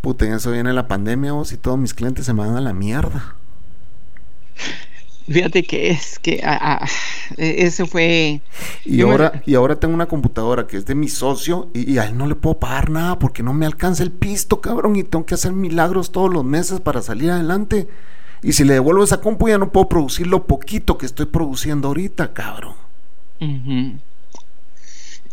Puta, 0.00 0.26
en 0.26 0.34
eso 0.34 0.50
viene 0.50 0.72
la 0.74 0.86
pandemia, 0.86 1.32
vos, 1.32 1.52
y 1.52 1.56
todos 1.56 1.78
mis 1.78 1.94
clientes 1.94 2.26
se 2.26 2.34
me 2.34 2.40
van 2.40 2.56
a 2.56 2.60
la 2.60 2.74
mierda. 2.74 3.36
Fíjate 5.26 5.62
que 5.62 5.90
es 5.90 6.18
que 6.18 6.40
ah, 6.44 6.80
ah, 6.82 6.88
ese 7.38 7.86
fue. 7.86 8.40
Y 8.84 9.00
ahora, 9.00 9.42
y 9.46 9.54
ahora 9.54 9.76
tengo 9.76 9.94
una 9.94 10.06
computadora 10.06 10.66
que 10.66 10.76
es 10.76 10.84
de 10.84 10.94
mi 10.94 11.08
socio 11.08 11.70
y, 11.72 11.92
y, 11.92 11.98
a 11.98 12.04
él 12.04 12.16
no 12.16 12.26
le 12.26 12.34
puedo 12.34 12.58
pagar 12.58 12.90
nada 12.90 13.18
porque 13.18 13.42
no 13.42 13.54
me 13.54 13.64
alcanza 13.64 14.02
el 14.02 14.10
pisto, 14.10 14.60
cabrón, 14.60 14.96
y 14.96 15.04
tengo 15.04 15.24
que 15.24 15.34
hacer 15.34 15.52
milagros 15.52 16.12
todos 16.12 16.32
los 16.32 16.44
meses 16.44 16.80
para 16.80 17.00
salir 17.00 17.30
adelante. 17.30 17.88
Y 18.42 18.52
si 18.52 18.64
le 18.64 18.74
devuelvo 18.74 19.02
esa 19.02 19.22
compu 19.22 19.48
ya 19.48 19.56
no 19.56 19.72
puedo 19.72 19.88
producir 19.88 20.26
lo 20.26 20.46
poquito 20.46 20.98
que 20.98 21.06
estoy 21.06 21.24
produciendo 21.26 21.88
ahorita, 21.88 22.34
cabrón. 22.34 22.74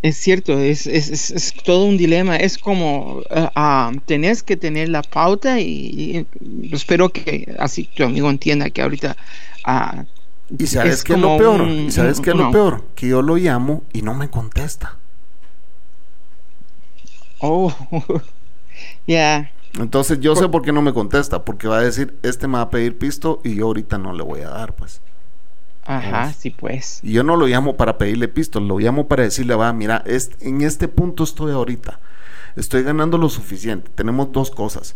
Es 0.02 0.18
cierto, 0.18 0.58
es, 0.58 0.88
es, 0.88 1.54
todo 1.64 1.86
un 1.86 1.98
dilema. 1.98 2.38
Es 2.38 2.58
como 2.58 3.18
uh, 3.18 4.00
tenés 4.06 4.42
que 4.44 4.56
tener 4.56 4.90
la 4.90 5.04
pauta 5.04 5.60
y, 5.60 6.26
espero 6.72 7.10
que 7.10 7.54
así 7.60 7.84
tu 7.84 8.06
amigo 8.06 8.30
entienda 8.30 8.70
que 8.70 8.82
ahorita 8.82 9.18
Ah, 9.64 10.06
y 10.58 10.68
sabes 10.68 11.04
qué 11.04 11.14
es 11.14 11.20
lo 11.20 11.38
peor, 11.38 11.68
y 11.68 11.92
sabes 11.92 12.20
qué 12.20 12.32
es 12.32 12.36
lo 12.36 12.52
peor, 12.52 12.84
que 12.96 13.08
yo 13.08 13.22
lo 13.22 13.36
llamo 13.38 13.84
y 13.94 14.02
no 14.02 14.14
me 14.14 14.30
contesta. 14.30 14.98
Oh, 17.40 17.74
ya. 19.08 19.52
Entonces 19.80 20.20
yo 20.20 20.36
sé 20.36 20.50
por 20.50 20.62
qué 20.64 20.74
no 20.74 20.82
me 20.82 20.94
contesta, 20.94 21.46
porque 21.46 21.68
va 21.68 21.78
a 21.78 21.82
decir, 21.82 22.18
este 22.24 22.48
me 22.48 22.56
va 22.56 22.62
a 22.62 22.70
pedir 22.70 22.98
pisto 22.98 23.40
y 23.44 23.56
yo 23.56 23.68
ahorita 23.68 23.98
no 23.98 24.14
le 24.14 24.24
voy 24.24 24.42
a 24.42 24.50
dar, 24.50 24.74
pues. 24.74 25.02
Ajá, 25.86 26.34
sí, 26.34 26.50
pues. 26.50 27.00
Y 27.02 27.14
yo 27.14 27.24
no 27.24 27.38
lo 27.38 27.48
llamo 27.48 27.78
para 27.78 27.98
pedirle 27.98 28.28
pisto, 28.28 28.60
lo 28.60 28.78
llamo 28.80 29.08
para 29.08 29.24
decirle, 29.24 29.56
va, 29.56 29.72
mira, 29.74 30.04
en 30.06 30.62
este 30.62 30.88
punto 30.90 31.24
estoy 31.24 31.54
ahorita, 31.54 32.00
estoy 32.56 32.84
ganando 32.84 33.18
lo 33.18 33.30
suficiente, 33.30 33.90
tenemos 33.96 34.32
dos 34.32 34.52
cosas 34.52 34.96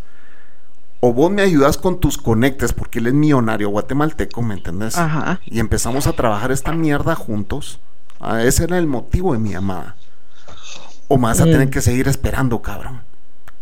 o 1.07 1.13
vos 1.13 1.29
me 1.29 1.43
ayudas 1.43 1.77
con 1.77 1.99
tus 1.99 2.17
conectes, 2.17 2.73
porque 2.73 2.97
él 2.97 3.05
es 3.05 3.13
millonario 3.13 3.69
guatemalteco, 3.69 4.41
¿me 4.41 4.55
entendés? 4.55 4.97
Ajá. 4.97 5.39
Y 5.45 5.59
empezamos 5.59 6.07
a 6.07 6.13
trabajar 6.13 6.51
esta 6.51 6.71
mierda 6.71 7.13
juntos. 7.13 7.79
Ah, 8.19 8.41
ese 8.41 8.63
era 8.63 8.79
el 8.79 8.87
motivo 8.87 9.33
de 9.33 9.37
mi 9.37 9.51
llamada. 9.51 9.95
O 11.07 11.19
más 11.19 11.41
a 11.41 11.45
mm. 11.45 11.51
tener 11.51 11.69
que 11.69 11.81
seguir 11.81 12.07
esperando, 12.07 12.59
cabrón. 12.63 13.01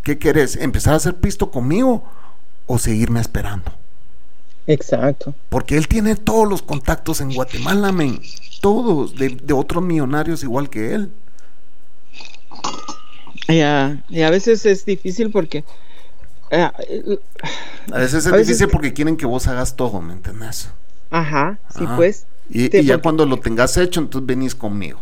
¿Qué 0.02 0.18
querés? 0.18 0.56
¿Empezar 0.56 0.94
a 0.94 0.96
hacer 0.96 1.16
pisto 1.16 1.50
conmigo 1.50 2.02
o 2.66 2.78
seguirme 2.78 3.20
esperando? 3.20 3.70
Exacto. 4.66 5.34
Porque 5.50 5.76
él 5.76 5.86
tiene 5.86 6.16
todos 6.16 6.48
los 6.48 6.62
contactos 6.62 7.20
en 7.20 7.34
Guatemala, 7.34 7.92
men. 7.92 8.22
Todos, 8.62 9.16
de, 9.16 9.52
otros 9.52 9.84
millonarios 9.84 10.42
igual 10.42 10.70
que 10.70 10.94
él. 10.94 11.10
Ya, 13.48 14.02
y 14.08 14.22
a 14.22 14.30
veces 14.30 14.64
es 14.64 14.86
difícil 14.86 15.30
porque 15.30 15.62
a 16.62 17.98
veces 17.98 18.26
es 18.26 18.32
difícil 18.32 18.68
porque 18.68 18.92
quieren 18.92 19.16
que 19.16 19.26
vos 19.26 19.46
hagas 19.46 19.76
todo, 19.76 20.00
¿me 20.00 20.12
entiendes? 20.12 20.70
Ajá, 21.10 21.58
sí, 21.76 21.84
pues. 21.96 22.26
Y, 22.50 22.82
ya 22.82 22.98
cuando 22.98 23.24
lo 23.26 23.38
tengas 23.38 23.76
hecho, 23.76 24.00
entonces 24.00 24.26
venís 24.26 24.54
conmigo. 24.54 25.00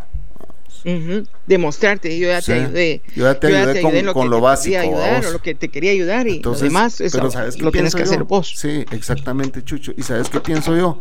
Demostrarte, 1.47 2.19
yo 2.19 2.29
ya 2.29 2.43
te 2.43 2.55
ayudé. 2.55 3.03
Yo 3.15 3.25
ya 3.25 3.39
te 3.39 3.47
ayudé, 3.57 4.13
con, 4.13 4.31
lo, 4.31 4.41
básico. 4.41 4.79
Ayudar, 4.79 5.25
o 5.27 5.31
lo 5.31 5.41
que 5.41 5.55
te 5.55 5.69
quería 5.69 5.93
ayudar 5.93 6.27
y 6.27 6.43
además 6.45 7.01
eso 7.01 7.31
lo 7.61 7.71
tienes 7.71 7.95
que 7.95 8.03
hacer 8.03 8.25
vos. 8.25 8.55
Sí, 8.57 8.85
exactamente, 8.91 9.63
Chucho. 9.63 9.93
¿Y 9.97 10.03
sabes 10.03 10.29
qué 10.29 10.41
pienso 10.41 10.77
yo? 10.77 11.01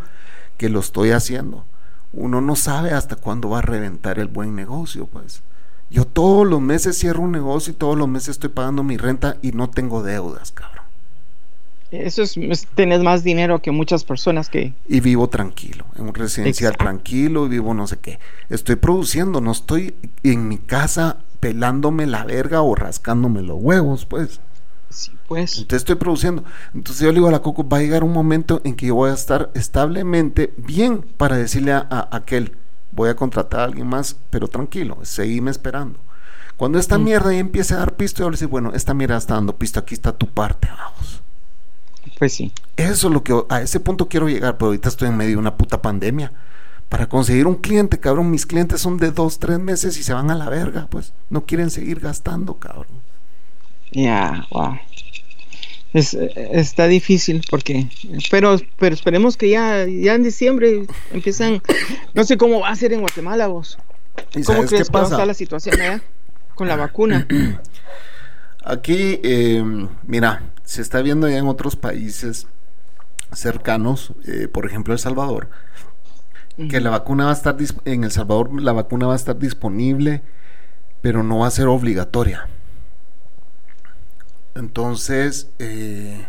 Que 0.57 0.69
lo 0.69 0.79
estoy 0.79 1.11
haciendo. 1.11 1.65
Uno 2.13 2.41
no 2.41 2.55
sabe 2.55 2.91
hasta 2.91 3.15
cuándo 3.15 3.49
va 3.49 3.59
a 3.59 3.61
reventar 3.61 4.19
el 4.19 4.27
buen 4.27 4.55
negocio, 4.55 5.07
pues. 5.07 5.41
Yo 5.91 6.05
todos 6.05 6.47
los 6.47 6.61
meses 6.61 6.97
cierro 6.97 7.21
un 7.21 7.33
negocio 7.33 7.73
y 7.73 7.75
todos 7.75 7.97
los 7.97 8.07
meses 8.07 8.29
estoy 8.29 8.49
pagando 8.49 8.81
mi 8.81 8.95
renta 8.95 9.37
y 9.41 9.51
no 9.51 9.69
tengo 9.69 10.01
deudas, 10.01 10.53
cabrón. 10.53 10.85
Eso 11.91 12.23
es, 12.23 12.37
tener 12.73 13.03
más 13.03 13.25
dinero 13.25 13.61
que 13.61 13.71
muchas 13.71 14.05
personas 14.05 14.47
que... 14.47 14.73
Y 14.87 15.01
vivo 15.01 15.27
tranquilo, 15.27 15.83
en 15.97 16.03
un 16.05 16.13
residencial 16.13 16.77
tranquilo 16.77 17.45
y 17.45 17.49
vivo 17.49 17.73
no 17.73 17.85
sé 17.85 17.97
qué. 17.97 18.19
Estoy 18.49 18.77
produciendo, 18.77 19.41
no 19.41 19.51
estoy 19.51 19.93
en 20.23 20.47
mi 20.47 20.57
casa 20.57 21.17
pelándome 21.41 22.07
la 22.07 22.23
verga 22.23 22.61
o 22.61 22.73
rascándome 22.75 23.41
los 23.41 23.57
huevos, 23.59 24.05
pues. 24.05 24.39
Sí, 24.89 25.11
pues. 25.27 25.57
Entonces 25.57 25.81
estoy 25.81 25.95
produciendo. 25.95 26.45
Entonces 26.73 27.03
yo 27.03 27.09
le 27.09 27.15
digo 27.15 27.27
a 27.27 27.31
la 27.31 27.41
Coco, 27.41 27.67
va 27.67 27.79
a 27.79 27.81
llegar 27.81 28.05
un 28.05 28.13
momento 28.13 28.61
en 28.63 28.75
que 28.75 28.85
yo 28.85 28.95
voy 28.95 29.09
a 29.09 29.13
estar 29.13 29.51
establemente 29.53 30.53
bien 30.55 31.01
para 31.17 31.35
decirle 31.35 31.73
a 31.73 32.07
aquel, 32.11 32.53
voy 32.91 33.09
a 33.09 33.15
contratar 33.15 33.61
a 33.61 33.63
alguien 33.65 33.87
más, 33.87 34.15
pero 34.29 34.47
tranquilo, 34.47 34.97
seguime 35.03 35.51
esperando. 35.51 35.99
Cuando 36.57 36.77
esta 36.79 36.97
mm. 36.97 37.03
mierda 37.03 37.31
ya 37.33 37.39
empiece 37.39 37.73
a 37.73 37.77
dar 37.77 37.95
pisto, 37.95 38.23
yo 38.23 38.29
le 38.29 38.37
digo, 38.37 38.51
bueno, 38.51 38.71
esta 38.73 38.93
mierda 38.93 39.17
está 39.17 39.35
dando 39.35 39.55
pisto, 39.55 39.79
aquí 39.79 39.93
está 39.93 40.11
tu 40.11 40.27
parte, 40.27 40.67
vamos. 40.69 41.21
Pues 42.19 42.33
sí. 42.33 42.51
Eso 42.77 43.07
es 43.07 43.13
lo 43.13 43.23
que 43.23 43.33
a 43.49 43.61
ese 43.61 43.79
punto 43.79 44.07
quiero 44.07 44.29
llegar, 44.29 44.57
pero 44.57 44.67
ahorita 44.67 44.89
estoy 44.89 45.07
en 45.07 45.17
medio 45.17 45.31
de 45.31 45.37
una 45.37 45.57
puta 45.57 45.81
pandemia. 45.81 46.31
Para 46.89 47.07
conseguir 47.07 47.47
un 47.47 47.55
cliente, 47.55 47.99
cabrón, 47.99 48.29
mis 48.29 48.45
clientes 48.45 48.81
son 48.81 48.97
de 48.97 49.11
dos, 49.11 49.39
tres 49.39 49.59
meses 49.59 49.97
y 49.97 50.03
se 50.03 50.13
van 50.13 50.29
a 50.29 50.35
la 50.35 50.49
verga, 50.49 50.87
pues 50.89 51.13
no 51.29 51.45
quieren 51.45 51.69
seguir 51.69 51.99
gastando, 51.99 52.55
cabrón. 52.55 52.87
Ya, 53.91 54.45
wow 54.51 54.77
es, 55.93 56.13
está 56.13 56.87
difícil 56.87 57.43
porque 57.49 57.87
pero 58.29 58.57
pero 58.77 58.95
esperemos 58.95 59.35
que 59.35 59.49
ya 59.49 59.85
ya 59.85 60.15
en 60.15 60.23
diciembre 60.23 60.85
empiezan 61.11 61.61
no 62.13 62.23
sé 62.23 62.37
cómo 62.37 62.61
va 62.61 62.69
a 62.69 62.75
ser 62.75 62.93
en 62.93 63.01
Guatemala 63.01 63.47
vos. 63.47 63.77
Cómo 64.45 64.65
crees 64.65 64.89
que 64.89 64.93
va 64.97 65.01
a 65.01 65.03
estar 65.03 65.27
la 65.27 65.33
situación 65.33 65.79
allá 65.81 66.01
con 66.55 66.67
la 66.67 66.75
vacuna 66.75 67.27
aquí 68.63 69.19
em, 69.23 69.89
mira 70.05 70.43
se 70.63 70.81
está 70.81 71.01
viendo 71.01 71.27
ya 71.27 71.37
en 71.37 71.47
otros 71.47 71.75
países 71.75 72.47
cercanos 73.33 74.13
eh, 74.27 74.47
por 74.47 74.65
ejemplo 74.65 74.93
El 74.93 74.99
Salvador 74.99 75.49
que 76.69 76.79
la 76.79 76.91
vacuna 76.91 77.25
va 77.25 77.31
a 77.31 77.33
estar 77.33 77.55
en 77.85 78.03
El 78.03 78.11
Salvador 78.11 78.61
la 78.61 78.73
vacuna 78.73 79.07
va 79.07 79.13
a 79.13 79.15
estar 79.15 79.37
disponible 79.37 80.21
pero 81.01 81.23
no 81.23 81.39
va 81.39 81.47
a 81.47 81.51
ser 81.51 81.67
obligatoria 81.67 82.47
entonces, 84.55 85.49
eh, 85.59 86.27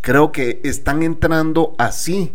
creo 0.00 0.32
que 0.32 0.60
están 0.64 1.02
entrando 1.02 1.74
así, 1.78 2.32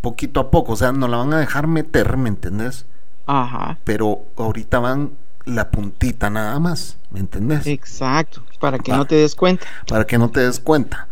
poquito 0.00 0.40
a 0.40 0.50
poco. 0.50 0.72
O 0.72 0.76
sea, 0.76 0.92
no 0.92 1.08
la 1.08 1.18
van 1.18 1.32
a 1.32 1.38
dejar 1.38 1.66
meter, 1.66 2.16
¿me 2.16 2.28
entendés? 2.28 2.86
Ajá. 3.26 3.78
Pero 3.84 4.22
ahorita 4.36 4.78
van 4.78 5.12
la 5.44 5.70
puntita 5.70 6.30
nada 6.30 6.58
más, 6.58 6.98
¿me 7.10 7.20
entendés? 7.20 7.66
Exacto, 7.66 8.42
para 8.60 8.78
que 8.78 8.92
no 8.92 9.06
te 9.06 9.16
des 9.16 9.34
cuenta. 9.34 9.66
Para 9.88 10.06
que 10.06 10.18
no 10.18 10.30
te 10.30 10.40
des 10.40 10.60
cuenta. 10.60 11.08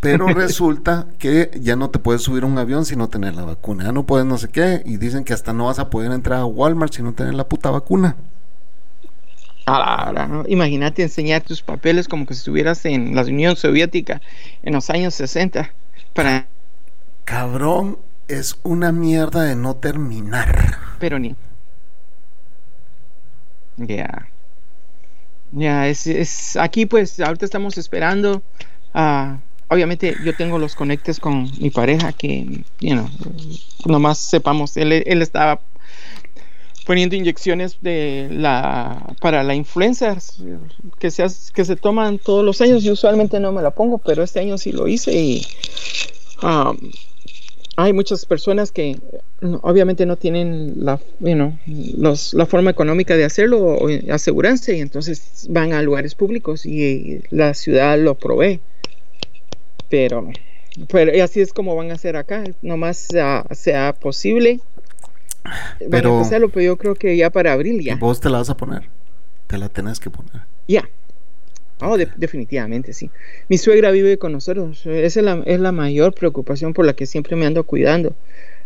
Pero 0.00 0.26
resulta 0.34 1.06
que 1.18 1.50
ya 1.60 1.76
no 1.76 1.90
te 1.90 1.98
puedes 1.98 2.22
subir 2.22 2.42
a 2.42 2.46
un 2.46 2.58
avión 2.58 2.84
si 2.84 2.96
no 2.96 3.08
tenés 3.08 3.34
la 3.34 3.44
vacuna. 3.44 3.84
Ya 3.84 3.92
no 3.92 4.04
puedes 4.04 4.26
no 4.26 4.36
sé 4.36 4.48
qué. 4.48 4.82
Y 4.84 4.98
dicen 4.98 5.24
que 5.24 5.32
hasta 5.32 5.52
no 5.52 5.66
vas 5.66 5.78
a 5.78 5.88
poder 5.88 6.12
entrar 6.12 6.40
a 6.40 6.44
Walmart 6.44 6.92
si 6.92 7.02
no 7.02 7.14
tenés 7.14 7.34
la 7.34 7.48
puta 7.48 7.70
vacuna. 7.70 8.16
Imagínate 10.48 11.02
enseñar 11.02 11.42
tus 11.42 11.62
papeles 11.62 12.08
como 12.08 12.26
que 12.26 12.34
estuvieras 12.34 12.84
en 12.84 13.14
la 13.14 13.22
Unión 13.22 13.56
Soviética 13.56 14.20
en 14.62 14.74
los 14.74 14.90
años 14.90 15.14
60 15.14 15.72
para... 16.14 16.46
Cabrón, 17.24 17.98
es 18.28 18.58
una 18.62 18.92
mierda 18.92 19.42
de 19.42 19.56
no 19.56 19.76
terminar. 19.76 20.78
Pero 20.98 21.18
ni... 21.18 21.36
Ya. 23.76 24.28
Ya, 25.52 25.86
es, 25.88 26.56
Aquí 26.56 26.86
pues 26.86 27.20
ahorita 27.20 27.44
estamos 27.44 27.78
esperando. 27.78 28.42
Uh, 28.94 29.36
obviamente 29.68 30.16
yo 30.24 30.34
tengo 30.34 30.58
los 30.58 30.74
conectes 30.74 31.20
con 31.20 31.50
mi 31.58 31.70
pareja 31.70 32.12
que, 32.12 32.64
you 32.80 32.92
know, 32.92 33.08
nomás 33.86 34.18
sepamos, 34.18 34.76
él, 34.76 34.92
él 34.92 35.22
estaba 35.22 35.60
poniendo 36.84 37.16
inyecciones 37.16 37.78
de 37.80 38.28
la 38.30 39.14
para 39.20 39.42
la 39.42 39.54
influenza 39.54 40.16
que 40.98 41.10
se 41.10 41.24
que 41.54 41.64
se 41.64 41.76
toman 41.76 42.18
todos 42.18 42.44
los 42.44 42.60
años. 42.60 42.82
Yo 42.82 42.92
usualmente 42.92 43.40
no 43.40 43.52
me 43.52 43.62
la 43.62 43.70
pongo, 43.70 43.98
pero 43.98 44.22
este 44.22 44.40
año 44.40 44.58
sí 44.58 44.72
lo 44.72 44.88
hice 44.88 45.12
y 45.12 45.46
um, 46.42 46.76
hay 47.76 47.92
muchas 47.92 48.26
personas 48.26 48.70
que 48.70 48.98
obviamente 49.62 50.06
no 50.06 50.16
tienen 50.16 50.84
la, 50.84 51.00
la 51.20 52.46
forma 52.46 52.70
económica 52.70 53.16
de 53.16 53.24
hacerlo 53.24 53.60
o 53.60 53.88
aseguranza 54.12 54.72
y 54.72 54.80
entonces 54.80 55.46
van 55.48 55.72
a 55.72 55.82
lugares 55.82 56.14
públicos 56.14 56.66
y 56.66 57.20
la 57.30 57.54
ciudad 57.54 57.98
lo 57.98 58.14
provee. 58.14 58.60
Pero, 59.88 60.28
pero 60.88 61.24
así 61.24 61.40
es 61.40 61.52
como 61.52 61.74
van 61.74 61.90
a 61.90 61.94
hacer 61.94 62.16
acá, 62.16 62.44
nomás 62.62 62.98
sea, 62.98 63.46
sea 63.52 63.94
posible 63.94 64.60
pero, 65.90 66.22
pero 66.30 66.60
yo 66.60 66.76
creo 66.76 66.94
que 66.94 67.16
ya 67.16 67.30
para 67.30 67.52
abril 67.52 67.82
ya. 67.82 67.96
Vos 67.96 68.20
te 68.20 68.30
la 68.30 68.38
vas 68.38 68.50
a 68.50 68.56
poner. 68.56 68.82
Te 69.46 69.58
la 69.58 69.68
tenés 69.68 70.00
que 70.00 70.10
poner. 70.10 70.42
Ya. 70.68 70.88
Oh, 71.80 71.96
definitivamente, 71.96 72.92
sí. 72.92 73.10
Mi 73.48 73.58
suegra 73.58 73.90
vive 73.90 74.16
con 74.16 74.32
nosotros. 74.32 74.86
Esa 74.86 75.20
es 75.20 75.24
la, 75.24 75.42
es 75.46 75.58
la 75.58 75.72
mayor 75.72 76.14
preocupación 76.14 76.72
por 76.74 76.86
la 76.86 76.92
que 76.92 77.06
siempre 77.06 77.34
me 77.34 77.44
ando 77.44 77.64
cuidando. 77.64 78.14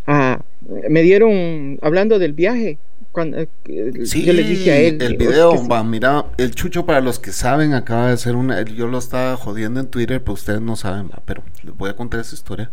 Ah, 0.07 0.41
me 0.89 1.03
dieron, 1.03 1.79
hablando 1.83 2.19
del 2.19 2.35
viaje, 2.35 2.79
cuando 3.11 3.39
eh, 3.39 3.49
yo 3.65 4.33
le 4.35 4.43
dije 4.43 4.71
a 4.71 4.79
él. 4.79 5.01
El 5.01 5.17
video, 5.17 5.67
va, 5.67 5.83
mira, 5.83 6.27
el 6.37 6.55
chucho 6.55 6.85
para 6.85 7.01
los 7.01 7.19
que 7.19 7.33
saben 7.33 7.73
acaba 7.73 8.11
de 8.11 8.17
ser 8.19 8.37
una. 8.37 8.63
Yo 8.63 8.87
lo 8.87 8.99
estaba 8.99 9.37
jodiendo 9.37 9.81
en 9.81 9.87
Twitter, 9.87 10.23
pues 10.23 10.41
ustedes 10.41 10.61
no 10.61 10.77
saben, 10.77 11.09
va, 11.09 11.23
pero 11.25 11.43
les 11.65 11.75
voy 11.75 11.89
a 11.89 11.97
contar 11.97 12.21
esa 12.21 12.35
historia. 12.35 12.71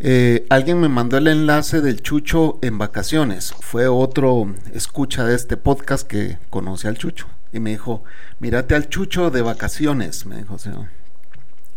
Eh, 0.00 0.46
alguien 0.48 0.80
me 0.80 0.88
mandó 0.88 1.18
el 1.18 1.26
enlace 1.26 1.80
del 1.80 2.02
Chucho 2.02 2.58
en 2.62 2.78
vacaciones. 2.78 3.52
Fue 3.60 3.88
otro 3.88 4.54
escucha 4.72 5.24
de 5.24 5.34
este 5.34 5.56
podcast 5.56 6.06
que 6.06 6.38
conoce 6.50 6.86
al 6.86 6.98
Chucho. 6.98 7.26
Y 7.52 7.58
me 7.58 7.70
dijo, 7.70 8.04
mírate 8.38 8.76
al 8.76 8.88
Chucho 8.88 9.30
de 9.30 9.42
vacaciones. 9.42 10.24
Me 10.24 10.36
dijo, 10.36 10.56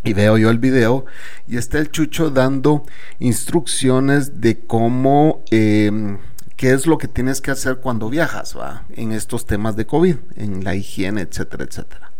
Y 0.03 0.13
veo 0.13 0.37
yo 0.37 0.51
el 0.51 0.59
video 0.59 1.05
y 1.47 1.57
está 1.57 1.79
el 1.79 1.89
Chucho 1.89 2.29
dando 2.29 2.85
instrucciones 3.19 4.39
de 4.39 4.59
cómo, 4.59 5.43
em, 5.49 6.19
qué 6.57 6.73
es 6.73 6.85
lo 6.85 6.99
que 6.99 7.07
tienes 7.07 7.41
que 7.41 7.49
hacer 7.49 7.77
cuando 7.77 8.09
viajas, 8.09 8.55
¿va? 8.55 8.85
En 8.91 9.13
estos 9.13 9.47
temas 9.47 9.75
de 9.75 9.87
COVID, 9.87 10.17
en 10.35 10.63
la 10.63 10.75
higiene, 10.75 11.21
etcétera, 11.21 11.63
etcétera. 11.63 12.10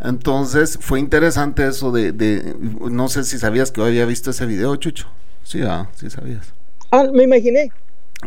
Entonces 0.00 0.78
fue 0.80 1.00
interesante 1.00 1.66
eso 1.66 1.92
de, 1.92 2.56
no 2.90 3.08
sé 3.08 3.24
si 3.24 3.38
sabías 3.38 3.70
que 3.70 3.82
había 3.82 4.04
visto 4.06 4.30
ese 4.30 4.46
video, 4.46 4.74
Chucho. 4.76 5.08
Sí, 5.44 5.62
ah, 5.62 5.88
sí 5.94 6.10
sabías. 6.10 6.52
Ah, 6.90 7.04
me 7.12 7.24
imaginé. 7.24 7.70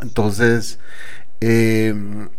Entonces, 0.01 0.79
em, 1.39 2.29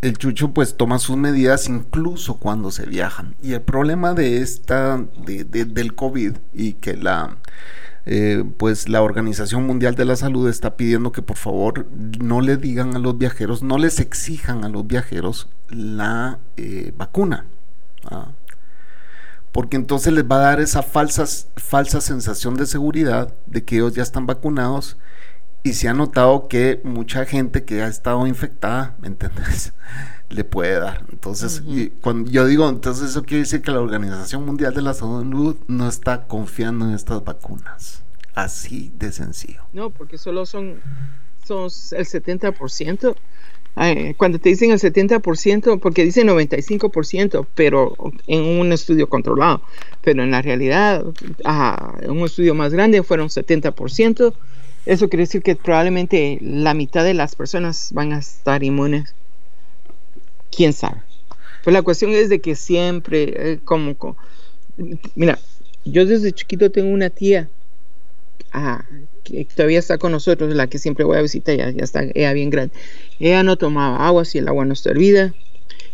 el 0.00 0.18
Chucho 0.18 0.52
pues 0.52 0.76
toma 0.76 0.98
sus 0.98 1.16
medidas 1.16 1.68
incluso 1.68 2.38
cuando 2.38 2.70
se 2.70 2.86
viajan. 2.86 3.36
Y 3.42 3.52
el 3.52 3.62
problema 3.62 4.14
de 4.14 4.38
esta, 4.42 5.04
de, 5.24 5.44
del 5.44 5.94
COVID 5.94 6.36
y 6.52 6.74
que 6.74 6.96
la... 6.96 7.36
Eh, 8.08 8.44
pues 8.56 8.88
la 8.88 9.02
Organización 9.02 9.66
Mundial 9.66 9.96
de 9.96 10.04
la 10.04 10.14
Salud 10.14 10.48
está 10.48 10.76
pidiendo 10.76 11.10
que 11.10 11.22
por 11.22 11.36
favor 11.36 11.88
no 12.20 12.40
le 12.40 12.56
digan 12.56 12.94
a 12.94 13.00
los 13.00 13.18
viajeros, 13.18 13.64
no 13.64 13.78
les 13.78 13.98
exijan 13.98 14.64
a 14.64 14.68
los 14.68 14.86
viajeros 14.86 15.48
la 15.70 16.38
eh, 16.56 16.92
vacuna. 16.96 17.46
¿ah? 18.04 18.28
Porque 19.56 19.76
entonces 19.78 20.12
les 20.12 20.22
va 20.22 20.36
a 20.36 20.40
dar 20.40 20.60
esa 20.60 20.82
falsa, 20.82 21.24
falsa 21.56 22.02
sensación 22.02 22.56
de 22.56 22.66
seguridad 22.66 23.32
de 23.46 23.64
que 23.64 23.76
ellos 23.76 23.94
ya 23.94 24.02
están 24.02 24.26
vacunados 24.26 24.98
y 25.62 25.72
se 25.72 25.88
ha 25.88 25.94
notado 25.94 26.46
que 26.46 26.82
mucha 26.84 27.24
gente 27.24 27.64
que 27.64 27.80
ha 27.80 27.88
estado 27.88 28.26
infectada, 28.26 28.96
¿me 29.00 29.08
entiendes? 29.08 29.72
Le 30.28 30.44
puede 30.44 30.78
dar. 30.78 31.06
Entonces, 31.10 31.62
cuando 32.02 32.30
yo 32.30 32.44
digo, 32.44 32.68
entonces 32.68 33.08
eso 33.08 33.22
quiere 33.22 33.44
decir 33.44 33.62
que 33.62 33.70
la 33.70 33.80
Organización 33.80 34.44
Mundial 34.44 34.74
de 34.74 34.82
la 34.82 34.92
Salud 34.92 35.56
no 35.68 35.88
está 35.88 36.26
confiando 36.26 36.84
en 36.84 36.94
estas 36.94 37.24
vacunas. 37.24 38.02
Así 38.34 38.92
de 38.98 39.10
sencillo. 39.10 39.62
No, 39.72 39.88
porque 39.88 40.18
solo 40.18 40.44
son, 40.44 40.80
son 41.46 41.62
el 41.62 42.04
70% 42.04 43.16
cuando 44.16 44.38
te 44.38 44.48
dicen 44.48 44.70
el 44.70 44.78
70%, 44.78 45.80
porque 45.80 46.04
dicen 46.04 46.28
95%, 46.28 47.46
pero 47.54 47.94
en 48.26 48.58
un 48.58 48.72
estudio 48.72 49.08
controlado, 49.08 49.60
pero 50.02 50.22
en 50.22 50.30
la 50.30 50.40
realidad, 50.40 51.04
en 52.00 52.10
un 52.10 52.24
estudio 52.24 52.54
más 52.54 52.72
grande 52.72 53.02
fueron 53.02 53.28
70%, 53.28 54.32
eso 54.86 55.08
quiere 55.10 55.24
decir 55.24 55.42
que 55.42 55.56
probablemente 55.56 56.38
la 56.40 56.72
mitad 56.72 57.04
de 57.04 57.12
las 57.12 57.36
personas 57.36 57.90
van 57.92 58.12
a 58.12 58.18
estar 58.18 58.62
inmunes. 58.62 59.14
¿Quién 60.50 60.72
sabe? 60.72 61.02
Pues 61.62 61.74
la 61.74 61.82
cuestión 61.82 62.12
es 62.12 62.30
de 62.30 62.40
que 62.40 62.54
siempre, 62.54 63.34
eh, 63.36 63.58
como, 63.62 63.94
mira, 65.16 65.38
yo 65.84 66.06
desde 66.06 66.32
chiquito 66.32 66.70
tengo 66.70 66.88
una 66.88 67.10
tía 67.10 67.48
que 69.26 69.44
todavía 69.44 69.78
está 69.78 69.98
con 69.98 70.12
nosotros, 70.12 70.54
la 70.54 70.66
que 70.66 70.78
siempre 70.78 71.04
voy 71.04 71.18
a 71.18 71.22
visitar, 71.22 71.56
ya, 71.56 71.70
ya 71.70 71.84
está 71.84 72.04
ella 72.14 72.32
bien 72.32 72.50
grande. 72.50 72.74
Ella 73.18 73.42
no 73.42 73.56
tomaba 73.56 74.06
agua 74.06 74.24
si 74.24 74.38
el 74.38 74.48
agua 74.48 74.64
no 74.64 74.72
está 74.72 74.90
hervida, 74.90 75.34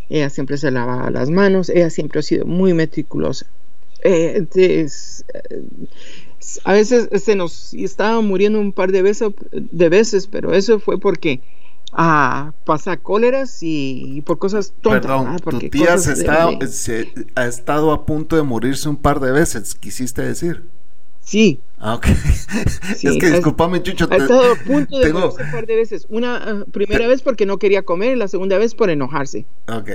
ella 0.09 0.31
siempre 0.31 0.57
se 0.59 0.71
lavaba 0.71 1.11
las 1.11 1.31
manos, 1.31 1.69
ella 1.69 1.91
siempre 1.91 2.21
ha 2.21 2.23
sido 2.23 2.45
muy 2.45 2.75
meticulosa. 2.75 3.47
Eh, 4.05 4.45
eh, 4.57 4.89
a 6.65 6.73
veces 6.73 7.09
se 7.23 7.37
nos 7.37 7.73
estaba 7.73 8.21
muriendo 8.21 8.61
un 8.61 8.73
par 8.73 8.91
de 8.91 9.03
veces, 9.03 9.31
de 9.53 9.89
veces 9.89 10.27
pero 10.27 10.53
eso 10.53 10.81
fue 10.81 10.99
porque 10.99 11.41
ah, 11.93 12.53
pasa 12.65 12.97
cóleras 12.97 13.59
y, 13.63 14.23
por 14.27 14.39
cosas 14.39 14.73
tontas. 14.81 15.03
Perdón, 15.03 15.37
tu 15.39 15.71
tía 15.71 15.99
se, 15.99 17.13
ha 17.35 17.47
estado 17.47 17.93
a 17.93 18.05
punto 18.05 18.37
de 18.37 18.43
morirse 18.43 18.89
un 18.89 18.97
par 18.97 19.21
de 19.21 19.31
veces, 19.31 19.75
quisiste 19.75 20.23
decir. 20.23 20.65
Sí. 21.25 21.61
Ah, 21.79 21.95
ok. 21.95 22.07
es 23.03 23.19
que 23.19 23.31
discúlpame, 23.31 23.83
Chucho. 23.83 24.07
Ha 24.11 24.17
estado 24.17 24.53
a 24.53 24.57
punto 24.57 24.99
de 24.99 25.07
tengo... 25.07 25.31
un 25.31 25.51
par 25.51 25.67
de 25.67 25.77
veces. 25.77 26.07
Una 26.11 26.37
ah, 26.37 26.65
primera 26.71 27.07
vez 27.07 27.23
porque 27.23 27.47
no 27.47 27.59
quería 27.59 27.83
comer 27.83 28.17
y 28.17 28.19
la 28.19 28.29
segunda 28.29 28.59
vez 28.59 28.75
por 28.75 28.91
enojarse. 28.91 29.47
Ok, 29.69 29.91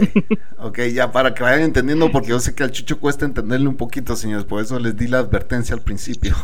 ok, 0.57 0.79
ya 0.93 1.11
para 1.11 1.33
que 1.33 1.43
vayan 1.43 1.61
entendiendo, 1.61 2.11
porque 2.11 2.29
yo 2.29 2.39
sé 2.39 2.55
que 2.55 2.63
al 2.63 2.71
Chucho 2.71 2.99
cuesta 2.99 3.25
entenderle 3.25 3.67
un 3.67 3.75
poquito, 3.75 4.15
señores, 4.15 4.45
por 4.45 4.61
eso 4.61 4.79
les 4.79 4.97
di 4.97 5.07
la 5.07 5.19
advertencia 5.19 5.75
al 5.75 5.81
principio. 5.81 6.35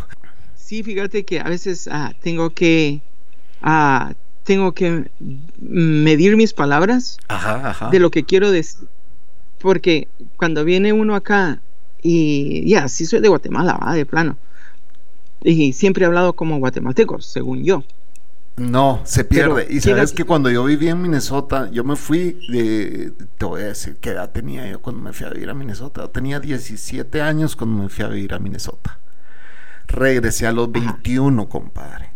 Sí, 0.56 0.84
fíjate 0.84 1.24
que 1.24 1.40
a 1.40 1.44
veces 1.44 1.90
ah, 1.92 2.14
tengo 2.22 2.52
que 2.52 3.02
tengo 4.44 4.74
que 4.74 5.10
medir 5.60 6.36
mis 6.36 6.54
palabras 6.54 7.18
ajá, 7.30 7.70
ajá. 7.70 7.90
de 7.90 8.00
lo 8.00 8.12
que 8.12 8.24
quiero 8.24 8.52
decir. 8.52 8.88
Porque 9.60 10.10
cuando 10.36 10.66
viene 10.66 10.92
uno 10.92 11.16
acá 11.16 11.62
y 12.02 12.68
ya, 12.70 12.90
sí 12.90 13.06
soy 13.06 13.22
de 13.22 13.30
Guatemala, 13.30 13.78
va, 13.78 13.94
de 13.94 14.06
plano 14.06 14.38
y 15.44 15.74
siempre 15.74 16.04
he 16.04 16.08
hablado 16.08 16.34
como 16.34 16.58
guatemalteco, 16.60 17.22
según 17.22 17.64
yo. 17.64 17.84
No, 18.56 19.02
se 19.04 19.24
pierde. 19.24 19.66
y 19.70 19.82
sabes 19.82 20.12
que 20.12 20.26
cuando 20.26 20.50
yo 20.50 20.64
vivía 20.64 20.92
en 20.92 21.02
Minnesota, 21.02 21.72
yo 21.72 21.84
me 21.84 21.96
fui 21.96 22.38
de, 22.50 23.12
te 23.38 23.46
voy 23.46 23.62
a 23.62 23.66
decir 23.66 23.98
qué 24.00 24.12
edad 24.12 24.30
tenía 24.32 24.70
yo 24.70 24.80
cuando 24.80 25.02
me 25.02 25.12
fui 25.12 25.26
a 25.26 25.32
vivir 25.32 25.50
a 25.50 25.56
Minnesota. 25.56 26.08
tenía 26.12 26.40
17 26.40 27.22
años 27.22 27.56
cuando 27.56 27.84
me 27.84 27.90
fui 27.90 28.06
a 28.06 28.10
vivir 28.10 28.34
a 28.34 28.40
Minnesota. 28.40 29.00
Regresé 29.88 30.46
a 30.46 30.52
los 30.52 30.72
21, 30.72 31.50
compadre. 31.50 32.12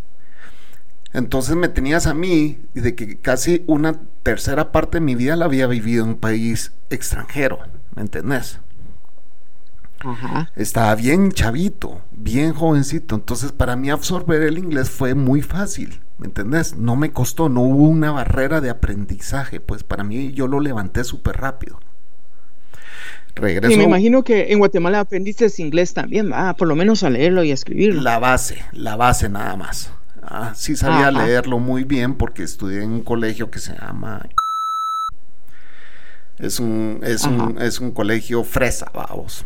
Entonces 1.11 1.55
me 1.55 1.69
tenías 1.69 2.05
a 2.05 2.13
mí 2.13 2.59
de 2.75 2.93
que 2.93 3.17
casi 3.17 3.63
una 3.65 3.99
tercera 4.21 4.71
parte 4.71 4.97
de 4.97 5.01
mi 5.01 5.15
vida 5.15 5.36
la 5.36 5.45
había 5.45 5.65
vivido 5.65 6.03
en 6.03 6.11
un 6.11 6.17
país 6.17 6.73
extranjero, 6.91 7.59
¿me 7.95 8.03
entendés? 8.03 8.59
Estaba 10.55 10.95
bien 10.95 11.31
chavito, 11.31 12.01
bien 12.11 12.53
jovencito. 12.53 13.15
Entonces, 13.15 13.51
para 13.51 13.75
mí 13.75 13.89
absorber 13.89 14.41
el 14.43 14.57
inglés 14.57 14.89
fue 14.89 15.15
muy 15.15 15.41
fácil. 15.41 15.99
¿Me 16.17 16.27
entendés? 16.27 16.75
No 16.75 16.95
me 16.95 17.11
costó, 17.11 17.49
no 17.49 17.61
hubo 17.61 17.87
una 17.87 18.11
barrera 18.11 18.61
de 18.61 18.69
aprendizaje. 18.69 19.59
Pues 19.59 19.83
para 19.83 20.03
mí 20.03 20.31
yo 20.33 20.47
lo 20.47 20.59
levanté 20.59 21.03
súper 21.03 21.37
rápido. 21.37 21.79
Regreso. 23.35 23.73
Y 23.73 23.77
me 23.77 23.83
imagino 23.83 24.23
que 24.23 24.51
en 24.51 24.59
Guatemala 24.59 24.99
aprendiste 24.99 25.47
inglés 25.59 25.93
también, 25.93 26.31
va, 26.31 26.55
por 26.55 26.67
lo 26.67 26.75
menos 26.75 27.03
a 27.03 27.09
leerlo 27.09 27.43
y 27.43 27.51
a 27.51 27.53
escribirlo. 27.53 28.01
La 28.01 28.17
base, 28.17 28.63
la 28.71 28.95
base 28.95 29.29
nada 29.29 29.55
más. 29.55 29.91
Ah, 30.23 30.53
sí 30.55 30.75
sabía 30.75 31.11
leerlo 31.11 31.59
muy 31.59 31.83
bien 31.83 32.15
porque 32.15 32.43
estudié 32.43 32.83
en 32.83 32.91
un 32.91 33.03
colegio 33.03 33.49
que 33.51 33.59
se 33.59 33.73
llama 33.75 34.27
es 36.37 36.59
un, 36.59 36.99
es 37.03 37.23
un, 37.23 37.57
es 37.59 37.79
un 37.79 37.91
colegio 37.91 38.43
fresa, 38.43 38.91
vamos 38.93 39.43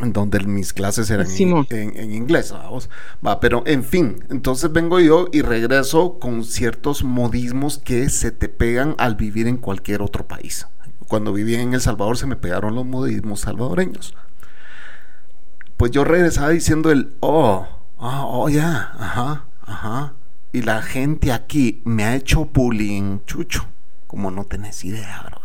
donde 0.00 0.40
mis 0.40 0.72
clases 0.72 1.10
eran 1.10 1.26
en, 1.28 2.12
inglés, 2.12 2.52
vamos. 2.52 2.88
Va, 3.24 3.40
pero 3.40 3.62
en 3.66 3.84
fin, 3.84 4.24
entonces 4.30 4.72
vengo 4.72 5.00
yo 5.00 5.28
y 5.32 5.42
regreso 5.42 6.18
con 6.18 6.44
ciertos 6.44 7.02
modismos 7.04 7.78
que 7.78 8.08
se 8.08 8.30
te 8.30 8.48
pegan 8.48 8.94
al 8.98 9.16
vivir 9.16 9.46
en 9.48 9.56
cualquier 9.56 10.02
otro 10.02 10.26
país. 10.26 10.66
Cuando 11.08 11.32
viví 11.32 11.54
en 11.54 11.74
El 11.74 11.80
Salvador 11.80 12.16
se 12.16 12.26
me 12.26 12.36
pegaron 12.36 12.74
los 12.74 12.86
modismos 12.86 13.40
salvadoreños. 13.40 14.14
Pues 15.76 15.90
yo 15.90 16.04
regresaba 16.04 16.50
diciendo 16.50 16.90
el, 16.90 17.16
oh, 17.20 17.66
oh, 17.96 18.42
oh, 18.42 18.48
ya, 18.48 18.92
ajá, 18.98 19.44
ajá. 19.62 20.14
Y 20.52 20.62
la 20.62 20.82
gente 20.82 21.32
aquí 21.32 21.82
me 21.84 22.04
ha 22.04 22.16
hecho 22.16 22.46
bullying, 22.46 23.20
chucho, 23.26 23.66
como 24.06 24.30
no 24.30 24.44
tenés 24.44 24.84
idea, 24.84 25.22
bro. 25.26 25.37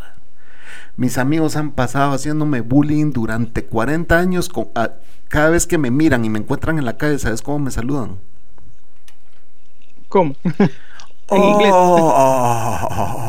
Mis 0.97 1.17
amigos 1.17 1.55
han 1.55 1.71
pasado 1.71 2.13
haciéndome 2.13 2.61
bullying 2.61 3.11
durante 3.11 3.65
40 3.65 4.17
años. 4.17 4.49
Con, 4.49 4.69
cada 5.27 5.49
vez 5.49 5.67
que 5.67 5.77
me 5.77 5.91
miran 5.91 6.25
y 6.25 6.29
me 6.29 6.39
encuentran 6.39 6.77
en 6.77 6.85
la 6.85 6.97
calle, 6.97 7.19
¿sabes 7.19 7.41
cómo 7.41 7.59
me 7.59 7.71
saludan? 7.71 8.17
¿Cómo? 10.09 10.35
en 11.29 11.43
inglés. 11.43 11.71
Oh, 11.73 13.23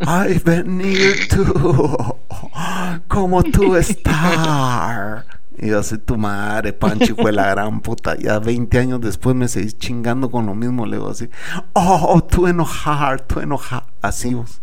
I've 0.06 0.44
been 0.44 0.78
near 0.78 1.14
to. 1.30 2.18
¿Cómo 3.08 3.42
tú 3.42 3.76
estás? 3.76 5.24
Y 5.56 5.68
yo 5.68 5.82
soy 5.82 5.98
tu 5.98 6.16
madre, 6.16 6.72
Pancho, 6.72 7.14
fue 7.14 7.32
la 7.32 7.50
gran 7.50 7.80
puta. 7.80 8.16
Ya 8.18 8.38
20 8.38 8.78
años 8.78 9.00
después 9.00 9.36
me 9.36 9.48
seguís 9.48 9.78
chingando 9.78 10.30
con 10.30 10.46
lo 10.46 10.54
mismo. 10.54 10.84
Le 10.84 10.96
digo 10.96 11.10
así, 11.10 11.28
oh, 11.72 12.22
tú 12.28 12.46
enojar, 12.46 13.20
tú 13.22 13.40
enojar. 13.40 13.84
Así 14.02 14.34
vos. 14.34 14.60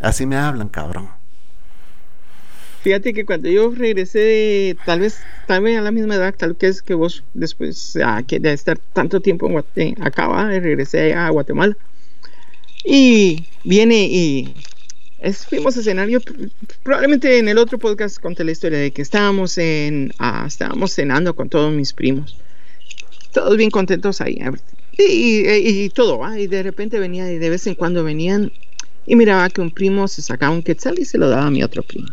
Así 0.00 0.26
me 0.26 0.36
hablan, 0.36 0.68
cabrón. 0.68 1.08
Fíjate 2.82 3.12
que 3.12 3.26
cuando 3.26 3.48
yo 3.48 3.72
regresé, 3.74 4.76
tal 4.86 5.00
vez, 5.00 5.18
también 5.46 5.78
a 5.78 5.82
la 5.82 5.90
misma 5.90 6.14
edad, 6.14 6.34
tal 6.36 6.54
vez 6.54 6.80
que 6.80 6.94
vos, 6.94 7.24
después 7.34 7.98
ah, 8.02 8.22
de 8.28 8.52
estar 8.52 8.78
tanto 8.92 9.20
tiempo 9.20 9.48
en 9.74 10.02
acá, 10.02 10.48
regresé 10.48 11.12
a 11.12 11.28
Guatemala. 11.30 11.76
Y 12.84 13.44
viene 13.64 14.06
y 14.06 14.54
es, 15.18 15.44
fuimos 15.44 15.76
a 15.76 15.80
escenario, 15.80 16.20
probablemente 16.84 17.38
en 17.38 17.48
el 17.48 17.58
otro 17.58 17.78
podcast 17.78 18.18
conté 18.18 18.44
la 18.44 18.52
historia 18.52 18.78
de 18.78 18.92
que 18.92 19.02
estábamos, 19.02 19.58
en, 19.58 20.12
ah, 20.18 20.44
estábamos 20.46 20.92
cenando 20.92 21.34
con 21.34 21.48
todos 21.48 21.72
mis 21.74 21.92
primos. 21.92 22.38
todos 23.32 23.56
bien 23.56 23.70
contentos 23.70 24.20
ahí. 24.20 24.38
Y, 24.96 25.02
y- 25.48 25.84
y 25.84 25.88
todo, 25.90 26.18
¿va? 26.18 26.38
y 26.38 26.46
de 26.46 26.62
repente 26.62 26.98
venía, 27.00 27.30
y 27.30 27.38
de 27.38 27.50
vez 27.50 27.66
en 27.66 27.74
cuando 27.74 28.04
venían, 28.04 28.52
y 29.10 29.16
miraba 29.16 29.48
que 29.48 29.62
un 29.62 29.70
primo 29.70 30.06
se 30.06 30.20
sacaba 30.20 30.52
un 30.52 30.62
quetzal 30.62 30.98
y 30.98 31.04
se 31.06 31.16
lo 31.16 31.28
daba 31.30 31.46
a 31.46 31.50
mi 31.50 31.62
otro 31.62 31.82
primo. 31.82 32.08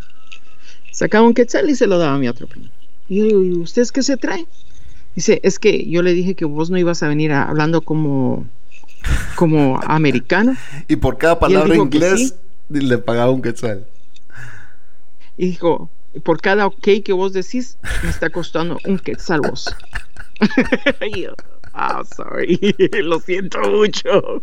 Sacaba 0.92 1.28
un 1.28 1.34
quetzal 1.34 1.70
y 1.70 1.76
se 1.76 1.88
lo 1.88 1.98
daba 1.98 2.16
a 2.16 2.18
mi 2.18 2.30
otro 2.30 2.48
primo. 2.48 2.70
Y 3.10 3.20
yo 3.20 3.26
digo, 3.26 3.44
¿y 3.44 3.52
ustedes 3.58 3.92
qué 3.92 4.02
se 4.02 4.16
traen? 4.16 4.48
Dice, 5.14 5.42
es 5.44 5.60
que 5.60 5.90
yo 5.90 6.02
le 6.02 6.14
dije 6.14 6.36
que 6.36 6.46
vos 6.46 6.70
no 6.70 6.78
ibas 6.78 7.04
a 7.04 7.10
venir 7.10 7.34
a- 7.34 7.44
hablando 7.44 7.82
como, 7.82 8.48
como 9.36 9.80
americano. 9.84 10.56
Y 10.88 10.96
por 10.96 11.18
cada 11.18 11.38
palabra 11.38 11.76
inglés 11.76 12.36
le 12.70 12.98
pagaba 12.98 13.32
un 13.32 13.42
quetzal. 13.42 13.86
Y 15.38 15.48
dijo, 15.48 15.90
por 16.24 16.40
cada 16.40 16.66
ok 16.66 16.88
que 17.04 17.12
vos 17.12 17.34
decís, 17.34 17.78
me 18.04 18.10
está 18.10 18.30
costando 18.30 18.80
un 18.86 19.00
quetzal 19.00 19.42
vos. 19.42 19.76
Y 21.14 21.24
yo, 21.24 21.34
ah, 21.74 22.04
sorry, 22.16 22.58
lo 23.04 23.20
siento 23.20 23.60
mucho. 23.70 24.42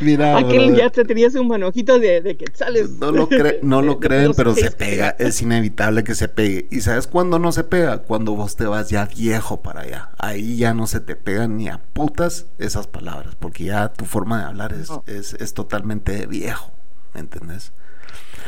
Mira, 0.00 0.38
Aquel 0.38 0.70
brother, 0.70 0.74
ya 0.74 0.90
te 0.90 1.04
tenías 1.04 1.34
un 1.34 1.48
manojito 1.48 1.98
de, 1.98 2.20
de 2.20 2.36
quetzales. 2.36 2.90
no 3.00 3.10
lo, 3.12 3.28
cre- 3.28 3.58
no 3.62 3.82
lo 3.82 3.98
creen, 4.00 4.32
pero 4.34 4.54
se 4.54 4.70
pega. 4.70 5.16
Es 5.18 5.42
inevitable 5.42 6.04
que 6.04 6.14
se 6.14 6.28
pegue. 6.28 6.66
¿Y 6.70 6.80
sabes 6.82 7.06
cuándo 7.06 7.38
no 7.38 7.50
se 7.52 7.64
pega? 7.64 7.98
Cuando 8.02 8.34
vos 8.36 8.56
te 8.56 8.64
vas 8.66 8.88
ya 8.90 9.06
viejo 9.06 9.60
para 9.62 9.80
allá. 9.82 10.10
Ahí 10.18 10.56
ya 10.56 10.72
no 10.74 10.86
se 10.86 11.00
te 11.00 11.16
pegan 11.16 11.56
ni 11.56 11.68
a 11.68 11.78
putas 11.92 12.46
esas 12.58 12.86
palabras, 12.86 13.34
porque 13.36 13.64
ya 13.64 13.92
tu 13.92 14.04
forma 14.04 14.38
de 14.38 14.44
hablar 14.44 14.72
es, 14.72 14.88
No. 14.90 15.02
es, 15.06 15.34
es 15.34 15.54
totalmente 15.54 16.12
de 16.12 16.26
viejo. 16.26 16.72
¿Me 17.14 17.20
entendés? 17.20 17.72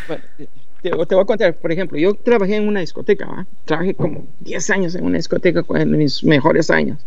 Bueno, 0.06 0.24
te, 0.36 0.90
te 0.90 1.14
voy 1.14 1.22
a 1.22 1.26
contar, 1.26 1.56
por 1.58 1.72
ejemplo, 1.72 1.98
yo 1.98 2.14
trabajé 2.14 2.56
en 2.56 2.68
una 2.68 2.80
discoteca, 2.80 3.26
¿va? 3.26 3.46
Trabajé 3.64 3.94
como 3.94 4.26
10 4.40 4.70
años 4.70 4.94
en 4.94 5.04
una 5.04 5.16
discoteca 5.18 5.64
en 5.76 5.90
mis 5.96 6.24
mejores 6.24 6.70
años. 6.70 6.98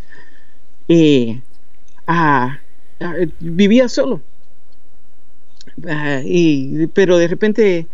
Y 0.87 1.41
ah, 2.07 2.59
vivía 3.39 3.89
solo. 3.89 4.21
Ah, 5.87 6.21
y, 6.23 6.87
pero 6.87 7.17
de 7.17 7.27
repente, 7.27 7.87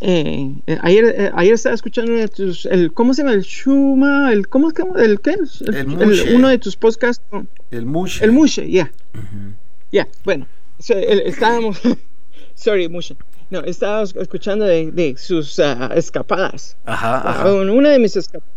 eh, 0.00 0.52
eh, 0.66 0.78
ayer, 0.82 1.04
eh, 1.16 1.30
ayer 1.34 1.54
estaba 1.54 1.74
escuchando 1.74 2.12
de 2.12 2.28
tus, 2.28 2.66
el, 2.66 2.92
¿cómo 2.92 3.12
se 3.14 3.22
llama? 3.22 3.34
El 3.34 3.42
Shuma, 3.42 4.32
el, 4.32 4.48
¿cómo, 4.48 4.70
cómo, 4.72 4.96
el, 4.96 5.20
qué? 5.20 5.36
El 5.72 5.86
Mushe. 5.86 6.34
uno 6.34 6.48
de 6.48 6.58
tus 6.58 6.76
podcasts, 6.76 7.24
El 7.70 7.86
mush. 7.86 8.22
el 8.22 8.32
Mushe, 8.32 8.70
ya. 8.70 8.90
Ujú. 9.14 9.54
Ya, 9.90 10.06
bueno, 10.24 10.46
so, 10.78 10.94
el- 10.94 11.20
estábamos, 11.20 11.80
sorry, 12.54 12.88
mucho. 12.88 13.16
No, 13.50 13.60
estábamos 13.60 14.14
escuchando 14.16 14.64
de, 14.64 14.90
de 14.92 15.16
sus 15.18 15.58
ah, 15.58 15.90
escapadas. 15.94 16.76
Ajá, 16.86 17.18
Ah, 17.24 17.30
ajá. 17.42 17.52
una 17.54 17.90
de 17.90 17.98
mis 17.98 18.16
escapadas. 18.16 18.50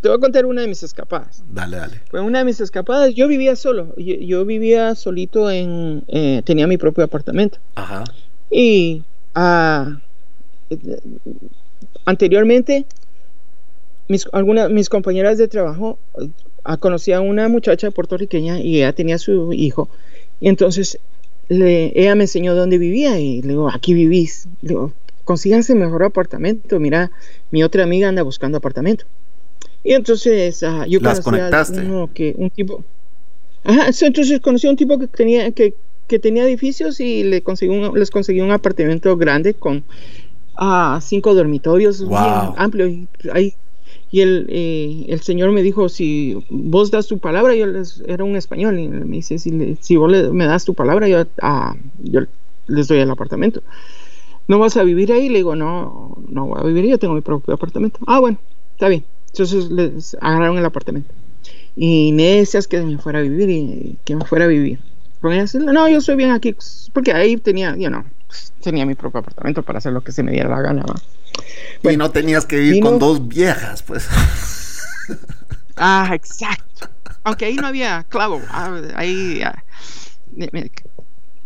Te 0.00 0.08
voy 0.08 0.16
a 0.16 0.20
contar 0.20 0.46
una 0.46 0.62
de 0.62 0.68
mis 0.68 0.82
escapadas. 0.84 1.42
Dale, 1.50 1.76
dale. 1.76 2.00
Pues 2.10 2.22
una 2.22 2.38
de 2.38 2.44
mis 2.44 2.60
escapadas, 2.60 3.12
yo 3.14 3.26
vivía 3.26 3.56
solo. 3.56 3.94
Yo, 3.96 4.14
yo 4.14 4.44
vivía 4.44 4.94
solito 4.94 5.50
en. 5.50 6.04
eh, 6.06 6.42
tenía 6.44 6.66
mi 6.66 6.76
propio 6.76 7.02
apartamento. 7.04 7.58
Ajá. 7.74 8.04
Y 8.50 9.02
ah, 9.34 9.98
anteriormente, 12.04 12.86
mis, 14.08 14.28
algunas, 14.32 14.70
mis 14.70 14.88
compañeras 14.88 15.38
de 15.38 15.48
trabajo 15.48 15.98
ah, 16.62 16.76
conocía 16.76 17.16
a 17.16 17.20
una 17.20 17.48
muchacha 17.48 17.90
puertorriqueña 17.90 18.60
y 18.60 18.76
ella 18.76 18.92
tenía 18.92 19.18
su 19.18 19.52
hijo. 19.52 19.88
Y 20.40 20.48
entonces 20.48 21.00
le, 21.48 21.92
ella 22.00 22.14
me 22.14 22.24
enseñó 22.24 22.54
dónde 22.54 22.78
vivía 22.78 23.18
y 23.18 23.42
le 23.42 23.48
digo, 23.48 23.68
aquí 23.68 23.92
vivís. 23.92 24.46
Le 24.62 24.68
digo, 24.68 24.92
consíganse 25.24 25.74
mejor 25.74 26.04
apartamento. 26.04 26.78
Mira, 26.78 27.10
mi 27.50 27.64
otra 27.64 27.82
amiga 27.82 28.08
anda 28.08 28.22
buscando 28.22 28.58
apartamento. 28.58 29.04
Y 29.84 29.92
entonces 29.92 30.62
ah, 30.62 30.86
yo 30.88 30.98
Las 31.00 31.20
conectaste. 31.20 31.82
uno 31.82 32.10
que, 32.12 32.34
un 32.38 32.50
tipo. 32.50 32.84
Ajá, 33.62 33.86
entonces 34.00 34.40
conocí 34.40 34.66
a 34.66 34.70
un 34.70 34.76
tipo 34.76 34.98
que 34.98 35.06
tenía, 35.06 35.50
que, 35.52 35.74
que 36.08 36.18
tenía 36.18 36.44
edificios 36.44 37.00
y 37.00 37.22
le 37.22 37.42
conseguí 37.42 37.70
un- 37.70 37.98
les 37.98 38.10
conseguí 38.10 38.40
un 38.40 38.50
apartamento 38.50 39.16
grande 39.16 39.54
con 39.54 39.84
ah, 40.56 41.00
cinco 41.02 41.34
dormitorios 41.34 42.00
Wow. 42.02 42.10
bien 42.10 42.54
amplio. 42.56 42.86
Y, 42.88 43.08
ahí- 43.32 43.54
y 44.10 44.20
el, 44.22 44.46
eh, 44.48 45.06
el 45.08 45.20
señor 45.20 45.50
me 45.52 45.62
dijo, 45.62 45.88
si 45.88 46.36
vos 46.48 46.90
das 46.90 47.06
tu 47.06 47.18
palabra, 47.18 47.54
yo 47.54 47.66
les, 47.66 48.02
era 48.06 48.24
un 48.24 48.36
español, 48.36 48.78
y 48.78 48.88
me 48.88 49.16
dice, 49.16 49.38
si, 49.38 49.50
le- 49.50 49.76
si 49.76 49.96
vos 49.96 50.10
le- 50.10 50.30
me 50.30 50.46
das 50.46 50.64
tu 50.64 50.74
palabra, 50.74 51.08
yo, 51.08 51.26
ah, 51.42 51.74
yo 52.02 52.20
les 52.66 52.88
doy 52.88 52.98
el 53.00 53.10
apartamento. 53.10 53.62
¿No 54.48 54.58
vas 54.58 54.76
a 54.76 54.84
vivir 54.84 55.12
ahí? 55.12 55.28
Le 55.28 55.38
digo, 55.38 55.56
no, 55.56 56.22
no 56.28 56.46
voy 56.46 56.60
a 56.60 56.64
vivir, 56.64 56.86
yo 56.86 56.98
tengo 56.98 57.14
mi 57.14 57.20
propio 57.22 57.54
apartamento. 57.54 57.98
Ah, 58.06 58.20
bueno, 58.20 58.38
está 58.72 58.88
bien. 58.88 59.04
Entonces 59.34 59.68
les 59.70 60.16
agarraron 60.20 60.58
el 60.58 60.64
apartamento. 60.64 61.12
Y 61.74 62.12
necias 62.12 62.68
que 62.68 62.80
me 62.80 62.98
fuera 62.98 63.18
a 63.18 63.22
vivir 63.22 63.50
y 63.50 63.98
que 64.04 64.14
me 64.14 64.24
fuera 64.24 64.44
a 64.44 64.48
vivir. 64.48 64.78
No, 65.54 65.88
yo 65.88 66.00
soy 66.00 66.14
bien 66.16 66.30
aquí, 66.30 66.54
porque 66.92 67.12
ahí 67.12 67.36
tenía, 67.38 67.74
yo 67.76 67.90
no, 67.90 68.04
tenía 68.62 68.84
mi 68.86 68.94
propio 68.94 69.20
apartamento 69.20 69.62
para 69.62 69.78
hacer 69.78 69.92
lo 69.92 70.02
que 70.04 70.12
se 70.12 70.22
me 70.22 70.30
diera 70.32 70.48
la 70.50 70.60
gana. 70.60 70.82
¿va? 70.82 70.94
y 70.96 71.78
Bueno, 71.82 72.04
no 72.04 72.10
tenías 72.12 72.46
que 72.46 72.56
vivir 72.56 72.74
vino- 72.74 72.90
con 72.90 72.98
dos 73.00 73.26
viejas, 73.26 73.82
pues. 73.82 74.08
Ah, 75.76 76.10
exacto. 76.12 76.88
Aunque 77.24 77.46
ahí 77.46 77.56
no 77.56 77.66
había 77.66 78.04
clavo. 78.08 78.40
ah, 78.48 78.80
ahí 78.94 79.42
ah, 79.42 79.60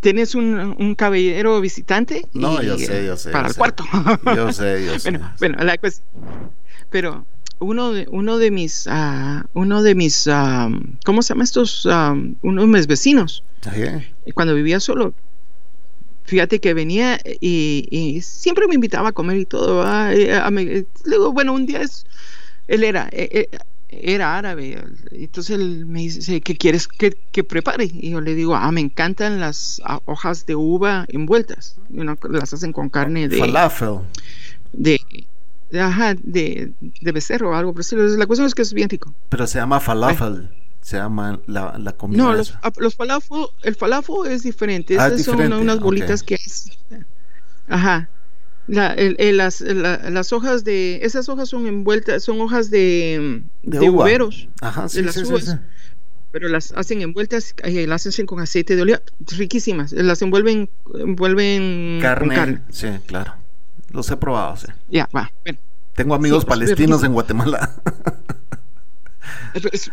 tienes 0.00 0.34
un, 0.34 0.76
un 0.78 0.94
caballero 0.94 1.58
visitante. 1.62 2.26
No, 2.34 2.62
y, 2.62 2.66
yo 2.66 2.76
sé, 2.78 3.06
yo 3.06 3.16
sé, 3.16 3.30
Para 3.30 3.44
yo 3.44 3.48
el 3.48 3.54
sé. 3.54 3.58
cuarto. 3.58 3.84
Yo 4.36 4.52
sé, 4.52 4.84
yo 4.84 4.98
sé. 4.98 5.10
bueno, 5.10 5.32
bueno, 5.38 5.64
la 5.64 5.78
cuestión. 5.78 6.06
Pero 6.90 7.26
uno 7.60 7.92
de, 7.92 8.06
uno 8.10 8.38
de 8.38 8.50
mis, 8.50 8.86
ah, 8.88 9.46
uno 9.54 9.82
de 9.82 9.94
mis, 9.94 10.26
ah, 10.28 10.68
¿cómo 11.04 11.22
se 11.22 11.30
llama 11.34 11.44
estos? 11.44 11.86
ah, 11.90 12.14
uno 12.42 12.62
de 12.62 12.68
mis 12.68 12.86
vecinos, 12.86 13.42
Ajá. 13.66 14.02
cuando 14.34 14.54
vivía 14.54 14.80
solo, 14.80 15.12
fíjate 16.24 16.60
que 16.60 16.74
venía 16.74 17.18
y, 17.40 17.88
y 17.90 18.20
siempre 18.20 18.66
me 18.68 18.74
invitaba 18.74 19.08
a 19.10 19.12
comer 19.12 19.38
y 19.38 19.44
todo. 19.46 19.82
Y, 20.16 20.28
ah, 20.30 20.50
me- 20.50 20.84
luego, 21.04 21.32
bueno, 21.32 21.52
un 21.54 21.66
día 21.66 21.80
es, 21.82 22.04
él 22.68 22.84
era, 22.84 23.08
eh, 23.12 23.48
eh, 23.50 23.58
era 23.90 24.36
árabe, 24.36 24.78
entonces 25.12 25.56
él 25.58 25.86
me 25.86 26.00
dice, 26.00 26.42
¿qué 26.42 26.54
quieres 26.56 26.86
que, 26.86 27.16
que 27.32 27.42
prepare? 27.42 27.88
Y 27.90 28.10
yo 28.10 28.20
le 28.20 28.34
digo, 28.34 28.54
ah, 28.54 28.70
me 28.70 28.82
encantan 28.82 29.40
las 29.40 29.80
ah, 29.84 30.00
hojas 30.04 30.44
de 30.44 30.54
uva 30.54 31.06
envueltas, 31.08 31.76
you 31.88 32.02
know, 32.02 32.14
las 32.30 32.52
hacen 32.52 32.72
con 32.74 32.90
carne 32.90 33.28
de 33.28 33.38
Falafel. 33.38 34.00
de, 34.74 35.00
ajá, 35.72 36.14
de, 36.22 36.72
de 36.80 37.12
becerro 37.12 37.50
o 37.50 37.54
algo 37.54 37.72
el 37.72 37.80
estilo. 37.80 38.06
La 38.08 38.26
cuestión 38.26 38.46
es 38.46 38.54
que 38.54 38.62
es 38.62 38.72
bien 38.72 38.88
rico. 38.88 39.14
Pero 39.28 39.46
se 39.46 39.58
llama 39.58 39.80
falafel. 39.80 40.50
Se 40.80 40.96
llama 40.96 41.40
la, 41.46 41.76
la 41.78 41.92
comida. 41.92 42.22
No, 42.22 42.32
los, 42.32 42.54
los 42.78 42.94
falafel, 42.94 43.46
el 43.62 43.74
falafel 43.74 44.14
es 44.30 44.42
diferente. 44.42 44.96
Ah, 44.98 45.08
es 45.08 45.24
son 45.24 45.52
unas 45.52 45.80
bolitas 45.80 46.22
que 46.22 46.36
es. 46.36 46.70
Ajá. 47.68 48.08
La, 48.66 48.92
el- 48.92 49.16
el- 49.18 49.38
las, 49.38 49.60
la- 49.62 50.10
las 50.10 50.32
hojas 50.32 50.62
de. 50.64 51.00
Esas 51.02 51.28
hojas 51.28 51.48
son 51.48 51.66
envueltas, 51.66 52.22
son 52.22 52.40
hojas 52.40 52.70
de, 52.70 53.42
De 53.62 53.78
de, 53.78 53.90
uva. 53.90 54.04
uveros, 54.04 54.48
Ajá, 54.60 54.88
sí, 54.88 54.98
de 54.98 55.04
las 55.06 55.14
sí, 55.14 55.24
sí, 55.24 55.30
uvas. 55.32 55.44
sí. 55.46 55.52
pero 56.32 56.48
las 56.48 56.72
hacen 56.72 57.00
envueltas 57.00 57.54
y 57.64 57.86
las 57.86 58.06
hacen 58.06 58.26
con 58.26 58.40
aceite 58.40 58.76
de 58.76 58.82
oliva. 58.82 59.00
Riquísimas. 59.38 59.92
Las 59.92 60.20
envuelven, 60.22 60.68
envuelven 60.94 61.98
Carne. 62.02 62.26
con 62.28 62.34
carne. 62.36 62.62
Sí, 62.70 62.88
claro. 63.06 63.34
Los 63.90 64.10
he 64.10 64.16
probado, 64.16 64.56
sí. 64.56 64.66
Ya, 64.90 65.08
va. 65.14 65.32
Bueno. 65.44 65.58
Tengo 65.94 66.14
amigos 66.14 66.42
Sí, 66.42 66.46
pues, 66.46 66.58
palestinos 66.58 67.02
en 67.04 67.12
Guatemala. 67.12 67.74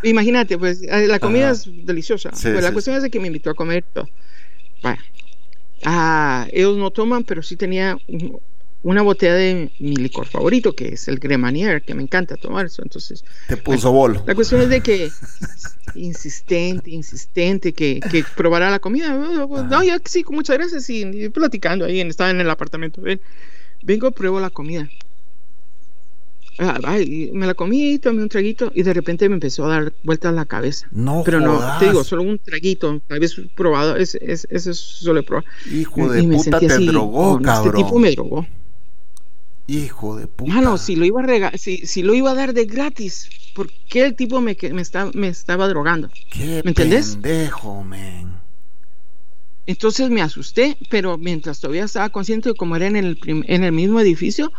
Imagínate, 0.02 0.58
pues 0.58 0.82
eh, 0.82 1.06
la 1.08 1.18
comida 1.18 1.46
Ajá. 1.46 1.52
es 1.52 1.64
deliciosa. 1.86 2.30
Sí, 2.34 2.48
pues 2.50 2.62
la 2.62 2.68
sí, 2.68 2.72
cuestión 2.72 2.96
es 2.96 3.02
de 3.02 3.10
que 3.10 3.18
me 3.20 3.26
invitó 3.26 3.50
a 3.50 3.54
comer 3.54 3.84
todo. 3.92 4.08
Vaya. 4.82 5.00
Ah, 5.84 6.46
ellos 6.52 6.76
no 6.76 6.90
toman, 6.90 7.24
pero 7.24 7.42
sí 7.42 7.56
tenía 7.56 7.98
un- 8.08 8.38
una 8.82 9.02
botella 9.02 9.34
de 9.34 9.72
mi 9.80 9.96
licor 9.96 10.26
favorito, 10.26 10.74
que 10.74 10.88
es 10.94 11.08
el 11.08 11.18
Gremanier, 11.18 11.82
que 11.82 11.94
me 11.94 12.02
encanta 12.02 12.36
tomar 12.36 12.66
eso. 12.66 12.82
Entonces, 12.82 13.24
Te 13.48 13.56
puso 13.56 13.90
bolo. 13.90 14.22
la 14.26 14.34
cuestión 14.34 14.60
es 14.60 14.68
de 14.68 14.80
que 14.80 15.10
insistente, 15.96 16.90
insistente, 16.90 17.72
que, 17.72 18.00
que 18.10 18.24
probara 18.36 18.70
la 18.70 18.78
comida. 18.78 19.08
No, 19.14 19.82
ya 19.82 19.98
que 19.98 20.08
sí, 20.08 20.24
muchas 20.30 20.56
gracias. 20.58 20.88
Y, 20.90 21.02
y 21.02 21.28
platicando 21.30 21.84
ahí, 21.84 22.00
en- 22.00 22.08
estaba 22.08 22.30
en 22.30 22.40
el 22.40 22.48
apartamento. 22.50 23.00
Ven, 23.00 23.20
vengo, 23.86 24.10
pruebo 24.10 24.40
la 24.40 24.50
comida. 24.50 24.88
Ah, 26.58 26.78
ay, 26.84 27.30
me 27.34 27.46
la 27.46 27.52
comí, 27.52 27.98
tomé 27.98 28.22
un 28.22 28.30
traguito 28.30 28.72
y 28.74 28.82
de 28.82 28.94
repente 28.94 29.28
me 29.28 29.34
empezó 29.34 29.66
a 29.66 29.68
dar 29.68 29.92
vueltas 30.02 30.32
la 30.34 30.46
cabeza. 30.46 30.86
No 30.90 31.22
Pero 31.22 31.38
no, 31.38 31.60
te 31.78 31.84
digo, 31.86 32.02
solo 32.02 32.22
un 32.22 32.38
traguito. 32.38 32.98
Tal 33.06 33.20
vez 33.20 33.36
probado, 33.54 33.96
es, 33.96 34.14
es, 34.14 34.46
ese 34.50 34.72
solo 34.72 35.20
he 35.20 35.22
probado. 35.22 35.46
Hijo 35.70 36.10
de 36.10 36.22
Y 36.22 36.26
puta, 36.28 36.58
te 36.58 36.66
así, 36.66 36.86
drogó, 36.86 37.32
"Oh, 37.32 37.38
no, 37.38 37.42
cabrón. 37.42 37.74
Este 37.76 37.84
tipo 37.84 37.98
me 37.98 38.10
drogó. 38.12 38.46
Hijo 39.66 40.16
de 40.16 40.26
puta. 40.28 40.50
Mano, 40.54 40.78
si 40.78 40.96
lo 40.96 41.04
iba 41.04 41.20
a 41.20 41.24
rega 41.26 41.52
si, 41.58 41.78
si 41.86 42.02
lo 42.02 42.14
iba 42.14 42.30
a 42.30 42.34
dar 42.34 42.54
de 42.54 42.64
gratis, 42.64 43.28
¿por 43.54 43.68
qué 43.90 44.04
el 44.06 44.14
tipo 44.14 44.40
me, 44.40 44.56
que- 44.56 44.72
me, 44.72 44.80
está, 44.80 45.10
me 45.12 45.28
estaba 45.28 45.68
drogando? 45.68 46.08
Qué 46.30 46.62
¿Me 46.64 46.70
entendés? 46.70 47.18
pendejo, 47.20 47.84
men. 47.84 48.32
Entonces 49.66 50.10
me 50.10 50.22
asusté, 50.22 50.76
pero 50.90 51.18
mientras 51.18 51.60
todavía 51.60 51.84
estaba 51.84 52.08
consciente 52.10 52.50
de 52.50 52.54
cómo 52.54 52.76
era 52.76 52.86
en 52.86 52.96
el, 52.96 53.18
en 53.26 53.64
el 53.64 53.72
mismo 53.72 53.98
edificio, 54.00 54.52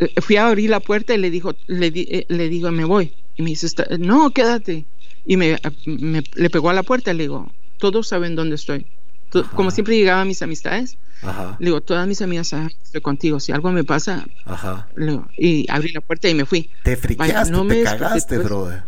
eh, 0.00 0.12
fui 0.20 0.36
a 0.36 0.48
abrir 0.48 0.70
la 0.70 0.80
puerta 0.80 1.14
y 1.14 1.18
le 1.18 1.30
dijo, 1.30 1.54
le, 1.68 1.90
di- 1.90 2.06
eh, 2.10 2.26
le 2.28 2.48
digo, 2.48 2.70
me 2.72 2.84
voy. 2.84 3.12
Y 3.36 3.42
me 3.42 3.50
dice, 3.50 3.66
"Está- 3.66 3.86
no, 3.98 4.30
quédate. 4.30 4.84
Y 5.26 5.36
me, 5.36 5.58
me- 5.86 6.22
le 6.34 6.50
pegó 6.50 6.70
a 6.70 6.72
la 6.74 6.82
puerta, 6.82 7.12
le 7.12 7.24
digo, 7.24 7.50
todos 7.78 8.08
saben 8.08 8.34
dónde 8.34 8.56
estoy. 8.56 8.86
Ajá. 9.32 9.50
Como 9.56 9.70
siempre 9.72 9.96
llegaban 9.96 10.28
mis 10.28 10.42
amistades, 10.42 10.96
Ajá, 11.22 11.56
le 11.58 11.66
digo, 11.66 11.80
todas 11.80 12.06
mis 12.06 12.20
amigas 12.22 12.48
saben 12.48 12.68
que 12.68 12.76
estoy 12.84 13.00
contigo. 13.00 13.40
Si 13.40 13.50
algo 13.50 13.72
me 13.72 13.82
pasa, 13.82 14.26
ajá. 14.44 14.86
le 14.96 15.06
digo, 15.12 15.28
y 15.38 15.66
abrí 15.70 15.90
la 15.92 16.00
puerta 16.00 16.28
y 16.28 16.34
me 16.34 16.44
fui. 16.44 16.70
Te 16.84 16.96
friqueaste, 16.96 17.50
no 17.50 17.64
me 17.64 17.74
te 17.74 17.80
desperté, 17.80 18.04
cagaste, 18.04 18.34
pues. 18.36 18.46
brother. 18.46 18.82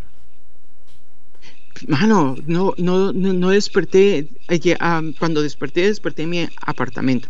Mano, 1.88 2.36
no, 2.46 2.74
no, 2.78 3.12
no, 3.12 3.32
no 3.32 3.48
desperté. 3.50 4.28
eh, 4.48 4.76
ah, 4.80 5.02
cuando 5.18 5.42
desperté, 5.42 5.82
desperté 5.82 6.22
en 6.22 6.30
mi 6.30 6.48
apartamento. 6.64 7.28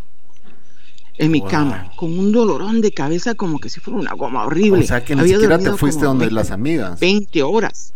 En 1.18 1.30
mi 1.30 1.40
Wow. 1.40 1.48
cama, 1.48 1.92
con 1.96 2.18
un 2.18 2.30
dolorón 2.30 2.80
de 2.82 2.92
cabeza 2.92 3.34
como 3.34 3.58
que 3.58 3.70
si 3.70 3.80
fuera 3.80 3.98
una 3.98 4.12
goma 4.12 4.44
horrible. 4.44 4.80
O 4.84 4.86
sea 4.86 5.02
que 5.02 5.14
ni 5.14 5.22
Había 5.22 5.36
siquiera 5.36 5.58
te 5.58 5.72
fuiste 5.72 6.04
donde 6.04 6.26
20 6.26 6.34
las 6.34 6.50
amigas. 6.50 7.00
20 7.00 7.42
horas. 7.42 7.94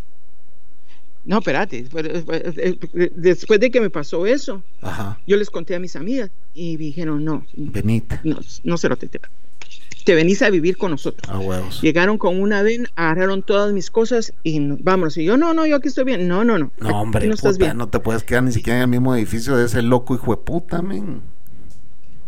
No, 1.23 1.37
espérate. 1.37 1.85
eh, 1.93 2.79
eh, 2.95 3.11
Después 3.15 3.59
de 3.59 3.69
que 3.69 3.79
me 3.79 3.91
pasó 3.91 4.25
eso, 4.25 4.63
Ajá. 4.81 5.19
yo 5.27 5.37
les 5.37 5.51
conté 5.51 5.75
a 5.75 5.79
mis 5.79 5.95
amigas 5.95 6.31
y 6.55 6.77
dijeron, 6.77 7.23
no, 7.23 7.45
Venite. 7.55 8.19
no, 8.23 8.39
no 8.63 8.77
se 8.77 8.89
lo 8.89 8.97
te, 8.97 9.07
te, 10.03 10.15
venís 10.15 10.41
a 10.41 10.49
vivir 10.49 10.77
con 10.77 10.91
nosotros. 10.91 11.29
A 11.31 11.39
huevos. 11.39 11.81
Llegaron 11.81 12.17
con 12.17 12.41
una 12.41 12.61
ven, 12.61 12.87
agarraron 12.95 13.43
todas 13.43 13.73
mis 13.73 13.89
cosas 13.91 14.33
y 14.43 14.59
no- 14.59 14.77
vámonos. 14.79 15.17
Y 15.17 15.23
yo, 15.25 15.37
no, 15.37 15.53
no, 15.53 15.65
yo 15.65 15.75
aquí 15.77 15.87
estoy 15.87 16.03
bien. 16.05 16.27
No, 16.27 16.43
no, 16.43 16.57
no. 16.57 16.71
No, 16.79 17.01
hombre, 17.01 17.27
no 17.27 17.33
estás 17.33 17.53
puta, 17.53 17.65
bien. 17.65 17.77
no 17.77 17.87
te 17.89 17.99
puedes 17.99 18.23
quedar 18.23 18.43
ni 18.43 18.51
siquiera 18.51 18.77
en 18.77 18.83
el 18.83 18.89
mismo 18.89 19.15
edificio 19.15 19.55
de 19.57 19.65
ese 19.65 19.81
loco 19.81 20.15
hijo 20.15 20.31
de 20.31 20.37
puta, 20.41 20.81
men. 20.81 21.21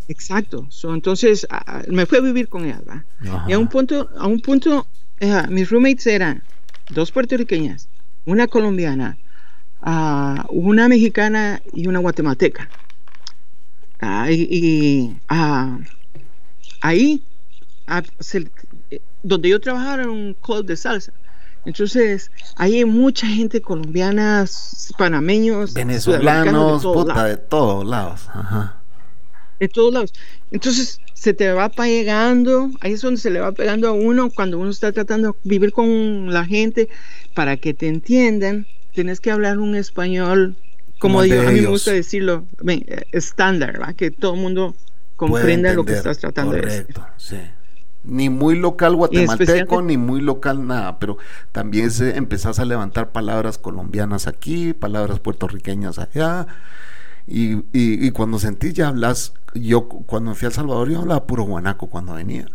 Exacto. 0.07 0.65
So, 0.69 0.93
entonces 0.93 1.47
a- 1.49 1.84
me 1.88 2.05
fui 2.05 2.17
a 2.17 2.21
vivir 2.21 2.47
con 2.49 2.65
ella. 2.65 2.82
¿va? 2.88 3.05
Ajá. 3.21 3.45
Y 3.49 3.53
a 3.53 3.59
un 3.59 3.67
punto, 3.67 4.09
a 4.17 4.28
un 4.28 4.39
punto, 4.41 4.86
eh, 5.19 5.43
mis 5.49 5.69
roommates 5.69 6.07
eran 6.07 6.43
dos 6.89 7.11
puertorriqueñas, 7.11 7.88
una 8.26 8.47
colombiana, 8.47 9.17
ah, 9.82 10.45
una 10.49 10.88
mexicana 10.88 11.61
y 11.74 11.88
una 11.88 11.99
guatemalteca. 11.99 12.69
Ah, 14.01 14.30
y 14.30 14.47
y, 14.51 15.17
ah, 15.30 15.80
ahí, 16.82 17.21
se- 18.19 18.49
eh, 18.91 18.99
donde 19.23 19.49
yo 19.49 19.59
trabajaba 19.59 20.03
era 20.03 20.11
un 20.11 20.36
club 20.41 20.65
de 20.65 20.75
salsa. 20.77 21.13
Entonces, 21.65 22.29
ahí 22.57 22.77
hay 22.79 22.86
mucha 22.86 23.25
gente 23.27 23.61
colombiana, 23.61 24.45
panameños, 24.97 25.73
Venezolanos, 25.73 26.81
de 26.84 26.88
puta, 26.89 27.13
lados 27.15 27.29
de 27.29 27.38
todos 27.38 27.86
lados. 27.86 28.27
Ajá. 28.34 28.79
de 29.59 29.69
todos 29.69 29.93
lados. 29.93 30.13
Entonces 30.51 30.99
se 31.13 31.34
te 31.34 31.49
va 31.53 31.69
pegando, 31.69 32.69
ahí 32.81 32.93
es 32.93 33.01
donde 33.01 33.21
se 33.21 33.29
le 33.29 33.39
va 33.39 33.53
pegando 33.53 33.88
a 33.88 33.93
uno 33.93 34.29
cuando 34.29 34.59
uno 34.59 34.69
está 34.69 34.91
tratando 34.91 35.29
de 35.29 35.49
vivir 35.49 35.71
con 35.71 36.34
la 36.34 36.43
gente 36.43 36.89
para 37.34 37.55
que 37.55 37.73
te 37.73 37.88
entiendan. 37.88 38.67
Tienes 38.91 39.21
que 39.21 39.31
hablar 39.31 39.59
un 39.59 39.75
español, 39.75 40.57
como, 40.99 41.19
Como 41.19 41.21
digo, 41.21 41.41
a 41.43 41.51
mí 41.51 41.61
me 41.61 41.67
gusta 41.67 41.91
decirlo, 41.91 42.43
eh, 42.67 43.03
estándar, 43.13 43.95
que 43.95 44.11
todo 44.11 44.34
el 44.34 44.41
mundo 44.41 44.75
comprenda 45.15 45.71
lo 45.73 45.86
que 45.86 45.93
estás 45.93 46.19
tratando 46.19 46.51
de 46.53 46.61
decir. 46.61 46.88
Correcto, 46.93 47.07
sí. 47.17 47.38
Ni 48.03 48.29
muy 48.29 48.57
local 48.57 48.95
guatemalteco, 48.95 49.81
ni 49.81 49.97
muy 49.97 50.19
local 50.21 50.67
nada, 50.67 50.99
pero 50.99 51.17
también 51.53 51.89
se, 51.91 52.17
empezás 52.17 52.59
a 52.59 52.65
levantar 52.65 53.11
palabras 53.13 53.57
colombianas 53.57 54.27
aquí, 54.27 54.73
palabras 54.73 55.19
puertorriqueñas 55.21 55.99
allá. 55.99 56.47
Y, 57.27 57.53
y, 57.73 58.05
y 58.07 58.11
cuando 58.11 58.39
sentís 58.39 58.73
ya 58.73 58.89
hablas, 58.89 59.33
yo 59.53 59.87
cu- 59.89 60.05
cuando 60.05 60.35
fui 60.35 60.45
a 60.45 60.49
El 60.49 60.53
Salvador 60.55 60.89
yo 60.89 60.99
hablaba 61.01 61.27
puro 61.27 61.43
guanaco 61.43 61.87
cuando 61.89 62.13
venía. 62.15 62.47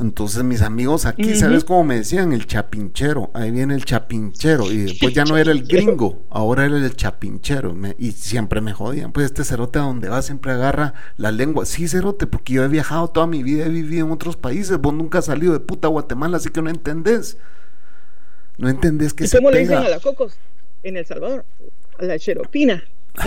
Entonces 0.00 0.42
mis 0.42 0.62
amigos 0.62 1.04
aquí. 1.04 1.34
¿sabes 1.36 1.62
cómo 1.64 1.84
me 1.84 1.96
decían? 1.96 2.32
El 2.32 2.46
chapinchero, 2.46 3.30
ahí 3.34 3.50
viene 3.50 3.74
el 3.74 3.84
chapinchero. 3.84 4.70
Y 4.72 4.78
después 4.78 5.12
ya 5.14 5.24
no 5.24 5.36
era 5.36 5.52
el 5.52 5.64
gringo, 5.66 6.22
ahora 6.30 6.64
era 6.64 6.76
el 6.78 6.96
chapinchero. 6.96 7.74
Me- 7.74 7.94
y 7.98 8.12
siempre 8.12 8.60
me 8.62 8.72
jodían, 8.72 9.12
pues 9.12 9.26
este 9.26 9.44
cerote 9.44 9.78
a 9.78 9.82
donde 9.82 10.08
va 10.08 10.22
siempre 10.22 10.52
agarra 10.52 10.94
la 11.18 11.30
lengua. 11.30 11.66
Sí, 11.66 11.86
cerote, 11.86 12.26
porque 12.26 12.54
yo 12.54 12.64
he 12.64 12.68
viajado 12.68 13.08
toda 13.08 13.26
mi 13.26 13.42
vida, 13.42 13.66
he 13.66 13.68
vivido 13.68 14.06
en 14.06 14.12
otros 14.12 14.36
países. 14.36 14.78
Vos 14.78 14.94
nunca 14.94 15.18
has 15.18 15.26
salido 15.26 15.52
de 15.52 15.60
puta 15.60 15.88
Guatemala, 15.88 16.38
así 16.38 16.48
que 16.48 16.62
no 16.62 16.70
entendés. 16.70 17.36
No 18.56 18.68
entendés 18.68 19.12
que 19.14 19.24
¿Y 19.24 19.28
se 19.28 19.36
cómo 19.38 19.50
le 19.50 19.60
dicen 19.60 19.76
pega. 19.78 19.86
a 19.86 19.90
la 19.90 20.00
cocos 20.00 20.34
en 20.82 20.96
El 20.96 21.04
Salvador? 21.06 21.44
A 21.98 22.04
la 22.04 22.18
cheropina. 22.18 22.82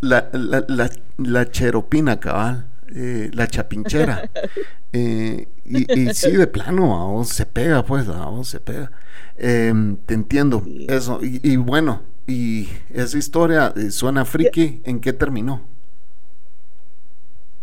La, 0.00 0.28
la, 0.32 0.64
la, 0.68 0.90
la 1.18 1.50
cheropina, 1.50 2.18
cabal. 2.20 2.66
Eh, 2.94 3.30
la 3.34 3.46
chapinchera. 3.48 4.28
Eh, 4.92 5.48
y, 5.64 6.00
y 6.00 6.12
sí, 6.12 6.32
de 6.32 6.46
plano, 6.46 7.20
a 7.20 7.24
se 7.24 7.46
pega, 7.46 7.84
pues, 7.84 8.08
a 8.08 8.28
se 8.44 8.60
pega. 8.60 8.92
Em, 9.38 9.96
te 10.06 10.14
entiendo, 10.14 10.70
eso. 10.88 11.20
Y, 11.22 11.40
y 11.42 11.56
bueno, 11.56 12.02
y 12.26 12.68
esa 12.90 13.18
historia 13.18 13.72
eh, 13.76 13.90
suena 13.90 14.24
friki. 14.24 14.82
¿En 14.84 15.00
qué 15.00 15.12
terminó? 15.12 15.62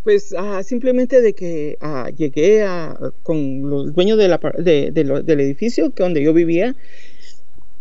Pues 0.04 0.34
ah, 0.38 0.64
simplemente 0.64 1.22
de 1.22 1.34
que 1.36 1.78
ah, 1.82 2.10
llegué 2.16 2.64
a, 2.64 2.98
con 3.22 3.70
los 3.70 3.94
dueños 3.94 4.18
de 4.18 4.28
la 4.30 4.40
par- 4.40 4.56
de- 4.64 4.92
de 4.92 5.04
lo- 5.04 5.22
del 5.24 5.42
edificio 5.42 5.94
que 5.94 6.04
donde 6.04 6.24
yo 6.24 6.34
vivía 6.34 6.76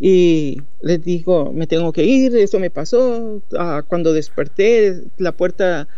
y 0.00 0.58
les 0.80 1.02
digo, 1.02 1.52
me 1.52 1.66
tengo 1.66 1.92
que 1.92 2.04
ir, 2.04 2.36
eso 2.36 2.60
me 2.60 2.70
pasó. 2.70 3.42
Ah, 3.58 3.82
cuando 3.86 4.12
desperté, 4.12 5.02
la 5.16 5.32
puerta 5.36 5.88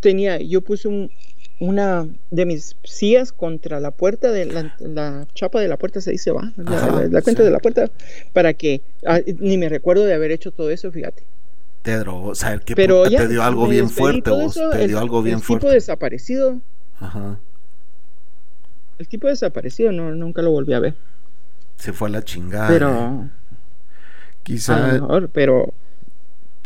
tenía, 0.00 0.38
yo 0.38 0.60
puse 0.60 0.88
un- 0.88 1.10
una 1.58 2.06
de 2.30 2.44
mis 2.44 2.76
sillas 2.84 3.32
contra 3.32 3.80
la 3.80 3.90
puerta, 3.90 4.30
de 4.30 4.44
la, 4.44 4.74
la 4.80 5.26
chapa 5.34 5.60
de 5.60 5.68
la 5.68 5.76
puerta 5.78 6.00
se 6.02 6.10
dice, 6.10 6.30
va, 6.30 6.52
la, 6.56 6.76
Ajá, 6.76 6.86
la- 7.02 7.08
la 7.08 7.22
cuenta 7.22 7.42
sí. 7.42 7.46
de 7.46 7.50
la 7.50 7.58
puerta, 7.60 7.90
para 8.32 8.52
que, 8.52 8.82
ah, 9.06 9.20
ni 9.38 9.56
me 9.56 9.68
recuerdo 9.70 10.04
de 10.04 10.12
haber 10.14 10.32
hecho 10.32 10.50
todo 10.50 10.70
eso, 10.70 10.90
fíjate. 10.92 11.22
Te 11.82 11.96
drogó, 11.98 12.34
saber 12.34 12.60
qué 12.60 12.74
Pero 12.74 13.06
ya 13.08 13.20
te 13.20 13.28
dio 13.28 13.42
algo 13.42 13.68
bien 13.68 13.88
fuerte, 13.88 14.28
vos. 14.30 14.56
eso, 14.56 14.70
Te 14.70 14.82
el- 14.82 14.88
dio 14.88 14.98
algo 14.98 15.22
bien 15.22 15.36
el 15.36 15.42
fuerte. 15.42 15.66
tipo 15.66 15.72
desaparecido, 15.72 16.60
Ajá. 17.00 17.38
el 18.98 19.08
tipo 19.08 19.28
desaparecido, 19.28 19.92
no, 19.92 20.10
nunca 20.14 20.42
lo 20.42 20.50
volví 20.50 20.72
a 20.74 20.80
ver. 20.80 20.94
Se 21.76 21.92
fue 21.92 22.08
a 22.08 22.12
la 22.12 22.22
chingada. 22.24 22.68
pero 22.68 22.90
eh. 24.48 24.58
a 24.68 24.78
lo 24.78 24.92
mejor, 24.92 25.28
pero 25.30 25.72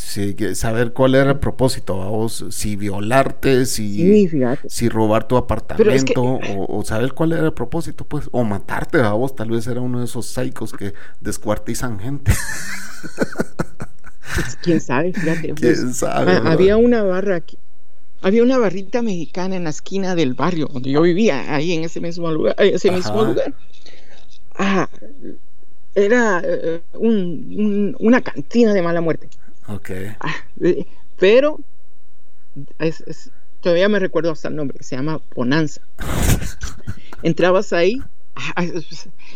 sí, 0.00 0.36
saber 0.54 0.92
cuál 0.92 1.14
era 1.14 1.30
el 1.32 1.38
propósito, 1.38 2.02
¿a 2.02 2.08
vos, 2.08 2.44
si 2.50 2.76
violarte, 2.76 3.66
si, 3.66 4.28
sí, 4.28 4.40
si 4.66 4.88
robar 4.88 5.28
tu 5.28 5.36
Pero 5.46 5.92
es 5.92 6.04
que- 6.04 6.12
apartamento, 6.12 6.22
o, 6.22 6.78
o 6.78 6.84
saber 6.84 7.12
cuál 7.12 7.32
era 7.32 7.44
el 7.46 7.52
propósito, 7.52 8.04
pues, 8.04 8.28
o 8.32 8.42
matarte 8.44 8.98
a 8.98 9.12
vos, 9.12 9.34
tal 9.36 9.50
vez 9.50 9.66
era 9.66 9.80
uno 9.80 9.98
de 10.00 10.06
esos 10.06 10.26
psicos 10.26 10.72
que 10.72 10.94
descuartizan 11.20 11.98
gente. 12.00 12.32
Pues, 14.34 14.56
quién 14.62 14.80
sabe, 14.80 15.12
fíjate. 15.12 15.54
pues, 15.54 15.60
¿Quién 15.80 15.94
sabe? 15.94 16.32
ah, 16.32 16.42
había 16.52 16.76
una 16.76 17.02
barra 17.02 17.36
aquí. 17.36 17.58
Había 18.22 18.42
una 18.42 18.58
barrita 18.58 19.00
mexicana 19.02 19.56
en 19.56 19.64
la 19.64 19.70
esquina 19.70 20.14
del 20.14 20.34
barrio 20.34 20.66
donde 20.66 20.90
yo 20.90 21.00
vivía, 21.02 21.54
ahí 21.54 21.72
en 21.72 21.84
ese 21.84 22.00
mismo 22.00 22.30
lugar. 22.30 22.54
Ese 22.58 22.90
mismo 22.90 23.24
lugar. 23.24 23.54
Ah, 24.58 24.88
era 25.94 26.42
eh, 26.44 26.82
un- 26.94 27.54
un- 27.58 27.96
una 27.98 28.20
cantina 28.20 28.72
de 28.74 28.82
mala 28.82 29.00
muerte. 29.00 29.28
Ok. 29.68 29.90
Eh, 30.62 30.86
pero 31.18 31.58
es- 32.78 33.02
es- 33.06 33.30
todavía 33.60 33.88
me 33.88 33.98
recuerdo 33.98 34.30
hasta 34.32 34.48
el 34.48 34.56
nombre, 34.56 34.78
se 34.82 34.96
llama 34.96 35.20
Bonanza. 35.34 35.80
entrabas 37.22 37.72
ahí, 37.72 38.00
ah, 38.34 38.64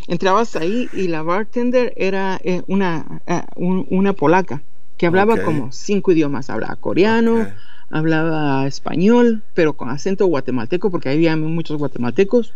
entrabas 0.08 0.56
ahí 0.56 0.88
y 0.92 1.08
la 1.08 1.22
bartender 1.22 1.92
era 1.96 2.40
eh, 2.42 2.62
una, 2.66 3.20
un- 3.56 3.86
una 3.90 4.12
polaca 4.12 4.62
que 4.96 5.06
hablaba 5.06 5.34
como 5.44 5.72
cinco 5.72 6.12
idiomas, 6.12 6.50
hablaba 6.50 6.76
coreano, 6.76 7.46
hablaba 7.90 8.66
español, 8.66 9.42
pero 9.54 9.74
con 9.74 9.90
acento 9.90 10.26
guatemalteco, 10.26 10.90
porque 10.90 11.10
había 11.10 11.36
muchos 11.36 11.78
guatemaltecos, 11.78 12.52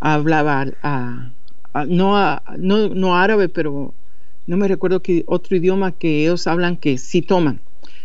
hablaba 0.00 0.66
ah, 0.82 1.30
ah, 1.74 1.84
no, 1.86 2.16
ah, 2.16 2.42
no, 2.58 2.88
no 2.88 3.16
árabe, 3.16 3.48
pero 3.48 3.94
no 4.46 4.56
me 4.56 4.68
recuerdo 4.68 5.00
que 5.00 5.24
otro 5.26 5.56
idioma 5.56 5.92
que 5.92 6.22
ellos 6.22 6.46
hablan 6.46 6.76
que 6.76 6.98
sí 6.98 7.22
toman. 7.22 7.60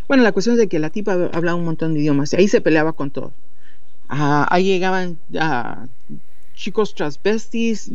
Bueno, 0.08 0.24
la 0.24 0.32
cuestión 0.32 0.54
es 0.54 0.60
de 0.60 0.68
que 0.68 0.80
la 0.80 0.90
tipa 0.90 1.30
hablaba 1.34 1.56
un 1.56 1.66
montón 1.66 1.94
de 1.94 2.00
idiomas, 2.00 2.34
y 2.34 2.38
ahí 2.38 2.48
se 2.48 2.62
peleaba 2.62 2.94
con 2.94 3.12
todo. 3.12 3.34
Ah, 4.10 4.48
ahí 4.50 4.66
llegaban 4.66 5.18
ah, 5.40 5.88
chicos 6.56 6.96
transvestis, 6.96 7.92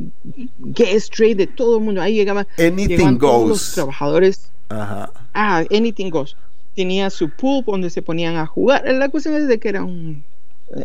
gay, 0.59 0.95
straight, 0.97 1.39
de 1.39 1.47
todo 1.47 1.79
el 1.79 1.85
mundo, 1.85 2.03
ahí 2.03 2.15
llegaban, 2.15 2.47
Anything 2.59 2.89
llegaban 2.89 3.19
todos 3.19 3.49
los 3.49 3.59
goes. 3.59 3.75
trabajadores 3.75 4.53
Ajá. 4.73 5.11
Ah, 5.35 5.65
Anything 5.71 6.11
Goes. 6.11 6.37
Tenía 6.75 7.11
su 7.11 7.29
pool 7.31 7.65
donde 7.67 7.91
se 7.91 8.03
ponían 8.03 8.37
a 8.37 8.47
jugar. 8.47 8.85
La 8.87 9.09
cuestión 9.09 9.35
es 9.35 9.47
de 9.49 9.59
que 9.59 9.69
era 9.69 9.85
un 9.85 10.25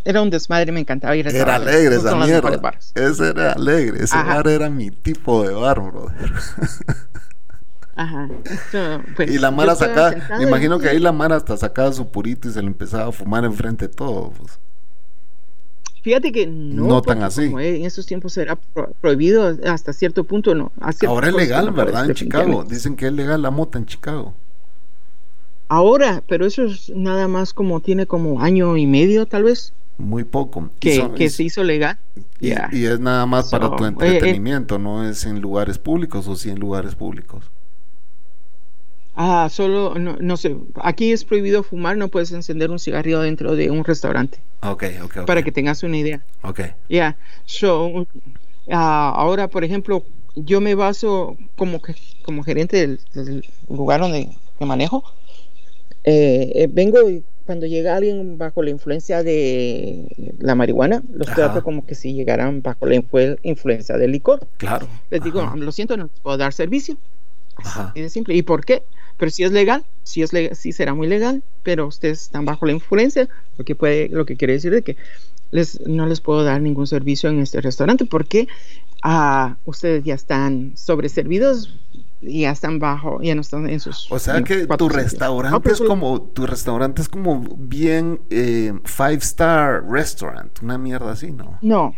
era 0.03 0.21
un 0.21 0.29
desmadre, 0.29 0.73
me 0.73 0.81
encantaba 0.81 1.15
ir 1.15 1.27
a 1.27 1.31
Era 1.31 1.55
alegre 1.55 1.95
esa 1.95 2.15
mierda. 2.17 2.77
Ese 2.93 3.29
era 3.29 3.53
alegre. 3.53 4.03
Ese 4.03 4.17
Ajá. 4.17 4.35
bar 4.35 4.47
era 4.49 4.69
mi 4.69 4.91
tipo 4.91 5.43
de 5.43 5.53
bar, 5.53 5.79
brother. 5.79 6.33
Ajá. 7.97 8.29
Pues, 9.15 9.31
Y 9.31 9.39
la 9.39 9.49
Mara 9.51 9.75
sacaba, 9.75 10.13
me 10.37 10.43
imagino 10.43 10.77
que 10.79 10.87
ahí 10.89 10.99
la 10.99 11.11
Mara 11.11 11.35
hasta 11.35 11.57
sacaba 11.57 11.91
su 11.91 12.07
purito 12.09 12.47
y 12.47 12.51
se 12.51 12.61
le 12.61 12.67
empezaba 12.67 13.07
a 13.07 13.11
fumar 13.11 13.43
enfrente 13.43 13.87
de 13.87 13.93
todo. 13.93 14.31
pues. 14.37 14.59
Fíjate 16.03 16.31
que 16.31 16.47
no, 16.47 16.85
No 16.85 17.01
tan 17.01 17.21
así. 17.23 17.51
En 17.57 17.85
estos 17.85 18.05
tiempos 18.05 18.37
era 18.37 18.55
pro- 18.55 18.91
prohibido 19.01 19.57
hasta 19.65 19.91
cierto 19.91 20.23
punto, 20.23 20.55
no. 20.55 20.71
Ahora 21.07 21.27
es 21.29 21.33
legal, 21.35 21.71
¿verdad? 21.71 22.05
En. 22.05 22.13
Chicago. 22.13 22.63
Dicen 22.63 22.95
que 22.95 23.07
es 23.07 23.11
legal 23.13 23.41
la 23.41 23.51
mota 23.51 23.77
en 23.77 23.85
Chicago. 23.87 24.33
Ahora, 25.67 26.23
pero 26.27 26.45
eso 26.45 26.63
es 26.63 26.89
nada 26.95 27.27
más 27.27 27.53
como 27.53 27.81
tiene 27.81 28.05
como 28.05 28.41
año 28.41 28.77
y 28.77 28.87
medio 28.87 29.25
tal 29.25 29.43
vez 29.43 29.73
Muy 29.97 30.23
poco. 30.23 30.69
Que, 30.79 30.95
son- 30.97 31.13
que 31.15 31.25
y- 31.25 31.29
se 31.29 31.43
hizo 31.43 31.63
legal. 31.63 31.97
y, 32.39 32.51
es 32.85 32.99
nada 33.01 33.25
más 33.25 33.49
para 33.49 33.75
tu 33.75 33.83
eh, 33.83 33.87
eh. 33.87 33.89
entretenimiento, 33.89 34.77
no 34.79 35.03
es 35.03 35.25
en 35.25 35.41
lugares 35.41 35.77
públicos 35.77 36.25
o 36.27 36.35
sí 36.37 36.49
en 36.51 36.59
lugares 36.59 36.95
públicos. 36.95 37.51
Ah, 39.19 39.49
solo, 39.51 39.95
no, 39.95 40.15
no 40.19 40.37
sé, 40.37 40.55
aquí 40.75 41.11
es 41.11 41.25
prohibido 41.25 41.63
fumar, 41.63 41.97
no 41.97 42.07
puedes 42.07 42.31
encender 42.33 42.69
un 42.69 42.77
cigarrillo 42.77 43.19
dentro 43.21 43.55
de 43.55 43.71
un 43.71 43.83
restaurante, 43.83 44.37
Ok, 44.61 44.83
ok, 45.03 45.17
ok. 45.21 45.25
para 45.25 45.41
que 45.41 45.51
tengas 45.51 45.81
una 45.81 45.97
idea. 45.97 46.23
Ok. 46.43 46.59
Ya, 46.87 47.17
so, 47.45 48.05
ah, 48.69 49.11
ahora, 49.15 49.47
por 49.47 49.63
ejemplo, 49.63 50.03
yo 50.35 50.61
me 50.61 50.75
baso 50.75 51.35
como, 51.55 51.81
que- 51.81 51.95
como 52.23 52.43
gerente 52.43 52.77
del, 52.77 52.99
del 53.15 53.43
lugar 53.69 54.01
donde 54.01 54.29
manejo. 54.59 55.03
eh, 56.03 56.51
eh, 56.55 56.67
vengo 56.71 57.09
y 57.09 57.23
cuando 57.45 57.65
llega 57.65 57.95
alguien 57.95 58.37
bajo 58.37 58.61
la 58.61 58.69
influencia 58.69 59.23
de 59.23 60.05
la 60.39 60.53
marihuana, 60.55 61.01
los 61.11 61.27
Ajá. 61.27 61.35
trato 61.35 61.63
como 61.63 61.85
que 61.85 61.95
si 61.95 62.13
llegaran 62.13 62.61
bajo 62.61 62.85
la 62.85 62.95
influ- 62.95 63.37
influencia 63.43 63.97
del 63.97 64.11
licor. 64.11 64.45
Claro. 64.57 64.87
Les 65.09 65.23
digo, 65.23 65.41
lo 65.55 65.71
siento, 65.71 65.97
no 65.97 66.03
les 66.05 66.19
puedo 66.21 66.37
dar 66.37 66.53
servicio. 66.53 66.97
Ajá. 67.57 67.89
Así 67.89 68.01
de 68.01 68.09
simple. 68.09 68.35
¿Y 68.35 68.41
por 68.43 68.63
qué? 68.63 68.83
Pero 69.17 69.31
si 69.31 69.43
es 69.43 69.51
legal, 69.51 69.83
si 70.03 70.21
es 70.21 70.31
legal, 70.33 70.55
sí 70.55 70.71
será 70.71 70.93
muy 70.93 71.07
legal, 71.07 71.41
pero 71.63 71.87
ustedes 71.87 72.21
están 72.21 72.45
bajo 72.45 72.65
la 72.65 72.71
influencia, 72.73 73.27
lo 73.57 73.65
que 73.65 73.75
puede, 73.75 74.09
lo 74.09 74.25
que 74.25 74.35
quiere 74.37 74.53
decir 74.53 74.71
de 74.71 74.83
que 74.83 74.95
les, 75.51 75.79
no 75.87 76.05
les 76.05 76.21
puedo 76.21 76.43
dar 76.43 76.61
ningún 76.61 76.87
servicio 76.87 77.29
en 77.29 77.39
este 77.39 77.61
restaurante 77.61 78.05
porque 78.05 78.47
ah, 79.01 79.57
ustedes 79.65 80.03
ya 80.03 80.13
están 80.15 80.73
sobreservidos 80.75 81.73
y 82.21 82.41
ya 82.41 82.51
están 82.51 82.79
bajo, 82.79 83.21
ya 83.21 83.33
no 83.35 83.41
están 83.41 83.69
en 83.69 83.79
sus. 83.79 84.11
O 84.11 84.19
sea 84.19 84.41
que 84.43 84.65
tu 84.67 84.89
restaurante 84.89 85.71
es 85.71 85.77
solo- 85.77 85.89
como 85.89 86.21
tu 86.21 86.45
restaurante 86.45 87.01
es 87.01 87.09
como 87.09 87.39
bien 87.57 88.19
eh, 88.29 88.73
five 88.85 89.15
star 89.15 89.83
restaurant, 89.89 90.61
una 90.61 90.77
mierda 90.77 91.11
así, 91.11 91.31
¿no? 91.31 91.57
No, 91.61 91.95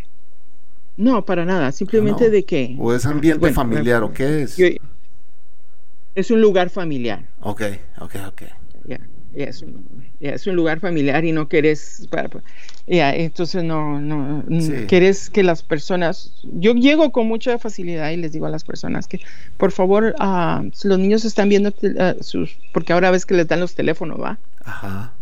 no, 0.97 1.26
para 1.26 1.45
nada, 1.45 1.72
simplemente 1.72 2.26
No. 2.26 2.32
de 2.32 2.43
que. 2.43 2.76
O 2.80 2.93
es 2.93 3.05
ambiente 3.05 3.39
Bueno, 3.39 3.55
familiar 3.55 4.03
o 4.03 4.11
qué 4.13 4.43
es? 4.43 4.57
yo- 4.57 4.67
es 6.20 6.32
un 6.32 6.41
lugar 6.41 6.70
familiar. 6.70 7.24
Ok, 7.41 7.61
ok, 7.99 8.15
ok. 8.28 8.41
Ya, 8.86 8.99
ya 9.36 9.45
es, 9.45 9.61
un, 9.61 9.86
ya 10.20 10.32
es 10.32 10.47
un 10.47 10.55
lugar 10.55 10.80
familiar 10.80 11.24
y 11.24 11.32
no 11.32 11.47
para, 12.09 12.30
ya, 12.88 13.13
entonces 13.13 13.63
no, 13.63 13.99
no, 14.01 14.43
mm, 14.47 14.61
Sí. 14.61 14.74
quieres 14.88 15.30
que 15.30 15.43
las 15.43 15.61
personas, 15.61 16.34
yo 16.43 16.74
llego 16.74 17.11
con 17.11 17.28
mucha 17.28 17.57
facilidad 17.59 18.09
y 18.11 18.17
les 18.17 18.32
digo 18.32 18.47
a 18.47 18.49
las 18.49 18.63
personas 18.63 19.07
que 19.07 19.20
por 19.57 19.72
favor, 19.72 20.15
si 20.74 20.88
los 20.88 20.97
niños 20.97 21.24
están 21.26 21.49
viendo 21.49 21.72
ah, 21.99 22.15
sus, 22.22 22.57
porque 22.74 22.93
ahora 22.93 23.11
ves 23.11 23.26
que 23.26 23.36
les 23.36 23.47
dan 23.47 23.59
los 23.59 23.76
teléfonos, 23.76 24.20
¿va? 24.20 24.39
Ajá. 24.65 25.13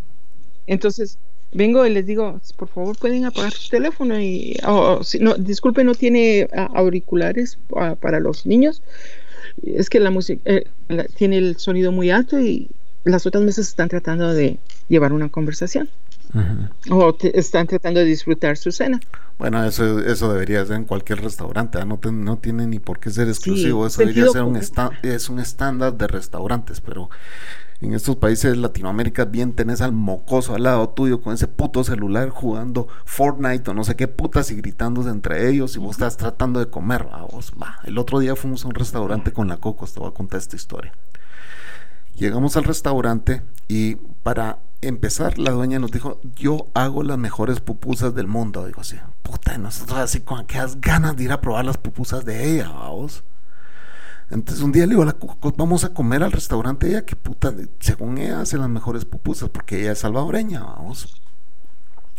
Entonces 0.67 1.17
vengo 1.51 1.85
y 1.85 1.89
les 1.89 2.05
digo, 2.05 2.39
por 2.57 2.67
favor 2.67 2.97
pueden 2.97 3.25
apagar 3.25 3.51
su 3.53 3.69
teléfono 3.69 4.19
y, 4.19 4.57
o- 4.65 4.97
o 4.99 5.03
si 5.03 5.19
no, 5.19 5.33
disculpe, 5.35 5.83
no 5.83 5.95
tiene 5.95 6.47
ah, 6.55 6.69
auriculares 6.73 7.57
para 7.99 8.19
los 8.19 8.45
niños, 8.45 8.81
es 9.63 9.89
que 9.89 9.99
la 9.99 10.11
música 10.11 10.41
eh, 10.45 10.65
la- 10.87 11.05
tiene 11.05 11.37
el 11.37 11.57
sonido 11.57 11.91
muy 11.91 12.11
alto 12.11 12.39
y 12.39 12.69
las 13.03 13.25
otras 13.25 13.43
mesas 13.43 13.67
están 13.67 13.89
tratando 13.89 14.33
de 14.33 14.57
llevar 14.89 15.13
una 15.13 15.29
conversación 15.29 15.89
o 16.89 17.13
te- 17.15 17.39
están 17.39 17.67
tratando 17.67 17.99
de 18.01 18.05
disfrutar 18.05 18.57
su 18.57 18.71
cena. 18.71 18.99
Bueno, 19.39 19.63
eso, 19.63 19.99
eso 19.99 20.31
debería 20.33 20.65
ser 20.65 20.75
en 20.75 20.83
cualquier 20.83 21.21
restaurante, 21.21 21.77
¿ah? 21.79 21.85
no, 21.85 21.97
te- 21.99 22.11
no 22.11 22.37
tiene 22.37 22.67
ni 22.67 22.79
por 22.79 22.99
qué 22.99 23.09
ser 23.11 23.27
exclusivo, 23.29 23.87
eso 23.87 24.01
debería 24.01 24.27
ser 24.33 24.43
un, 24.43 24.55
esta- 24.57 24.91
es 25.03 25.29
un 25.29 25.39
estándar 25.39 25.93
de 25.97 26.07
restaurantes, 26.07 26.81
pero 26.81 27.09
en 27.81 27.93
estos 27.93 28.15
países 28.15 28.51
de 28.51 28.57
Latinoamérica 28.57 29.25
bien 29.25 29.53
tenés 29.53 29.81
al 29.81 29.91
mocoso 29.91 30.55
al 30.55 30.63
lado 30.63 30.89
tuyo 30.89 31.21
con 31.21 31.33
ese 31.33 31.47
puto 31.47 31.83
celular 31.83 32.29
jugando 32.29 32.87
Fortnite 33.05 33.69
o 33.69 33.73
no 33.73 33.83
sé 33.83 33.95
qué 33.95 34.07
putas 34.07 34.49
y 34.51 34.55
gritándose 34.55 35.09
entre 35.09 35.49
ellos 35.49 35.75
y 35.75 35.79
vos 35.79 35.91
estás 35.91 36.17
tratando 36.17 36.59
de 36.59 36.69
comer, 36.69 37.07
¿va? 37.07 37.21
Vos, 37.31 37.53
va. 37.61 37.79
El 37.83 37.97
otro 37.97 38.19
día 38.19 38.35
fuimos 38.35 38.65
a 38.65 38.69
un 38.69 38.73
restaurante 38.73 39.31
con 39.31 39.47
la 39.47 39.57
Coco, 39.57 39.85
te 39.85 39.99
voy 39.99 40.09
a 40.09 40.13
contar 40.13 40.39
esta 40.39 40.55
historia. 40.55 40.91
Llegamos 42.15 42.57
al 42.57 42.63
restaurante 42.63 43.43
y 43.67 43.95
para 44.23 44.57
empezar 44.81 45.37
la 45.37 45.51
dueña 45.51 45.77
nos 45.77 45.91
dijo, 45.91 46.19
yo 46.35 46.67
hago 46.73 47.03
las 47.03 47.19
mejores 47.19 47.59
pupusas 47.59 48.15
del 48.15 48.27
mundo. 48.27 48.65
Digo 48.65 48.81
así, 48.81 48.97
puta, 49.21 49.53
y 49.53 49.59
nosotros 49.59 49.99
así 49.99 50.21
con 50.21 50.39
aquellas 50.39 50.81
ganas 50.81 51.15
de 51.15 51.25
ir 51.25 51.31
a 51.31 51.41
probar 51.41 51.65
las 51.65 51.77
pupusas 51.77 52.25
de 52.25 52.55
ella, 52.55 52.69
vamos. 52.69 53.23
Entonces 54.29 54.63
un 54.63 54.71
día 54.73 54.85
le 54.85 54.89
digo, 54.89 55.03
a 55.03 55.05
la 55.05 55.13
Coco, 55.13 55.53
vamos 55.55 55.83
a 55.85 55.93
comer 55.93 56.21
al 56.21 56.31
restaurante 56.31 56.87
ella, 56.89 57.05
que 57.05 57.15
puta, 57.15 57.53
según 57.79 58.17
ella 58.17 58.41
hace 58.41 58.57
las 58.57 58.69
mejores 58.69 59.05
pupusas, 59.05 59.49
porque 59.49 59.79
ella 59.79 59.93
es 59.93 59.99
salvadoreña, 59.99 60.63
vamos. 60.63 61.21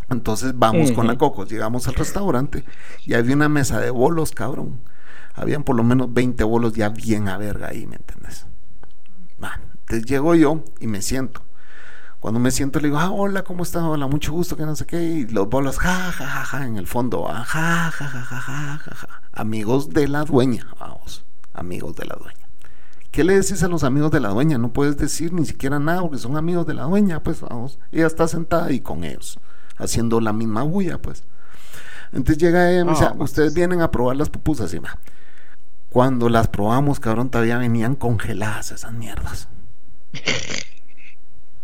Entonces 0.09 0.53
vamos 0.59 0.93
con 0.93 1.07
la 1.07 1.13
Ujú. 1.15 1.19
Coco, 1.19 1.45
llegamos 1.45 1.87
al 1.87 1.95
restaurante 1.95 2.65
y 3.05 3.13
había 3.15 3.35
una 3.37 3.51
mesa 3.51 3.79
de 3.79 3.91
bolos, 3.91 4.31
cabrón. 4.33 4.81
Habían 5.35 5.65
por 5.65 5.77
lo 5.77 5.85
menos 5.85 6.13
20 6.13 6.43
bolos 6.45 6.73
ya 6.73 6.89
bien 6.89 7.29
a 7.29 7.37
verga 7.37 7.69
ahí, 7.69 7.87
¿me 7.87 7.97
entiendes? 7.97 8.47
Va, 9.43 9.61
entonces 9.73 10.07
llego 10.07 10.35
yo 10.35 10.65
y 10.81 10.87
me 10.87 11.03
siento. 11.03 11.43
Cuando 12.21 12.41
me 12.41 12.51
siento 12.51 12.81
le 12.81 12.89
digo, 12.89 12.99
ah, 12.99 13.11
hola, 13.11 13.45
¿cómo 13.45 13.63
estás? 13.63 13.83
Hola, 13.83 14.07
mucho 14.09 14.33
gusto, 14.33 14.57
que 14.57 14.65
no 14.65 14.75
sé 14.75 14.87
qué. 14.87 15.01
Y 15.03 15.27
los 15.29 15.49
bolos, 15.49 15.79
ja, 15.79 16.11
ja, 16.11 16.27
ja, 16.27 16.45
ja, 16.45 16.67
en 16.67 16.77
el 16.77 16.87
fondo, 16.87 17.25
ja, 17.27 17.45
ja, 17.45 17.91
ja, 17.93 18.09
ja, 18.09 18.25
ja, 18.25 18.41
ja, 18.79 18.95
ja. 18.95 19.09
Amigos 19.33 19.91
de 19.91 20.09
la 20.09 20.25
dueña, 20.25 20.67
vamos, 20.81 21.25
amigos 21.59 21.97
de 21.97 22.07
la 22.07 22.17
dueña. 22.17 22.49
¿Qué 23.11 23.25
le 23.25 23.35
decís 23.35 23.63
a 23.63 23.69
los 23.69 23.85
amigos 23.85 24.11
de 24.11 24.21
la 24.21 24.29
dueña? 24.29 24.59
No 24.59 24.73
puedes 24.73 24.97
decir 24.97 25.33
ni 25.33 25.45
siquiera 25.47 25.79
nada 25.79 26.03
porque 26.03 26.19
son 26.19 26.37
amigos 26.37 26.67
de 26.67 26.75
la 26.75 26.85
dueña, 26.85 27.23
pues 27.23 27.41
vamos. 27.41 27.79
Ella 27.91 28.07
está 28.07 28.29
sentada 28.29 28.67
ahí 28.67 28.81
con 28.81 29.03
ellos, 29.03 29.39
haciendo 29.77 30.21
la 30.21 30.33
misma 30.33 30.63
bulla, 30.63 30.99
pues. 30.99 31.25
Entonces 32.13 32.39
llega 32.39 32.71
ella 32.71 32.81
y 32.81 32.85
me 32.85 32.93
dice, 32.93 33.07
pues. 33.17 33.31
ustedes 33.31 33.55
vienen 33.55 33.81
a 33.81 33.91
probar 33.91 34.17
las 34.17 34.31
pupusas, 34.31 34.73
y 34.75 34.79
va. 34.79 34.99
Cuando 35.91 36.29
las 36.29 36.49
probamos, 36.49 37.01
cabrón, 37.01 37.31
todavía 37.31 37.59
venían 37.59 37.95
congeladas 37.95 38.73
esas 38.73 38.93
mierdas. 38.93 39.49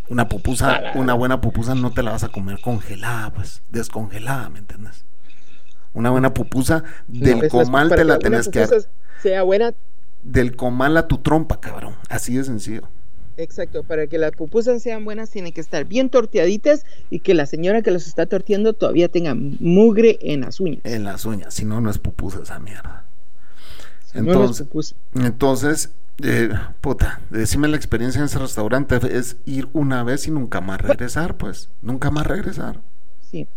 Una 0.09 0.29
pupusa, 0.29 0.81
una 0.95 1.15
buena 1.15 1.41
pupusa 1.41 1.75
no 1.75 1.93
te 1.93 2.03
la 2.03 2.13
vas 2.13 2.25
a 2.25 2.29
comer 2.29 2.61
congelada, 2.61 3.33
pues, 3.33 3.63
descongelada, 3.71 4.49
¿me 4.49 4.59
entiendes? 4.61 5.05
Una 5.95 6.11
buena 6.11 6.35
pupusa 6.35 6.85
del 7.09 7.39
No, 7.39 7.49
comal 7.49 7.89
te 7.89 8.05
la 8.05 8.19
tenés 8.19 8.49
que 8.49 8.67
pupusa 8.67 8.89
sea 9.23 9.43
buena, 9.43 9.73
del 10.23 10.57
comal 10.57 10.97
a 10.97 11.09
tu 11.09 11.19
trompa, 11.19 11.61
cabrón. 11.61 11.95
Así 12.09 12.37
de 12.37 12.45
sencillo. 12.45 12.83
exacto, 13.37 13.83
para 13.83 14.07
que 14.07 14.19
las 14.19 14.33
pupusas 14.33 14.83
sean 14.83 15.05
buenas 15.05 15.31
tienen 15.31 15.53
que 15.53 15.61
estar 15.61 15.85
bien 15.85 16.09
torteaditas 16.09 16.85
y 17.11 17.21
que 17.21 17.35
la 17.35 17.47
señora 17.47 17.83
que 17.83 17.91
los 17.91 18.07
está 18.07 18.27
torteando 18.27 18.75
todavía 18.75 19.09
tenga 19.09 19.35
mugre 19.35 20.19
en 20.21 20.43
las 20.43 20.61
uñas. 20.61 20.81
En 20.85 21.05
las 21.05 21.25
uñas, 21.25 21.55
si 21.55 21.65
no, 21.65 21.81
no 21.81 21.91
es 21.91 21.99
pupusa 21.99 22.41
esa 22.43 22.59
mierda. 22.59 23.05
Entonces, 24.13 24.95
entonces 25.15 25.91
eh, 26.23 26.51
puta, 26.81 27.21
decime 27.31 27.67
la 27.67 27.77
experiencia 27.77 28.21
en 28.21 28.27
ese 28.27 28.39
restaurante 28.39 29.01
es 29.11 29.37
ir 29.47 29.69
una 29.73 30.05
vez 30.05 30.29
y 30.29 30.31
nunca 30.31 30.61
más 30.61 30.81
regresar, 30.81 31.37
pues, 31.37 31.71
nunca 31.83 32.11
más 32.11 32.27
regresar. 32.27 32.81
Sí. 33.31 33.49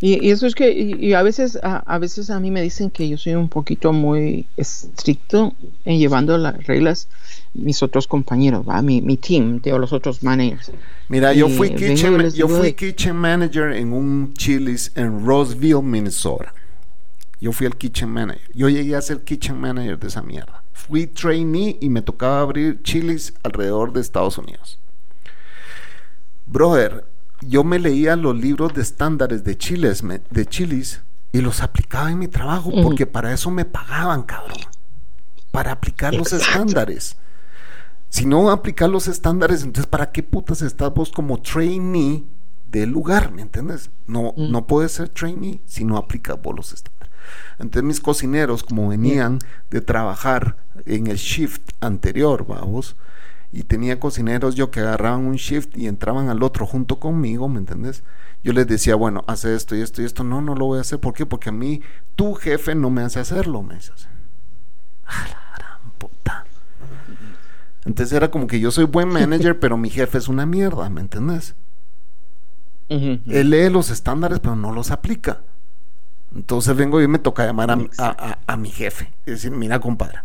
Y, 0.00 0.24
y 0.26 0.30
eso 0.30 0.46
es 0.46 0.54
que, 0.54 0.70
y, 0.72 0.94
y 1.08 1.14
a 1.14 1.22
veces, 1.22 1.58
a, 1.62 1.78
a 1.78 1.98
veces 1.98 2.30
a 2.30 2.38
mí 2.38 2.50
me 2.52 2.62
dicen 2.62 2.90
que 2.90 3.08
yo 3.08 3.18
soy 3.18 3.34
un 3.34 3.48
poquito 3.48 3.92
muy 3.92 4.46
estricto 4.56 5.54
en 5.84 5.98
llevando 5.98 6.38
las 6.38 6.64
reglas 6.66 7.08
mis 7.54 7.82
otros 7.82 8.06
compañeros, 8.06 8.64
¿va? 8.68 8.80
Mi, 8.82 9.00
mi 9.02 9.16
team, 9.16 9.60
de 9.60 9.76
los 9.76 9.92
otros 9.92 10.22
managers. 10.22 10.70
Mira, 11.08 11.32
yo 11.32 11.48
Y 11.48 11.56
fui 11.56 11.74
kitchen, 11.74 12.30
yo 12.30 12.46
fui 12.46 12.66
de- 12.68 12.74
kitchen 12.76 13.16
manager 13.16 13.72
en 13.72 13.92
un 13.92 14.34
Chili's 14.34 14.92
en 14.94 15.26
Roseville, 15.26 15.82
Minnesota. 15.82 16.52
Yo 17.40 17.50
fui 17.52 17.66
el 17.66 17.76
kitchen 17.76 18.08
manager. 18.10 18.42
Yo 18.54 18.68
llegué 18.68 18.94
a 18.94 19.00
ser 19.02 19.24
kitchen 19.24 19.60
manager 19.60 19.98
de 19.98 20.06
esa 20.08 20.22
mierda. 20.22 20.62
Fui 20.74 21.06
trainee 21.08 21.76
y 21.80 21.88
me 21.88 22.02
tocaba 22.02 22.40
abrir 22.42 22.82
Chili's 22.82 23.32
alrededor 23.42 23.92
de 23.92 24.00
Estados 24.00 24.38
Unidos. 24.38 24.78
Brother, 26.46 27.04
yo 27.40 27.64
me 27.64 27.78
leía 27.78 28.16
los 28.16 28.36
libros 28.36 28.74
de 28.74 28.82
estándares 28.82 29.44
de 29.44 29.56
Chiles, 29.56 30.02
me- 30.02 30.20
de 30.30 30.46
Chili's 30.46 31.02
y 31.32 31.40
los 31.40 31.60
aplicaba 31.62 32.10
en 32.10 32.18
mi 32.18 32.28
trabajo 32.28 32.70
porque 32.82 33.06
para 33.06 33.32
eso 33.32 33.50
me 33.50 33.64
pagaban, 33.64 34.22
cabrón. 34.22 34.58
Para 35.50 35.72
aplicar 35.72 36.14
los 36.14 36.32
estándares. 36.32 37.16
Si 38.10 38.24
no 38.24 38.50
aplicar 38.50 38.88
los 38.88 39.06
estándares, 39.08 39.62
entonces 39.62 39.86
¿para 39.86 40.10
qué 40.10 40.22
putas 40.22 40.62
estás 40.62 40.92
vos 40.94 41.10
como 41.10 41.40
trainee 41.40 42.24
del 42.70 42.90
lugar? 42.90 43.30
¿Me 43.32 43.42
entiendes? 43.42 43.90
No, 44.06 44.32
Mm. 44.36 44.50
no 44.50 44.66
puedes 44.66 44.92
ser 44.92 45.08
trainee 45.10 45.60
si 45.66 45.84
no 45.84 45.96
aplicas 45.96 46.40
vos 46.40 46.56
los 46.56 46.72
estándares. 46.72 47.12
Entonces 47.58 47.82
mis 47.84 48.00
cocineros, 48.00 48.62
como 48.64 48.88
venían 48.88 49.38
de 49.70 49.80
trabajar 49.82 50.56
en 50.86 51.08
el 51.08 51.16
shift 51.18 51.62
anterior, 51.80 52.46
vamos, 52.46 52.96
y 53.52 53.62
tenía 53.62 53.98
cocineros 53.98 54.54
yo 54.54 54.70
que 54.70 54.80
agarraban 54.80 55.26
un 55.26 55.36
shift 55.36 55.76
y 55.76 55.86
entraban 55.86 56.28
al 56.28 56.42
otro 56.42 56.66
junto 56.66 56.98
conmigo, 56.98 57.48
¿me 57.48 57.58
entendés? 57.58 58.02
Yo 58.44 58.52
les 58.52 58.66
decía, 58.66 58.94
bueno, 58.94 59.24
hace 59.26 59.54
esto 59.54 59.74
y 59.74 59.80
esto 59.80 60.02
y 60.02 60.04
esto. 60.04 60.22
No, 60.22 60.40
no 60.40 60.54
lo 60.54 60.66
voy 60.66 60.78
a 60.78 60.82
hacer. 60.82 61.00
¿Por 61.00 61.12
qué? 61.12 61.26
Porque 61.26 61.48
a 61.48 61.52
mí 61.52 61.82
tu 62.14 62.34
jefe 62.34 62.74
no 62.74 62.90
me 62.90 63.02
hace 63.02 63.18
hacerlo, 63.18 63.62
me 63.62 63.74
dice. 63.74 63.92
A 65.06 65.28
la 65.28 65.56
gran 65.56 65.90
puta. 65.98 66.44
Entonces 67.84 68.14
era 68.14 68.30
como 68.30 68.46
que 68.46 68.60
yo 68.60 68.70
soy 68.70 68.84
buen 68.84 69.08
manager, 69.08 69.58
pero 69.60 69.76
mi 69.76 69.90
jefe 69.90 70.18
es 70.18 70.28
una 70.28 70.46
mierda, 70.46 70.88
¿me 70.88 71.00
entendés? 71.00 71.54
Él 72.88 73.50
lee 73.50 73.68
los 73.68 73.90
estándares, 73.90 74.40
pero 74.40 74.56
no 74.56 74.72
los 74.72 74.90
aplica. 74.90 75.42
Entonces 76.34 76.74
vengo 76.76 77.02
y 77.02 77.08
me 77.08 77.18
toca 77.18 77.44
llamar 77.44 77.70
a, 77.70 78.56
mi 78.56 78.70
jefe 78.70 79.12
y 79.26 79.32
decir, 79.32 79.50
mira 79.50 79.80
compadre, 79.80 80.20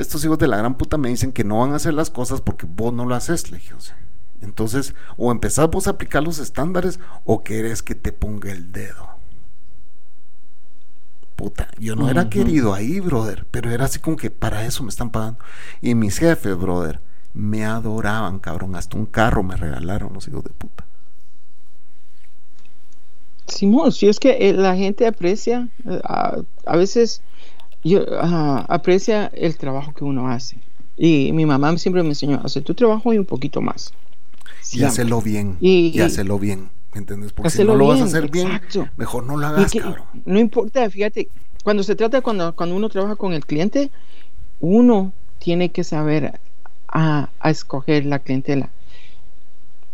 estos 0.00 0.24
hijos 0.24 0.38
de 0.38 0.48
la 0.48 0.56
gran 0.56 0.76
puta 0.76 0.96
me 0.96 1.08
dicen 1.08 1.32
que 1.32 1.44
no 1.44 1.58
van 1.60 1.72
a 1.72 1.76
hacer 1.76 1.94
las 1.94 2.10
cosas 2.10 2.40
porque 2.40 2.66
vos 2.68 2.92
no 2.92 3.04
lo 3.04 3.14
haces, 3.14 3.50
le 3.50 3.58
dije, 3.58 3.74
entonces, 4.40 4.94
o 5.16 5.32
empezás 5.32 5.68
vos 5.68 5.86
a 5.86 5.90
aplicar 5.90 6.22
los 6.22 6.38
estándares 6.38 7.00
o 7.24 7.42
querés 7.42 7.82
que 7.82 7.94
te 7.94 8.12
ponga 8.12 8.52
el 8.52 8.70
dedo. 8.72 9.08
Puta, 11.34 11.68
yo 11.78 11.94
no 11.94 12.08
era 12.08 12.28
querido 12.28 12.74
ahí, 12.74 12.98
brother, 12.98 13.46
pero 13.50 13.70
era 13.70 13.84
así 13.84 14.00
como 14.00 14.16
que 14.16 14.30
para 14.30 14.64
eso 14.64 14.82
me 14.82 14.88
están 14.88 15.10
pagando. 15.10 15.38
Y 15.80 15.94
mis 15.94 16.18
jefes, 16.18 16.56
brother, 16.56 17.00
me 17.32 17.64
adoraban, 17.64 18.40
cabrón, 18.40 18.74
hasta 18.74 18.96
un 18.96 19.06
carro 19.06 19.42
me 19.42 19.56
regalaron 19.56 20.12
los 20.12 20.26
hijos 20.26 20.42
de 20.42 20.50
puta. 20.50 20.84
Simón, 23.46 23.92
si 23.92 24.08
es 24.08 24.18
que 24.20 24.48
eh, 24.48 24.52
la 24.52 24.76
gente 24.76 25.06
aprecia, 25.06 25.68
eh, 25.88 26.00
a, 26.04 26.76
veces 26.76 27.22
yo, 27.84 28.04
aprecia 28.20 29.26
el 29.34 29.56
trabajo 29.56 29.92
que 29.92 30.04
uno 30.04 30.28
hace. 30.28 30.58
Y 30.96 31.32
mi 31.32 31.46
mamá 31.46 31.76
siempre 31.78 32.02
me 32.02 32.10
enseñó, 32.10 32.40
hacer 32.44 32.64
tu 32.64 32.74
trabajo 32.74 33.12
y 33.12 33.18
un 33.18 33.24
poquito 33.24 33.60
más. 33.60 33.92
Y 34.72 34.82
hacerlo 34.82 35.22
bien. 35.22 35.56
Y, 35.60 35.98
hacerlo 36.00 36.38
bien. 36.38 36.70
¿Me 36.92 37.00
entiendes? 37.00 37.32
Porque 37.32 37.50
si 37.50 37.64
no 37.64 37.76
lo 37.76 37.86
vas 37.86 38.00
a 38.00 38.04
hacer 38.04 38.30
bien, 38.30 38.48
mejor 38.96 39.24
no 39.24 39.36
lo 39.36 39.46
hagas, 39.46 39.72
cabrón. 39.72 40.06
No 40.24 40.38
importa, 40.38 40.88
fíjate, 40.90 41.28
cuando 41.62 41.82
se 41.82 41.94
trata, 41.94 42.20
cuando, 42.20 42.54
cuando 42.56 42.74
uno 42.74 42.88
trabaja 42.88 43.16
con 43.16 43.32
el 43.32 43.44
cliente, 43.46 43.90
uno 44.60 45.12
tiene 45.38 45.70
que 45.70 45.84
saber 45.84 46.40
a, 46.88 47.28
a 47.38 47.50
escoger 47.50 48.06
la 48.06 48.18
clientela. 48.18 48.70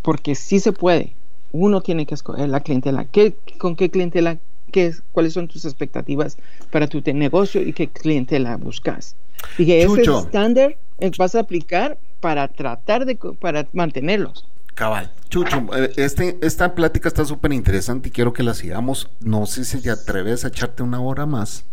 Porque 0.01 0.35
sí 0.35 0.59
se 0.59 0.71
puede 0.71 1.15
uno 1.55 1.81
tiene 1.81 2.05
que 2.05 2.15
escoger 2.15 2.49
la 2.49 2.59
clientela. 2.59 3.05
¿Qué, 3.05 3.35
¿Con 3.57 3.75
qué 3.75 3.89
clientela? 3.89 4.37
Qué, 4.75 4.93
¿Cuáles 5.13 5.31
son 5.31 5.47
tus 5.47 5.63
expectativas 5.63 6.37
para 6.69 6.87
tu 6.87 7.01
negocio 7.13 7.61
y 7.61 7.71
qué 7.71 7.87
clientela 7.87 8.57
buscas? 8.57 9.15
Y 9.57 9.65
que 9.65 9.81
ese 9.81 10.01
estándar 10.01 10.75
eh, 10.99 11.11
vas 11.17 11.33
a 11.33 11.39
aplicar 11.39 11.97
para 12.19 12.49
tratar 12.49 13.05
de 13.05 13.15
para 13.39 13.65
mantenerlos. 13.71 14.45
Cabal. 14.73 15.13
Chucho, 15.29 15.65
eh, 15.77 15.93
este, 15.95 16.37
esta 16.41 16.75
plática 16.75 17.07
está 17.07 17.23
súper 17.23 17.53
interesante 17.53 18.09
y 18.09 18.11
quiero 18.11 18.33
que 18.33 18.43
la 18.43 18.53
sigamos. 18.53 19.09
No 19.21 19.45
sé 19.45 19.63
si 19.63 19.81
te 19.81 19.91
atreves 19.91 20.43
a 20.43 20.49
echarte 20.49 20.83
una 20.83 20.99
hora 20.99 21.25
más. 21.25 21.63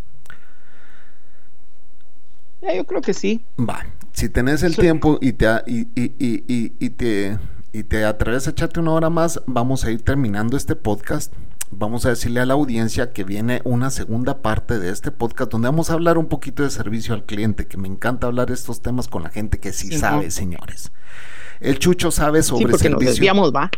Ya, 2.60 2.72
yo 2.72 2.84
creo 2.84 3.00
que 3.02 3.14
sí. 3.14 3.40
Va, 3.58 3.84
si 4.12 4.28
tenés 4.28 4.62
el 4.62 4.76
tiempo 4.76 5.18
y 5.20 5.32
te, 5.32 5.46
y, 5.66 5.88
y, 5.96 6.12
y, 6.78 6.90
te 6.90 7.36
y 7.72 7.82
te 7.82 8.04
atreves 8.04 8.46
a 8.46 8.50
echarte 8.50 8.78
una 8.78 8.92
hora 8.92 9.10
más, 9.10 9.42
vamos 9.46 9.84
a 9.84 9.90
ir 9.90 10.02
terminando 10.02 10.56
este 10.56 10.76
podcast. 10.76 11.32
Vamos 11.74 12.04
a 12.04 12.10
decirle 12.10 12.40
a 12.40 12.46
la 12.46 12.52
audiencia 12.52 13.12
que 13.12 13.24
viene 13.24 13.62
una 13.64 13.88
segunda 13.90 14.42
parte 14.42 14.78
de 14.78 14.90
este 14.90 15.10
podcast 15.10 15.50
donde 15.50 15.68
vamos 15.68 15.88
a 15.88 15.94
hablar 15.94 16.18
un 16.18 16.28
poquito 16.28 16.62
de 16.62 16.70
servicio 16.70 17.14
al 17.14 17.24
cliente, 17.24 17.66
que 17.66 17.78
me 17.78 17.88
encanta 17.88 18.26
hablar 18.26 18.50
estos 18.50 18.82
temas 18.82 19.08
con 19.08 19.22
la 19.22 19.30
gente 19.30 19.58
que 19.58 19.72
sí, 19.72 19.96
sabe, 19.96 20.30
señores. 20.30 20.92
El 21.60 21.78
Chucho 21.78 22.10
sabe 22.10 22.42
sobre 22.42 22.66
sí, 22.66 22.70
porque 22.70 22.82
servicio. 22.82 23.06
Nos 23.06 23.14
desviamos, 23.14 23.52
va. 23.54 23.70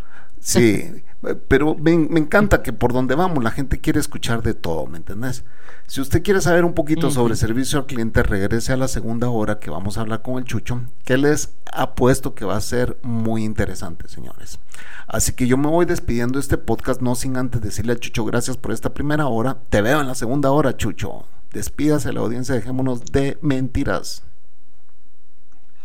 Sí, 0.45 1.03
pero 1.47 1.73
me, 1.73 1.91
encanta 1.91 2.61
que 2.61 2.71
por 2.71 2.93
donde 2.93 3.15
vamos 3.15 3.43
la 3.43 3.49
gente 3.49 3.81
quiere 3.81 3.99
escuchar 3.99 4.43
de 4.43 4.53
todo, 4.53 4.85
¿me 4.85 4.97
entendés? 4.97 5.43
Si 5.87 6.01
usted 6.01 6.21
quiere 6.21 6.39
saber 6.39 6.65
un 6.65 6.73
poquito 6.73 7.09
sobre 7.09 7.35
servicio 7.35 7.79
al 7.79 7.87
cliente, 7.87 8.21
regrese 8.21 8.71
a 8.71 8.77
la 8.77 8.87
segunda 8.87 9.27
hora 9.29 9.57
que 9.59 9.71
vamos 9.71 9.97
a 9.97 10.01
hablar 10.01 10.21
con 10.21 10.37
el 10.37 10.43
Chucho, 10.43 10.83
que 11.03 11.17
les 11.17 11.55
apuesto 11.73 12.35
que 12.35 12.45
va 12.45 12.57
a 12.57 12.61
ser 12.61 12.99
muy 13.01 13.43
interesante, 13.43 14.07
señores. 14.07 14.59
Así 15.07 15.31
que 15.31 15.47
yo 15.47 15.57
me 15.57 15.67
voy 15.67 15.85
despidiendo 15.87 16.37
de 16.37 16.41
este 16.41 16.59
podcast, 16.59 17.01
no 17.01 17.15
sin 17.15 17.37
antes 17.37 17.61
decirle 17.61 17.93
al 17.93 17.99
Chucho 17.99 18.23
gracias 18.23 18.55
por 18.55 18.71
esta 18.71 18.93
primera 18.93 19.25
hora. 19.25 19.57
Te 19.69 19.81
veo 19.81 19.99
en 19.99 20.07
la 20.07 20.15
segunda 20.15 20.51
hora, 20.51 20.77
Chucho. 20.77 21.25
Despídase 21.53 22.13
la 22.13 22.19
audiencia, 22.19 22.53
dejémonos 22.53 23.03
de 23.05 23.39
mentiras 23.41 24.21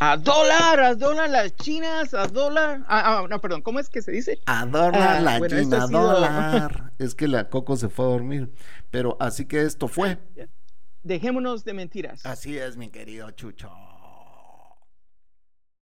a 0.01 0.17
dólar, 0.17 0.81
a 0.81 0.95
dólar 0.95 1.29
las 1.29 1.55
chinas, 1.57 2.15
a 2.15 2.27
dólar. 2.27 2.85
Ah, 2.89 3.19
ah, 3.19 3.27
no, 3.29 3.39
perdón, 3.39 3.61
¿cómo 3.61 3.81
es 3.81 3.91
que 3.91 4.01
se 4.01 4.11
dice? 4.11 4.41
A 4.47 4.65
dólar 4.65 4.95
ah, 4.95 5.21
la 5.21 5.47
china, 5.47 5.85
a 5.85 5.87
dólar. 5.87 6.93
es 6.99 7.15
que 7.15 7.29
la 7.29 7.51
Coco 7.51 7.77
se 7.77 7.91
fue 7.91 8.07
a 8.07 8.09
dormir. 8.09 8.51
Pero 8.91 9.19
así 9.21 9.45
que 9.45 9.61
esto 9.61 9.89
fue. 9.89 10.19
Dejémonos 11.03 11.65
de 11.65 11.75
mentiras. 11.75 12.25
Así 12.25 12.57
es, 12.57 12.79
mi 12.79 12.89
querido 12.89 13.31
Chucho. 13.33 13.71